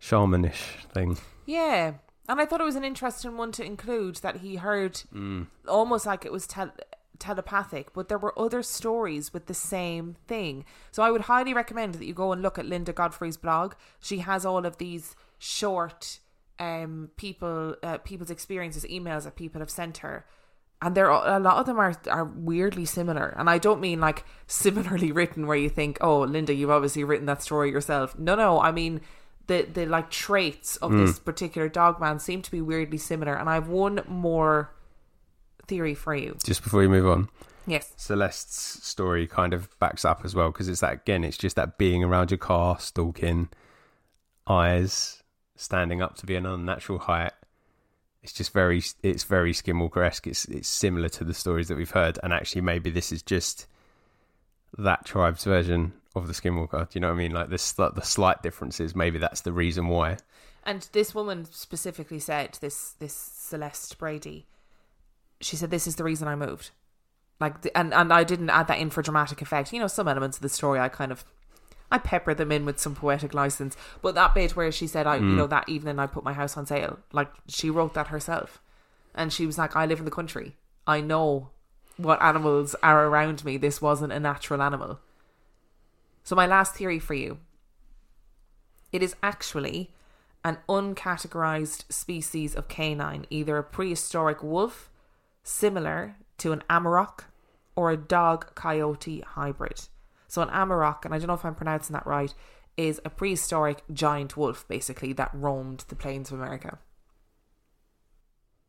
shamanish 0.00 0.86
thing. 0.94 1.18
Yeah. 1.44 1.94
And 2.28 2.40
I 2.40 2.46
thought 2.46 2.60
it 2.60 2.64
was 2.64 2.76
an 2.76 2.84
interesting 2.84 3.36
one 3.36 3.50
to 3.52 3.64
include 3.64 4.16
that 4.16 4.36
he 4.36 4.56
heard 4.56 5.02
almost 5.66 6.06
like 6.06 6.24
it 6.24 6.30
was 6.30 6.46
tel- 6.46 6.72
telepathic, 7.18 7.92
but 7.92 8.08
there 8.08 8.18
were 8.18 8.38
other 8.38 8.62
stories 8.62 9.32
with 9.32 9.46
the 9.46 9.54
same 9.54 10.16
thing. 10.28 10.64
So 10.92 11.02
I 11.02 11.10
would 11.10 11.22
highly 11.22 11.52
recommend 11.52 11.94
that 11.94 12.04
you 12.04 12.14
go 12.14 12.32
and 12.32 12.40
look 12.40 12.58
at 12.58 12.66
Linda 12.66 12.92
Godfrey's 12.92 13.36
blog. 13.36 13.74
She 14.00 14.18
has 14.18 14.46
all 14.46 14.64
of 14.64 14.78
these 14.78 15.16
short 15.38 16.20
um 16.58 17.10
people 17.16 17.74
uh, 17.82 17.98
people's 17.98 18.30
experiences 18.30 18.84
emails 18.84 19.24
that 19.24 19.34
people 19.34 19.58
have 19.58 19.70
sent 19.70 19.98
her 19.98 20.24
and 20.82 20.94
there 20.94 21.10
are 21.10 21.36
a 21.36 21.40
lot 21.40 21.56
of 21.56 21.66
them 21.66 21.78
are 21.78 21.94
are 22.10 22.24
weirdly 22.24 22.84
similar. 22.84 23.34
And 23.38 23.48
i 23.48 23.58
don't 23.58 23.80
mean 23.80 24.00
like 24.00 24.24
similarly 24.46 25.12
written 25.12 25.46
where 25.46 25.56
you 25.56 25.70
think 25.70 25.98
oh 26.00 26.20
linda 26.20 26.52
you've 26.52 26.70
obviously 26.70 27.04
written 27.04 27.26
that 27.26 27.42
story 27.42 27.70
yourself. 27.70 28.18
No 28.18 28.34
no 28.34 28.60
i 28.60 28.72
mean 28.72 29.00
the 29.46 29.62
the 29.62 29.86
like 29.86 30.10
traits 30.10 30.76
of 30.76 30.92
this 30.92 31.18
mm. 31.18 31.24
particular 31.24 31.68
dog 31.68 32.00
man 32.00 32.18
seem 32.18 32.42
to 32.42 32.50
be 32.50 32.60
weirdly 32.60 32.98
similar. 32.98 33.34
And 33.34 33.48
i 33.48 33.54
have 33.54 33.68
one 33.68 34.02
more 34.06 34.74
theory 35.66 35.94
for 35.94 36.14
you. 36.14 36.36
Just 36.44 36.62
before 36.62 36.80
we 36.80 36.88
move 36.88 37.06
on, 37.06 37.28
yes. 37.66 37.92
Celeste's 37.96 38.84
story 38.84 39.26
kind 39.26 39.54
of 39.54 39.78
backs 39.78 40.04
up 40.04 40.24
as 40.24 40.34
well 40.34 40.50
because 40.50 40.68
it's 40.68 40.80
that 40.80 40.92
again, 40.92 41.24
it's 41.24 41.38
just 41.38 41.56
that 41.56 41.78
being 41.78 42.02
around 42.02 42.30
your 42.30 42.38
car, 42.38 42.78
stalking, 42.78 43.48
eyes 44.46 45.22
standing 45.56 46.02
up 46.02 46.16
to 46.16 46.26
be 46.26 46.34
an 46.34 46.44
unnatural 46.44 46.98
height, 46.98 47.32
It's 48.22 48.32
just 48.32 48.52
very 48.52 48.82
it's 49.02 49.24
very 49.24 49.52
Skinwalker 49.52 50.06
esque. 50.06 50.26
It's 50.26 50.44
it's 50.44 50.68
similar 50.68 51.08
to 51.10 51.24
the 51.24 51.34
stories 51.34 51.68
that 51.68 51.76
we've 51.76 51.90
heard, 51.90 52.18
and 52.22 52.32
actually 52.32 52.60
maybe 52.60 52.90
this 52.90 53.10
is 53.10 53.22
just 53.22 53.66
that 54.78 55.04
tribe's 55.04 55.44
version 55.44 55.92
of 56.14 56.26
the 56.26 56.32
Skinwalker. 56.32 56.88
Do 56.88 56.90
you 56.94 57.00
know 57.00 57.08
what 57.08 57.14
I 57.14 57.18
mean? 57.18 57.32
Like 57.32 57.48
this, 57.48 57.72
the 57.72 58.00
slight 58.02 58.42
differences. 58.42 58.94
Maybe 58.94 59.18
that's 59.18 59.40
the 59.40 59.52
reason 59.52 59.88
why. 59.88 60.18
And 60.64 60.88
this 60.92 61.14
woman 61.14 61.46
specifically 61.46 62.20
said 62.20 62.58
this 62.60 62.92
this 62.92 63.14
Celeste 63.14 63.98
Brady. 63.98 64.46
She 65.40 65.56
said 65.56 65.70
this 65.70 65.86
is 65.86 65.96
the 65.96 66.04
reason 66.04 66.28
I 66.28 66.36
moved. 66.36 66.70
Like 67.40 67.62
the, 67.62 67.76
and 67.76 67.92
and 67.92 68.12
I 68.12 68.22
didn't 68.22 68.50
add 68.50 68.68
that 68.68 68.78
in 68.78 68.90
for 68.90 69.02
dramatic 69.02 69.42
effect. 69.42 69.72
You 69.72 69.80
know, 69.80 69.88
some 69.88 70.06
elements 70.06 70.36
of 70.36 70.42
the 70.42 70.48
story 70.48 70.78
I 70.78 70.88
kind 70.88 71.10
of 71.10 71.24
I 71.92 71.98
pepper 71.98 72.32
them 72.32 72.50
in 72.50 72.64
with 72.64 72.80
some 72.80 72.94
poetic 72.94 73.34
license. 73.34 73.76
But 74.00 74.14
that 74.14 74.34
bit 74.34 74.56
where 74.56 74.72
she 74.72 74.86
said 74.86 75.06
I 75.06 75.16
you 75.16 75.22
mm. 75.22 75.36
know 75.36 75.46
that 75.46 75.68
evening 75.68 75.98
I 75.98 76.06
put 76.06 76.24
my 76.24 76.32
house 76.32 76.56
on 76.56 76.64
sale, 76.64 76.98
like 77.12 77.28
she 77.46 77.68
wrote 77.68 77.92
that 77.94 78.08
herself. 78.08 78.60
And 79.14 79.30
she 79.30 79.44
was 79.44 79.58
like 79.58 79.76
I 79.76 79.84
live 79.84 79.98
in 79.98 80.06
the 80.06 80.10
country. 80.10 80.56
I 80.86 81.02
know 81.02 81.50
what 81.98 82.22
animals 82.22 82.74
are 82.82 83.06
around 83.06 83.44
me. 83.44 83.58
This 83.58 83.82
wasn't 83.82 84.14
a 84.14 84.18
natural 84.18 84.62
animal. 84.62 85.00
So 86.24 86.34
my 86.34 86.46
last 86.46 86.74
theory 86.74 86.98
for 86.98 87.14
you. 87.14 87.38
It 88.90 89.02
is 89.02 89.14
actually 89.22 89.90
an 90.44 90.58
uncategorized 90.68 91.92
species 91.92 92.54
of 92.54 92.68
canine, 92.68 93.26
either 93.28 93.58
a 93.58 93.62
prehistoric 93.62 94.42
wolf, 94.42 94.90
similar 95.42 96.16
to 96.38 96.52
an 96.52 96.62
Amarok, 96.70 97.24
or 97.76 97.90
a 97.90 97.96
dog 97.96 98.54
coyote 98.54 99.20
hybrid. 99.20 99.88
So, 100.32 100.40
an 100.40 100.48
Amarok, 100.48 101.04
and 101.04 101.12
I 101.12 101.18
don't 101.18 101.26
know 101.26 101.34
if 101.34 101.44
I'm 101.44 101.54
pronouncing 101.54 101.92
that 101.92 102.06
right, 102.06 102.32
is 102.78 103.02
a 103.04 103.10
prehistoric 103.10 103.82
giant 103.92 104.34
wolf, 104.34 104.66
basically, 104.66 105.12
that 105.12 105.28
roamed 105.34 105.84
the 105.88 105.94
plains 105.94 106.32
of 106.32 106.40
America. 106.40 106.78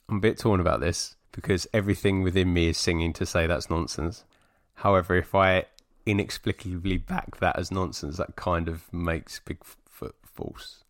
I'm 0.09 0.18
a 0.18 0.20
bit 0.20 0.38
torn 0.38 0.59
about 0.59 0.82
this 0.82 1.16
because 1.32 1.66
everything 1.74 2.22
within 2.22 2.51
me 2.51 2.68
is 2.68 2.78
singing 2.78 3.14
to 3.14 3.26
say 3.26 3.47
that's 3.47 3.70
nonsense. 3.70 4.26
However, 4.74 5.16
if 5.16 5.34
I 5.34 5.64
inexplicably 6.05 6.97
back 6.97 7.38
that 7.38 7.57
as 7.57 7.72
nonsense, 7.72 8.18
that 8.18 8.36
kind 8.36 8.68
of 8.68 8.91
makes 8.91 9.39
Bigfoot 9.39 10.16
false. 10.26 10.84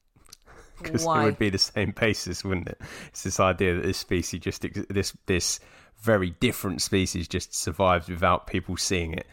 Because 0.80 1.03
it 1.05 1.07
would 1.07 1.38
be 1.38 1.51
the 1.51 1.59
same 1.59 1.91
basis, 1.91 2.43
wouldn't 2.43 2.69
it? 2.69 2.82
It's 3.09 3.21
this 3.21 3.39
idea 3.39 3.76
that 3.76 3.84
this 3.84 3.99
species 3.99 4.39
just 4.39 4.65
ex- 4.65 4.88
this 4.89 5.15
this 5.28 5.59
very 6.01 6.32
different 6.32 6.82
species 6.82 7.28
just 7.28 7.53
survives 7.53 8.09
without 8.09 8.47
people 8.47 8.76
seeing 8.76 9.13
it. 9.13 9.28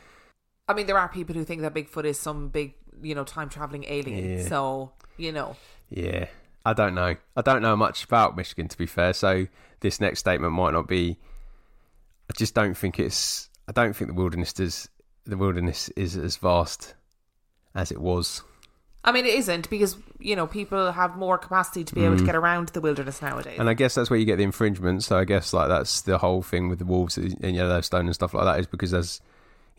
I 0.70 0.74
mean, 0.74 0.86
there 0.86 0.98
are 0.98 1.08
people 1.08 1.34
who 1.34 1.44
think 1.44 1.62
that 1.62 1.74
Bigfoot 1.74 2.04
is 2.04 2.18
some 2.18 2.48
big, 2.48 2.74
you 3.02 3.16
know, 3.16 3.24
time 3.24 3.48
traveling 3.48 3.84
alien. 3.88 4.38
Yeah. 4.38 4.48
So, 4.48 4.92
you 5.16 5.32
know. 5.32 5.56
Yeah, 5.88 6.28
I 6.64 6.74
don't 6.74 6.94
know. 6.94 7.16
I 7.36 7.42
don't 7.42 7.60
know 7.60 7.74
much 7.74 8.04
about 8.04 8.36
Michigan, 8.36 8.68
to 8.68 8.78
be 8.78 8.86
fair. 8.86 9.12
So 9.12 9.48
this 9.80 10.00
next 10.00 10.20
statement 10.20 10.52
might 10.52 10.72
not 10.72 10.86
be. 10.86 11.18
I 12.30 12.34
just 12.38 12.54
don't 12.54 12.74
think 12.76 13.00
it's. 13.00 13.48
I 13.66 13.72
don't 13.72 13.94
think 13.94 14.10
the 14.10 14.14
wilderness 14.14 14.60
is 14.60 14.88
the 15.26 15.36
wilderness 15.36 15.88
is 15.90 16.16
as 16.16 16.36
vast 16.36 16.94
as 17.74 17.90
it 17.90 18.00
was. 18.00 18.42
I 19.02 19.10
mean, 19.10 19.24
it 19.24 19.34
isn't 19.34 19.68
because, 19.70 19.96
you 20.18 20.36
know, 20.36 20.46
people 20.46 20.92
have 20.92 21.16
more 21.16 21.38
capacity 21.38 21.84
to 21.84 21.94
be 21.94 22.04
able 22.04 22.18
to 22.18 22.24
get 22.24 22.36
around 22.36 22.68
the 22.68 22.82
wilderness 22.82 23.22
nowadays. 23.22 23.56
Mm. 23.56 23.60
And 23.60 23.70
I 23.70 23.74
guess 23.74 23.94
that's 23.94 24.10
where 24.10 24.18
you 24.18 24.26
get 24.26 24.36
the 24.36 24.44
infringement. 24.44 25.02
So 25.02 25.16
I 25.16 25.24
guess 25.24 25.52
like 25.52 25.68
that's 25.68 26.02
the 26.02 26.18
whole 26.18 26.42
thing 26.42 26.68
with 26.68 26.78
the 26.78 26.84
wolves 26.84 27.16
in 27.16 27.54
Yellowstone 27.54 28.06
and 28.06 28.14
stuff 28.14 28.34
like 28.34 28.44
that 28.44 28.60
is 28.60 28.66
because 28.66 28.92
as 28.92 29.20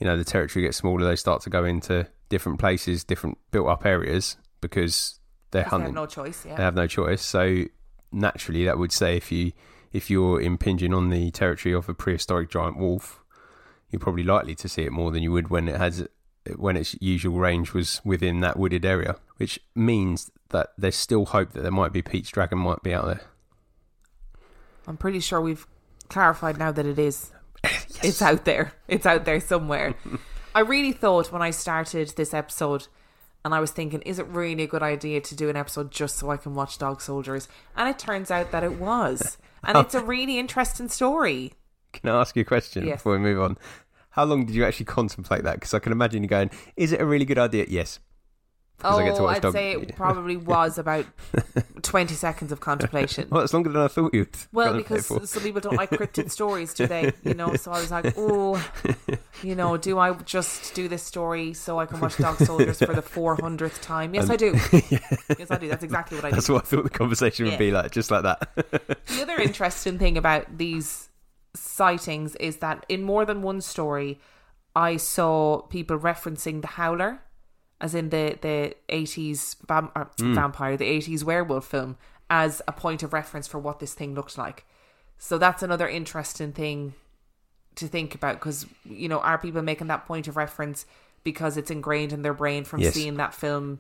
you 0.02 0.06
know 0.08 0.18
the 0.18 0.26
territory 0.26 0.66
gets 0.66 0.78
smaller, 0.78 1.06
they 1.06 1.16
start 1.16 1.41
to 1.43 1.49
go 1.49 1.64
into 1.64 2.08
different 2.28 2.60
places, 2.60 3.04
different 3.06 3.38
built 3.52 3.68
up 3.70 3.86
areas 3.86 4.36
because 4.60 5.20
they're 5.52 5.64
'Cause 5.64 5.70
they 5.72 5.76
have 5.76 5.82
hunting. 5.82 5.93
no 5.95 6.06
choice, 6.08 6.45
yeah. 6.45 6.56
They 6.56 6.64
have 6.64 6.76
no 6.76 6.88
choice. 6.88 7.22
So 7.22 7.66
naturally, 8.12 8.66
that 8.66 8.78
would 8.78 8.91
say 8.91 9.16
if 9.16 9.32
you 9.32 9.54
if 9.93 10.10
you're 10.10 10.41
impinging 10.41 10.93
on 10.93 11.10
the 11.10 11.32
territory 11.32 11.74
of 11.76 11.88
a 11.88 11.93
prehistoric 11.93 12.49
giant 12.49 12.78
wolf, 12.78 13.24
you're 13.89 13.99
probably 13.99 14.24
likely 14.24 14.56
to 14.56 14.68
see 14.70 14.84
it 14.84 14.91
more 14.91 15.12
than 15.12 15.22
you 15.22 15.32
would 15.32 15.49
when 15.49 15.68
it 15.70 15.76
has 15.76 16.08
when 16.56 16.76
its 16.78 16.95
usual 16.99 17.38
range 17.38 17.74
was 17.74 18.02
within 18.04 18.39
that 18.39 18.58
wooded 18.58 18.84
area. 18.86 19.18
Which 19.38 19.60
means 19.76 20.32
that 20.49 20.70
there's 20.78 20.95
still 20.95 21.26
hope 21.26 21.52
that 21.52 21.62
there 21.62 21.72
might 21.72 21.91
be 21.93 22.02
Pete's 22.02 22.30
dragon 22.32 22.58
might 22.60 22.82
be 22.84 22.93
out 22.93 23.06
there. 23.06 23.22
I'm 24.88 24.97
pretty 24.97 25.20
sure 25.20 25.39
we've 25.41 25.68
clarified 26.10 26.58
now 26.58 26.72
that 26.72 26.86
it 26.86 26.97
is. 26.97 27.32
It's 27.64 28.22
out 28.22 28.45
there. 28.45 28.74
It's 28.88 29.05
out 29.05 29.26
there 29.26 29.39
somewhere. 29.39 29.95
I 30.55 30.62
really 30.62 30.91
thought 30.91 31.32
when 31.32 31.41
I 31.41 31.51
started 31.51 32.09
this 32.18 32.34
episode 32.34 32.88
and 33.45 33.53
I 33.53 33.59
was 33.59 33.72
thinking, 33.72 34.01
is 34.01 34.20
it 34.20 34.28
really 34.28 34.64
a 34.64 34.68
good 34.68 34.84
idea 34.84 35.22
to 35.22 35.36
do 35.36 35.49
an 35.49 35.55
episode 35.55 35.91
just 35.91 36.18
so 36.18 36.30
I 36.30 36.38
can 36.38 36.53
watch 36.55 36.78
Dog 36.78 37.01
Soldiers? 37.01 37.47
And 37.76 37.88
it 37.89 37.97
turns 37.99 38.32
out 38.32 38.51
that 38.51 38.64
it 38.64 38.80
was. 38.80 39.38
And 39.64 39.78
it's 39.78 39.95
a 39.95 40.03
really 40.03 40.38
interesting 40.39 40.89
story. 40.89 41.53
Can 41.93 42.09
I 42.09 42.20
ask 42.20 42.36
you 42.36 42.41
a 42.41 42.45
question 42.45 42.86
Yes. 42.88 42.97
before 42.99 43.14
we 43.14 43.20
move 43.20 43.41
on? 43.41 43.57
How 44.12 44.26
long 44.26 44.45
did 44.45 44.55
you 44.55 44.66
actually 44.66 44.86
contemplate 44.88 45.43
that? 45.43 45.55
Because 45.55 45.74
I 45.74 45.80
can 45.80 45.91
imagine 45.91 46.22
you 46.24 46.28
going, 46.30 46.51
"Is 46.76 46.91
it 46.91 46.99
a 46.99 47.05
really 47.05 47.24
good 47.26 47.38
idea?" 47.38 47.66
Yes. 47.70 47.99
Because 48.82 48.99
I 48.99 49.03
get 49.05 49.15
to 49.15 49.21
Oh, 49.21 49.23
watch 49.25 49.36
I'd 49.38 49.41
Dog- 49.43 49.53
say 49.53 49.71
it 49.73 49.95
probably 49.95 50.38
was 50.55 50.77
about 50.77 51.05
20 51.82 52.13
seconds 52.15 52.51
of 52.51 52.59
contemplation. 52.59 53.27
Well, 53.32 53.41
it's 53.43 53.53
longer 53.53 53.69
than 53.71 53.82
I 53.82 53.88
thought 53.88 54.13
you'd. 54.13 54.29
Well, 54.51 54.73
because 54.75 55.05
some 55.29 55.43
people 55.43 55.61
don't 55.61 55.75
like 55.75 55.89
cryptid 55.91 56.32
stories, 56.32 56.73
do 56.73 56.88
they? 56.88 57.11
You 57.23 57.34
know, 57.34 57.55
so 57.55 57.71
I 57.71 57.79
was 57.79 57.91
like, 57.91 58.13
oh, 58.17 58.63
you 59.43 59.55
know, 59.55 59.77
do 59.77 59.97
I 59.99 60.13
just 60.13 60.73
do 60.73 60.88
this 60.88 61.03
story 61.03 61.53
so 61.53 61.79
I 61.79 61.86
can 61.86 61.99
watch 61.99 62.17
Dog 62.17 62.38
Soldiers 62.45 62.79
for 62.79 62.93
the 62.93 63.01
400th 63.01 63.82
time? 63.82 64.13
Yes, 64.15 64.29
I 64.29 64.36
do. 64.36 64.53
Yes, 65.38 65.49
I 65.51 65.57
do. 65.57 65.67
That's 65.69 65.84
exactly 65.84 66.17
what 66.17 66.25
I 66.25 66.29
do. 66.29 66.36
That's 66.36 66.49
what 66.49 66.63
I 66.63 66.65
thought 66.67 66.84
the 66.84 66.89
conversation 66.89 67.45
would 67.45 67.53
Yeah. 67.53 67.57
be 67.59 67.71
like, 67.71 67.91
just 67.91 68.11
like 68.11 68.23
that. 68.23 68.49
The 69.07 69.21
other 69.21 69.38
interesting 69.39 69.97
thing 69.99 70.17
about 70.17 70.57
these 70.57 71.09
sightings 71.55 72.36
is 72.38 72.57
that 72.57 72.86
in 72.89 73.03
more 73.03 73.25
than 73.25 73.41
one 73.41 73.61
story, 73.61 74.19
I 74.75 74.97
saw 74.97 75.61
people 75.63 75.99
referencing 75.99 76.61
the 76.61 76.67
Howler, 76.67 77.21
as 77.82 77.93
in 77.95 78.09
the 78.09 78.38
the 78.41 78.75
eighties 78.88 79.57
vam- 79.67 79.91
uh, 79.95 80.05
vampire, 80.19 80.77
the 80.77 80.86
eighties 80.86 81.25
werewolf 81.25 81.65
film, 81.65 81.97
as 82.29 82.61
a 82.67 82.71
point 82.71 83.03
of 83.03 83.11
reference 83.11 83.47
for 83.47 83.59
what 83.59 83.79
this 83.79 83.93
thing 83.93 84.15
looked 84.15 84.38
like. 84.38 84.65
So 85.17 85.38
that's 85.38 85.61
another 85.63 85.88
interesting 85.89 86.53
thing 86.53 86.93
to 87.75 87.88
think 87.88 88.15
about 88.15 88.36
because 88.36 88.65
you 88.86 89.09
know 89.09 89.19
are 89.19 89.38
people 89.38 89.61
making 89.61 89.88
that 89.88 90.05
point 90.05 90.27
of 90.27 90.38
reference 90.38 90.86
because 91.23 91.57
it's 91.57 91.71
ingrained 91.71 92.11
in 92.13 92.21
their 92.21 92.34
brain 92.34 92.63
from 92.63 92.79
Yes. 92.82 92.93
seeing 92.93 93.15
that 93.17 93.34
film 93.34 93.79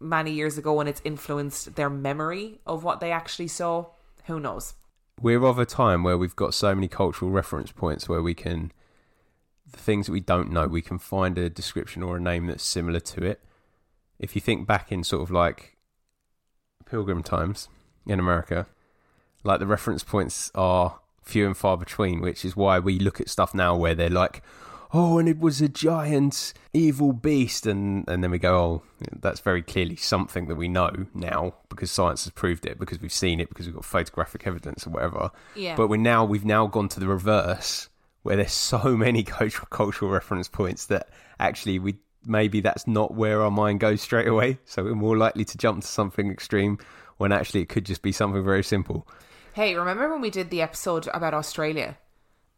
many 0.00 0.32
years 0.32 0.56
ago 0.58 0.80
and 0.80 0.88
it's 0.88 1.02
influenced 1.04 1.74
their 1.76 1.90
memory 1.90 2.58
of 2.66 2.84
what 2.84 3.00
they 3.00 3.12
actually 3.12 3.48
saw 3.48 3.86
who 4.26 4.40
knows 4.40 4.74
We're 5.20 5.44
of 5.44 5.58
a 5.58 5.66
time 5.66 6.02
where 6.04 6.16
we've 6.16 6.34
got 6.34 6.54
so 6.54 6.74
many 6.74 6.88
cultural 6.88 7.30
reference 7.30 7.70
points 7.70 8.08
where 8.08 8.22
we 8.22 8.34
can, 8.34 8.72
the 9.72 9.78
things 9.78 10.06
that 10.06 10.12
we 10.12 10.20
don't 10.20 10.50
know, 10.50 10.66
we 10.66 10.82
can 10.82 10.98
find 10.98 11.36
a 11.38 11.50
description 11.50 12.02
or 12.02 12.16
a 12.16 12.20
name 12.20 12.46
that's 12.46 12.64
similar 12.64 13.00
to 13.00 13.24
it. 13.24 13.40
If 14.18 14.34
you 14.34 14.40
think 14.40 14.66
back 14.66 14.92
in 14.92 15.02
sort 15.02 15.22
of 15.22 15.30
like 15.30 15.76
pilgrim 16.86 17.22
times 17.22 17.68
in 18.06 18.20
America, 18.20 18.66
like 19.44 19.58
the 19.58 19.66
reference 19.66 20.04
points 20.04 20.50
are 20.54 21.00
few 21.22 21.46
and 21.46 21.56
far 21.56 21.76
between, 21.76 22.20
which 22.20 22.44
is 22.44 22.56
why 22.56 22.78
we 22.78 22.98
look 22.98 23.20
at 23.20 23.28
stuff 23.28 23.54
now 23.54 23.76
where 23.76 23.94
they're 23.94 24.10
like, 24.10 24.42
oh, 24.92 25.18
and 25.18 25.28
it 25.28 25.38
was 25.38 25.60
a 25.60 25.68
giant 25.68 26.52
evil 26.72 27.12
beast, 27.12 27.66
and 27.66 28.06
and 28.08 28.22
then 28.22 28.30
we 28.30 28.38
go, 28.38 28.56
oh, 28.56 28.82
that's 29.20 29.40
very 29.40 29.62
clearly 29.62 29.96
something 29.96 30.46
that 30.48 30.56
we 30.56 30.68
know 30.68 31.06
now 31.14 31.54
because 31.68 31.90
science 31.90 32.24
has 32.24 32.32
proved 32.32 32.66
it, 32.66 32.78
because 32.78 33.00
we've 33.00 33.12
seen 33.12 33.40
it, 33.40 33.48
because 33.48 33.66
we've 33.66 33.74
got 33.74 33.84
photographic 33.84 34.46
evidence 34.46 34.86
or 34.86 34.90
whatever. 34.90 35.30
Yeah. 35.56 35.76
But 35.76 35.88
we're 35.88 35.96
now 35.96 36.24
we've 36.24 36.44
now 36.44 36.66
gone 36.66 36.88
to 36.90 37.00
the 37.00 37.08
reverse, 37.08 37.88
where 38.22 38.36
there's 38.36 38.52
so 38.52 38.96
many 38.96 39.22
cultural 39.22 39.66
cultural 39.70 40.10
reference 40.10 40.48
points 40.48 40.86
that 40.86 41.08
actually 41.38 41.78
we 41.78 41.96
maybe 42.24 42.60
that's 42.60 42.86
not 42.86 43.14
where 43.14 43.42
our 43.42 43.50
mind 43.50 43.80
goes 43.80 44.00
straight 44.00 44.28
away. 44.28 44.58
So 44.64 44.84
we're 44.84 44.94
more 44.94 45.16
likely 45.16 45.44
to 45.44 45.58
jump 45.58 45.82
to 45.82 45.88
something 45.88 46.30
extreme 46.30 46.78
when 47.16 47.32
actually 47.32 47.60
it 47.60 47.68
could 47.68 47.86
just 47.86 48.02
be 48.02 48.12
something 48.12 48.44
very 48.44 48.64
simple. 48.64 49.06
hey 49.54 49.74
remember 49.74 50.10
when 50.10 50.20
we 50.20 50.30
did 50.30 50.50
the 50.50 50.62
episode 50.62 51.06
about 51.12 51.34
australia 51.34 51.96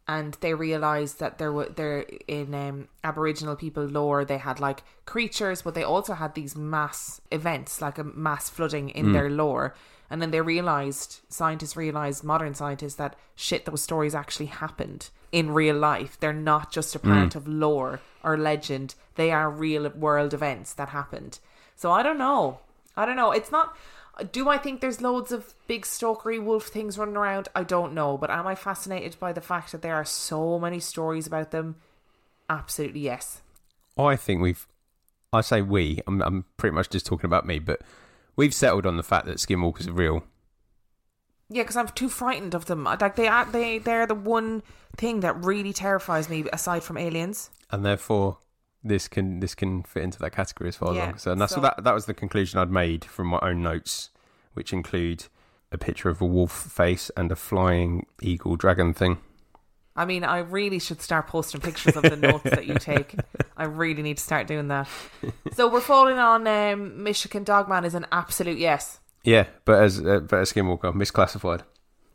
and 0.07 0.37
they 0.39 0.53
realized 0.53 1.19
that 1.19 1.37
there 1.37 1.51
were 1.51 1.69
there 1.69 2.05
in 2.27 2.53
um, 2.53 2.87
aboriginal 3.03 3.55
people 3.55 3.83
lore 3.83 4.23
they 4.23 4.37
had 4.37 4.59
like 4.59 4.83
creatures 5.05 5.61
but 5.61 5.75
they 5.75 5.83
also 5.83 6.13
had 6.13 6.33
these 6.35 6.55
mass 6.55 7.19
events 7.31 7.81
like 7.81 7.97
a 7.97 8.03
mass 8.03 8.49
flooding 8.49 8.89
in 8.89 9.11
their 9.11 9.29
lore 9.29 9.75
and 10.09 10.21
then 10.21 10.31
they 10.31 10.41
realized 10.41 11.21
scientists 11.29 11.75
realized 11.75 12.23
modern 12.23 12.53
scientists 12.53 12.95
that 12.95 13.15
shit 13.35 13.65
those 13.65 13.81
stories 13.81 14.15
actually 14.15 14.45
happened 14.47 15.09
in 15.35 15.51
real 15.51 15.75
life 15.75 16.17
they're 16.19 16.31
not 16.31 16.71
just 16.71 16.95
a 16.95 16.99
part 16.99 17.31
mm. 17.31 17.35
of 17.35 17.47
lore 17.47 17.99
or 18.23 18.37
legend 18.37 18.95
they 19.15 19.31
are 19.31 19.49
real 19.49 19.89
world 19.89 20.33
events 20.33 20.73
that 20.73 20.89
happened 20.89 21.39
so 21.75 21.91
i 21.91 22.01
don't 22.01 22.17
know 22.17 22.59
i 22.95 23.05
don't 23.05 23.17
know 23.17 23.31
it's 23.31 23.51
not 23.51 23.75
do 24.31 24.47
I 24.47 24.57
think 24.57 24.79
there's 24.79 25.01
loads 25.01 25.31
of 25.31 25.53
big 25.67 25.83
stalkery 25.83 26.41
wolf 26.41 26.67
things 26.67 26.97
running 26.97 27.17
around? 27.17 27.49
I 27.53 27.63
don't 27.63 27.93
know, 27.93 28.17
but 28.17 28.29
am 28.29 28.47
I 28.47 28.55
fascinated 28.55 29.17
by 29.19 29.33
the 29.33 29.41
fact 29.41 29.71
that 29.71 29.81
there 29.81 29.95
are 29.95 30.05
so 30.05 30.57
many 30.57 30.79
stories 30.79 31.27
about 31.27 31.51
them? 31.51 31.75
Absolutely 32.49 33.01
yes. 33.01 33.41
I 33.97 34.15
think 34.15 34.41
we've. 34.41 34.67
I 35.33 35.41
say 35.41 35.61
we. 35.61 36.01
I'm, 36.07 36.21
I'm 36.21 36.45
pretty 36.55 36.73
much 36.73 36.89
just 36.89 37.05
talking 37.05 37.25
about 37.25 37.45
me, 37.45 37.59
but 37.59 37.81
we've 38.35 38.53
settled 38.53 38.85
on 38.85 38.97
the 38.97 39.03
fact 39.03 39.25
that 39.25 39.37
skinwalkers 39.37 39.87
are 39.87 39.93
real. 39.93 40.23
Yeah, 41.49 41.63
because 41.63 41.75
I'm 41.77 41.87
too 41.89 42.09
frightened 42.09 42.55
of 42.55 42.65
them. 42.65 42.83
Like 42.85 43.15
they 43.15 43.27
are, 43.27 43.45
they 43.45 43.77
they're 43.77 44.07
the 44.07 44.15
one 44.15 44.63
thing 44.97 45.19
that 45.19 45.43
really 45.43 45.73
terrifies 45.73 46.29
me 46.29 46.45
aside 46.53 46.83
from 46.83 46.97
aliens. 46.97 47.49
and 47.71 47.83
therefore 47.85 48.37
this 48.83 49.07
can 49.07 49.39
this 49.39 49.55
can 49.55 49.83
fit 49.83 50.03
into 50.03 50.19
that 50.19 50.31
category 50.31 50.69
as 50.69 50.75
far 50.75 50.91
as 50.91 50.97
I'm 50.97 51.09
concerned. 51.11 51.41
That's 51.41 51.53
so- 51.55 51.61
that 51.61 51.83
that 51.83 51.93
was 51.93 52.05
the 52.05 52.13
conclusion 52.13 52.59
I'd 52.59 52.71
made 52.71 53.05
from 53.05 53.27
my 53.27 53.39
own 53.41 53.61
notes, 53.61 54.09
which 54.53 54.71
include 54.73 55.25
a 55.71 55.77
picture 55.77 56.09
of 56.09 56.21
a 56.21 56.25
wolf 56.25 56.51
face 56.51 57.11
and 57.17 57.31
a 57.31 57.35
flying 57.35 58.05
eagle 58.21 58.55
dragon 58.55 58.93
thing. 58.93 59.17
I 59.97 60.05
mean, 60.05 60.23
I 60.23 60.39
really 60.39 60.79
should 60.79 61.01
start 61.01 61.27
posting 61.27 61.61
pictures 61.61 61.95
of 61.95 62.03
the 62.03 62.17
notes 62.17 62.43
that 62.43 62.65
you 62.67 62.75
take. 62.75 63.15
I 63.57 63.63
really 63.65 64.01
need 64.01 64.17
to 64.17 64.23
start 64.23 64.45
doing 64.45 64.67
that. 64.67 64.87
So 65.53 65.67
we're 65.69 65.79
falling 65.81 66.17
on 66.17 66.45
um, 66.47 67.01
Michigan 67.03 67.43
Dogman 67.45 67.85
is 67.85 67.95
an 67.95 68.05
absolute 68.11 68.57
yes. 68.57 68.99
Yeah, 69.25 69.47
but 69.65 69.81
as 69.83 69.99
uh, 69.99 70.21
but 70.21 70.39
as 70.39 70.53
Skinwalker, 70.53 70.93
misclassified. 70.93 71.61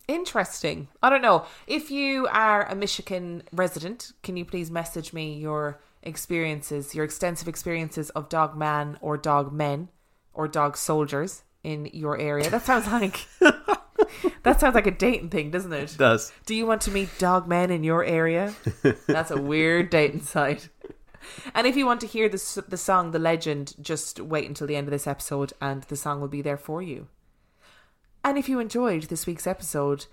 Interesting. 0.09 0.89
I 1.03 1.11
don't 1.11 1.23
know. 1.23 1.47
If 1.67 1.91
you 1.91 2.27
are 2.29 2.67
a 2.67 2.75
Michigan 2.75 3.43
resident, 3.53 4.13
can 4.23 4.37
you 4.37 4.45
please 4.45 4.71
message 4.71 5.13
me 5.13 5.35
your 5.35 5.81
experiences, 6.03 6.95
your 6.95 7.05
extensive 7.05 7.47
experiences 7.47 8.11
of 8.11 8.29
dog 8.29 8.57
man 8.57 8.99
or 9.01 9.17
dog 9.17 9.53
men 9.53 9.89
or 10.33 10.49
dog 10.49 10.77
soldiers 10.77 11.43
in 11.63 11.91
your 11.93 12.19
area? 12.19 12.51
That 12.51 12.65
sounds 12.65 12.87
like 12.93 13.27
that 14.43 14.59
sounds 14.59 14.75
like 14.75 14.87
a 14.87 14.93
dating 14.93 15.31
thing, 15.31 15.51
doesn't 15.51 15.73
it? 15.73 15.97
does. 15.99 16.33
Do 16.47 16.55
you 16.55 16.67
want 16.67 16.81
to 16.83 16.91
meet 16.91 17.09
dog 17.19 17.47
men 17.47 17.71
in 17.71 17.85
your 17.85 18.05
area? 18.05 18.55
That's 19.07 19.31
a 19.31 19.41
weird 19.41 19.91
dating 19.91 20.23
site. 20.23 20.69
And 21.55 21.67
if 21.67 21.77
you 21.77 21.87
want 21.87 22.01
to 22.03 22.07
hear 22.07 22.29
the 22.29 22.65
the 22.69 22.77
song, 22.77 23.11
the 23.11 23.19
legend, 23.19 23.75
just 23.81 24.21
wait 24.21 24.49
until 24.49 24.67
the 24.67 24.77
end 24.77 24.87
of 24.87 24.93
this 24.93 25.07
episode, 25.07 25.53
and 25.61 25.83
the 25.85 25.97
song 25.97 26.21
will 26.21 26.29
be 26.29 26.43
there 26.43 26.57
for 26.57 26.83
you. 26.83 27.09
And 28.25 28.37
if 28.37 28.49
you 28.49 28.59
enjoyed 28.61 29.05
this 29.05 29.27
week's 29.27 29.47
episode, 29.47 30.07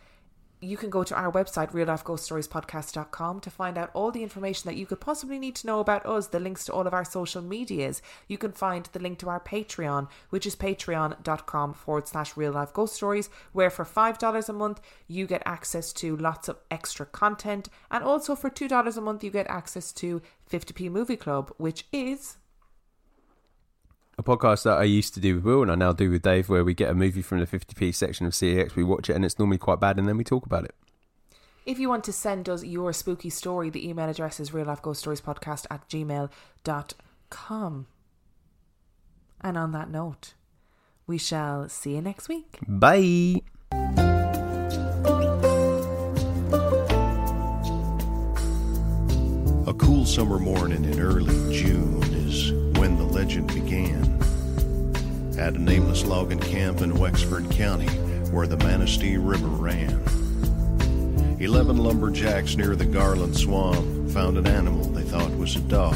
you 0.60 0.78
can 0.78 0.90
go 0.90 1.04
to 1.04 1.16
our 1.16 1.32
website, 1.32 1.72
reallifeghoststoriespodcast.com, 1.72 3.40
to 3.42 3.50
find 3.50 3.78
out 3.78 3.92
all 3.94 4.12
the 4.12 4.24
information 4.24 4.68
that 4.68 4.78
you 4.78 4.86
could 4.86 5.00
possibly 5.00 5.38
need 5.38 5.56
to 5.56 5.68
know 5.68 5.80
about 5.80 6.06
us, 6.06 6.28
the 6.28 6.40
links 6.40 6.66
to 6.66 6.74
all 6.74 6.88
of 6.88 6.94
our 6.94 7.06
social 7.06 7.42
medias. 7.42 8.02
You 8.28 8.38
can 8.38 8.52
find 8.52 8.90
the 8.92 9.00
link 9.00 9.20
to 9.20 9.30
our 9.30 9.40
Patreon, 9.40 10.08
which 10.30 10.46
is 10.46 10.56
patreon.com 10.56 11.74
forward 11.74 12.08
slash 12.08 12.36
real 12.36 12.54
life 12.54 12.74
ghost 12.74 12.96
stories, 12.96 13.30
where 13.54 13.70
for 13.70 13.86
$5 13.86 14.50
a 14.50 14.54
month, 14.54 14.82
you 15.08 15.28
get 15.28 15.44
access 15.46 15.94
to 15.94 16.18
lots 16.18 16.48
of 16.48 16.58
extra 16.72 17.06
content. 17.06 17.70
And 17.92 18.04
also 18.04 18.36
for 18.36 18.50
$2 18.50 18.98
a 18.98 19.02
month, 19.02 19.24
you 19.24 19.32
get 19.32 19.48
access 19.48 19.92
to 19.94 20.22
50p 20.50 20.90
Movie 20.90 21.18
Club, 21.18 21.54
which 21.58 21.86
is 21.92 22.38
A 24.20 24.24
podcast 24.24 24.64
that 24.64 24.80
I 24.80 24.84
used 24.84 25.14
to 25.14 25.20
do 25.20 25.36
with 25.36 25.44
Will 25.44 25.62
and 25.62 25.72
I 25.72 25.76
now 25.76 25.94
do 25.94 26.10
with 26.10 26.24
Dave, 26.24 26.50
where 26.50 26.64
we 26.64 26.74
get 26.74 26.90
a 26.90 26.96
movie 26.96 27.22
from 27.22 27.40
the 27.40 27.46
50p 27.46 27.94
section 27.94 28.26
of 28.26 28.34
CEX, 28.34 28.76
we 28.76 28.84
watch 28.84 29.12
it, 29.12 29.16
and 29.16 29.24
it's 29.24 29.38
normally 29.38 29.60
quite 29.60 29.80
bad, 29.80 30.00
and 30.00 30.08
then 30.08 30.18
we 30.18 30.24
talk 30.24 30.48
about 30.48 30.66
it. 30.66 30.74
If 31.68 31.78
you 31.78 31.88
want 31.88 32.04
to 32.06 32.14
send 32.14 32.50
us 32.50 32.64
your 32.64 32.94
spooky 32.94 33.30
story, 33.30 33.70
the 33.70 33.88
email 33.88 34.10
address 34.10 34.40
is 34.40 34.52
real 34.54 34.66
life 34.66 34.82
ghost 34.82 35.02
stories 35.02 35.22
podcast 35.22 35.68
at 35.70 35.88
gmail.com. 35.88 37.88
And 39.42 39.58
on 39.58 39.72
that 39.74 39.92
note, 39.92 40.34
we 41.06 41.20
shall 41.20 41.70
see 41.70 41.94
you 41.94 42.02
next 42.02 42.28
week. 42.28 42.58
Bye. 42.68 43.42
A 49.68 49.74
cool 49.78 50.08
summer 50.08 50.40
morning 50.40 50.86
in 50.86 51.00
early 51.00 51.54
June 51.54 51.92
is 51.92 51.92
when 51.92 52.00
the 52.00 52.07
legend 53.28 53.54
began. 53.54 55.38
At 55.38 55.56
a 55.56 55.62
nameless 55.62 56.06
logging 56.06 56.40
camp 56.40 56.80
in 56.80 56.98
Wexford 56.98 57.52
County, 57.52 57.90
where 58.32 58.48
the 58.48 58.56
Manistee 58.56 59.18
River 59.18 59.50
ran. 59.50 60.02
Eleven 61.38 61.76
lumberjacks 61.76 62.56
near 62.56 62.74
the 62.78 62.86
Garland 62.86 63.36
Swamp 63.36 64.12
found 64.12 64.38
an 64.38 64.48
animal 64.48 64.86
they 64.86 65.04
thought 65.04 65.30
was 65.38 65.58
a 65.58 65.60
dog. 65.60 65.94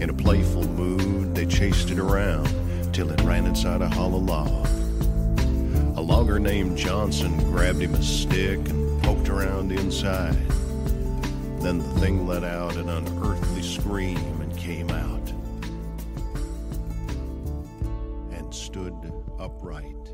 In 0.00 0.08
a 0.08 0.14
playful 0.14 0.62
mood, 0.68 1.34
they 1.34 1.46
chased 1.46 1.90
it 1.90 1.98
around 1.98 2.48
till 2.92 3.10
it 3.10 3.20
ran 3.22 3.46
inside 3.46 3.82
a 3.82 3.88
hollow 3.88 4.18
log. 4.18 4.68
A 5.96 6.00
logger 6.00 6.38
named 6.38 6.78
Johnson 6.78 7.36
grabbed 7.50 7.80
him 7.80 7.92
a 7.92 8.02
stick 8.04 8.60
and 8.68 9.02
poked 9.02 9.28
around 9.28 9.72
inside. 9.72 10.36
Then 11.58 11.78
the 11.78 12.00
thing 12.00 12.24
let 12.24 12.44
out 12.44 12.76
an 12.76 12.88
unearthly 12.88 13.62
scream 13.62 14.40
and 14.40 14.56
came 14.56 14.90
out 14.90 15.23
upright. 19.44 20.13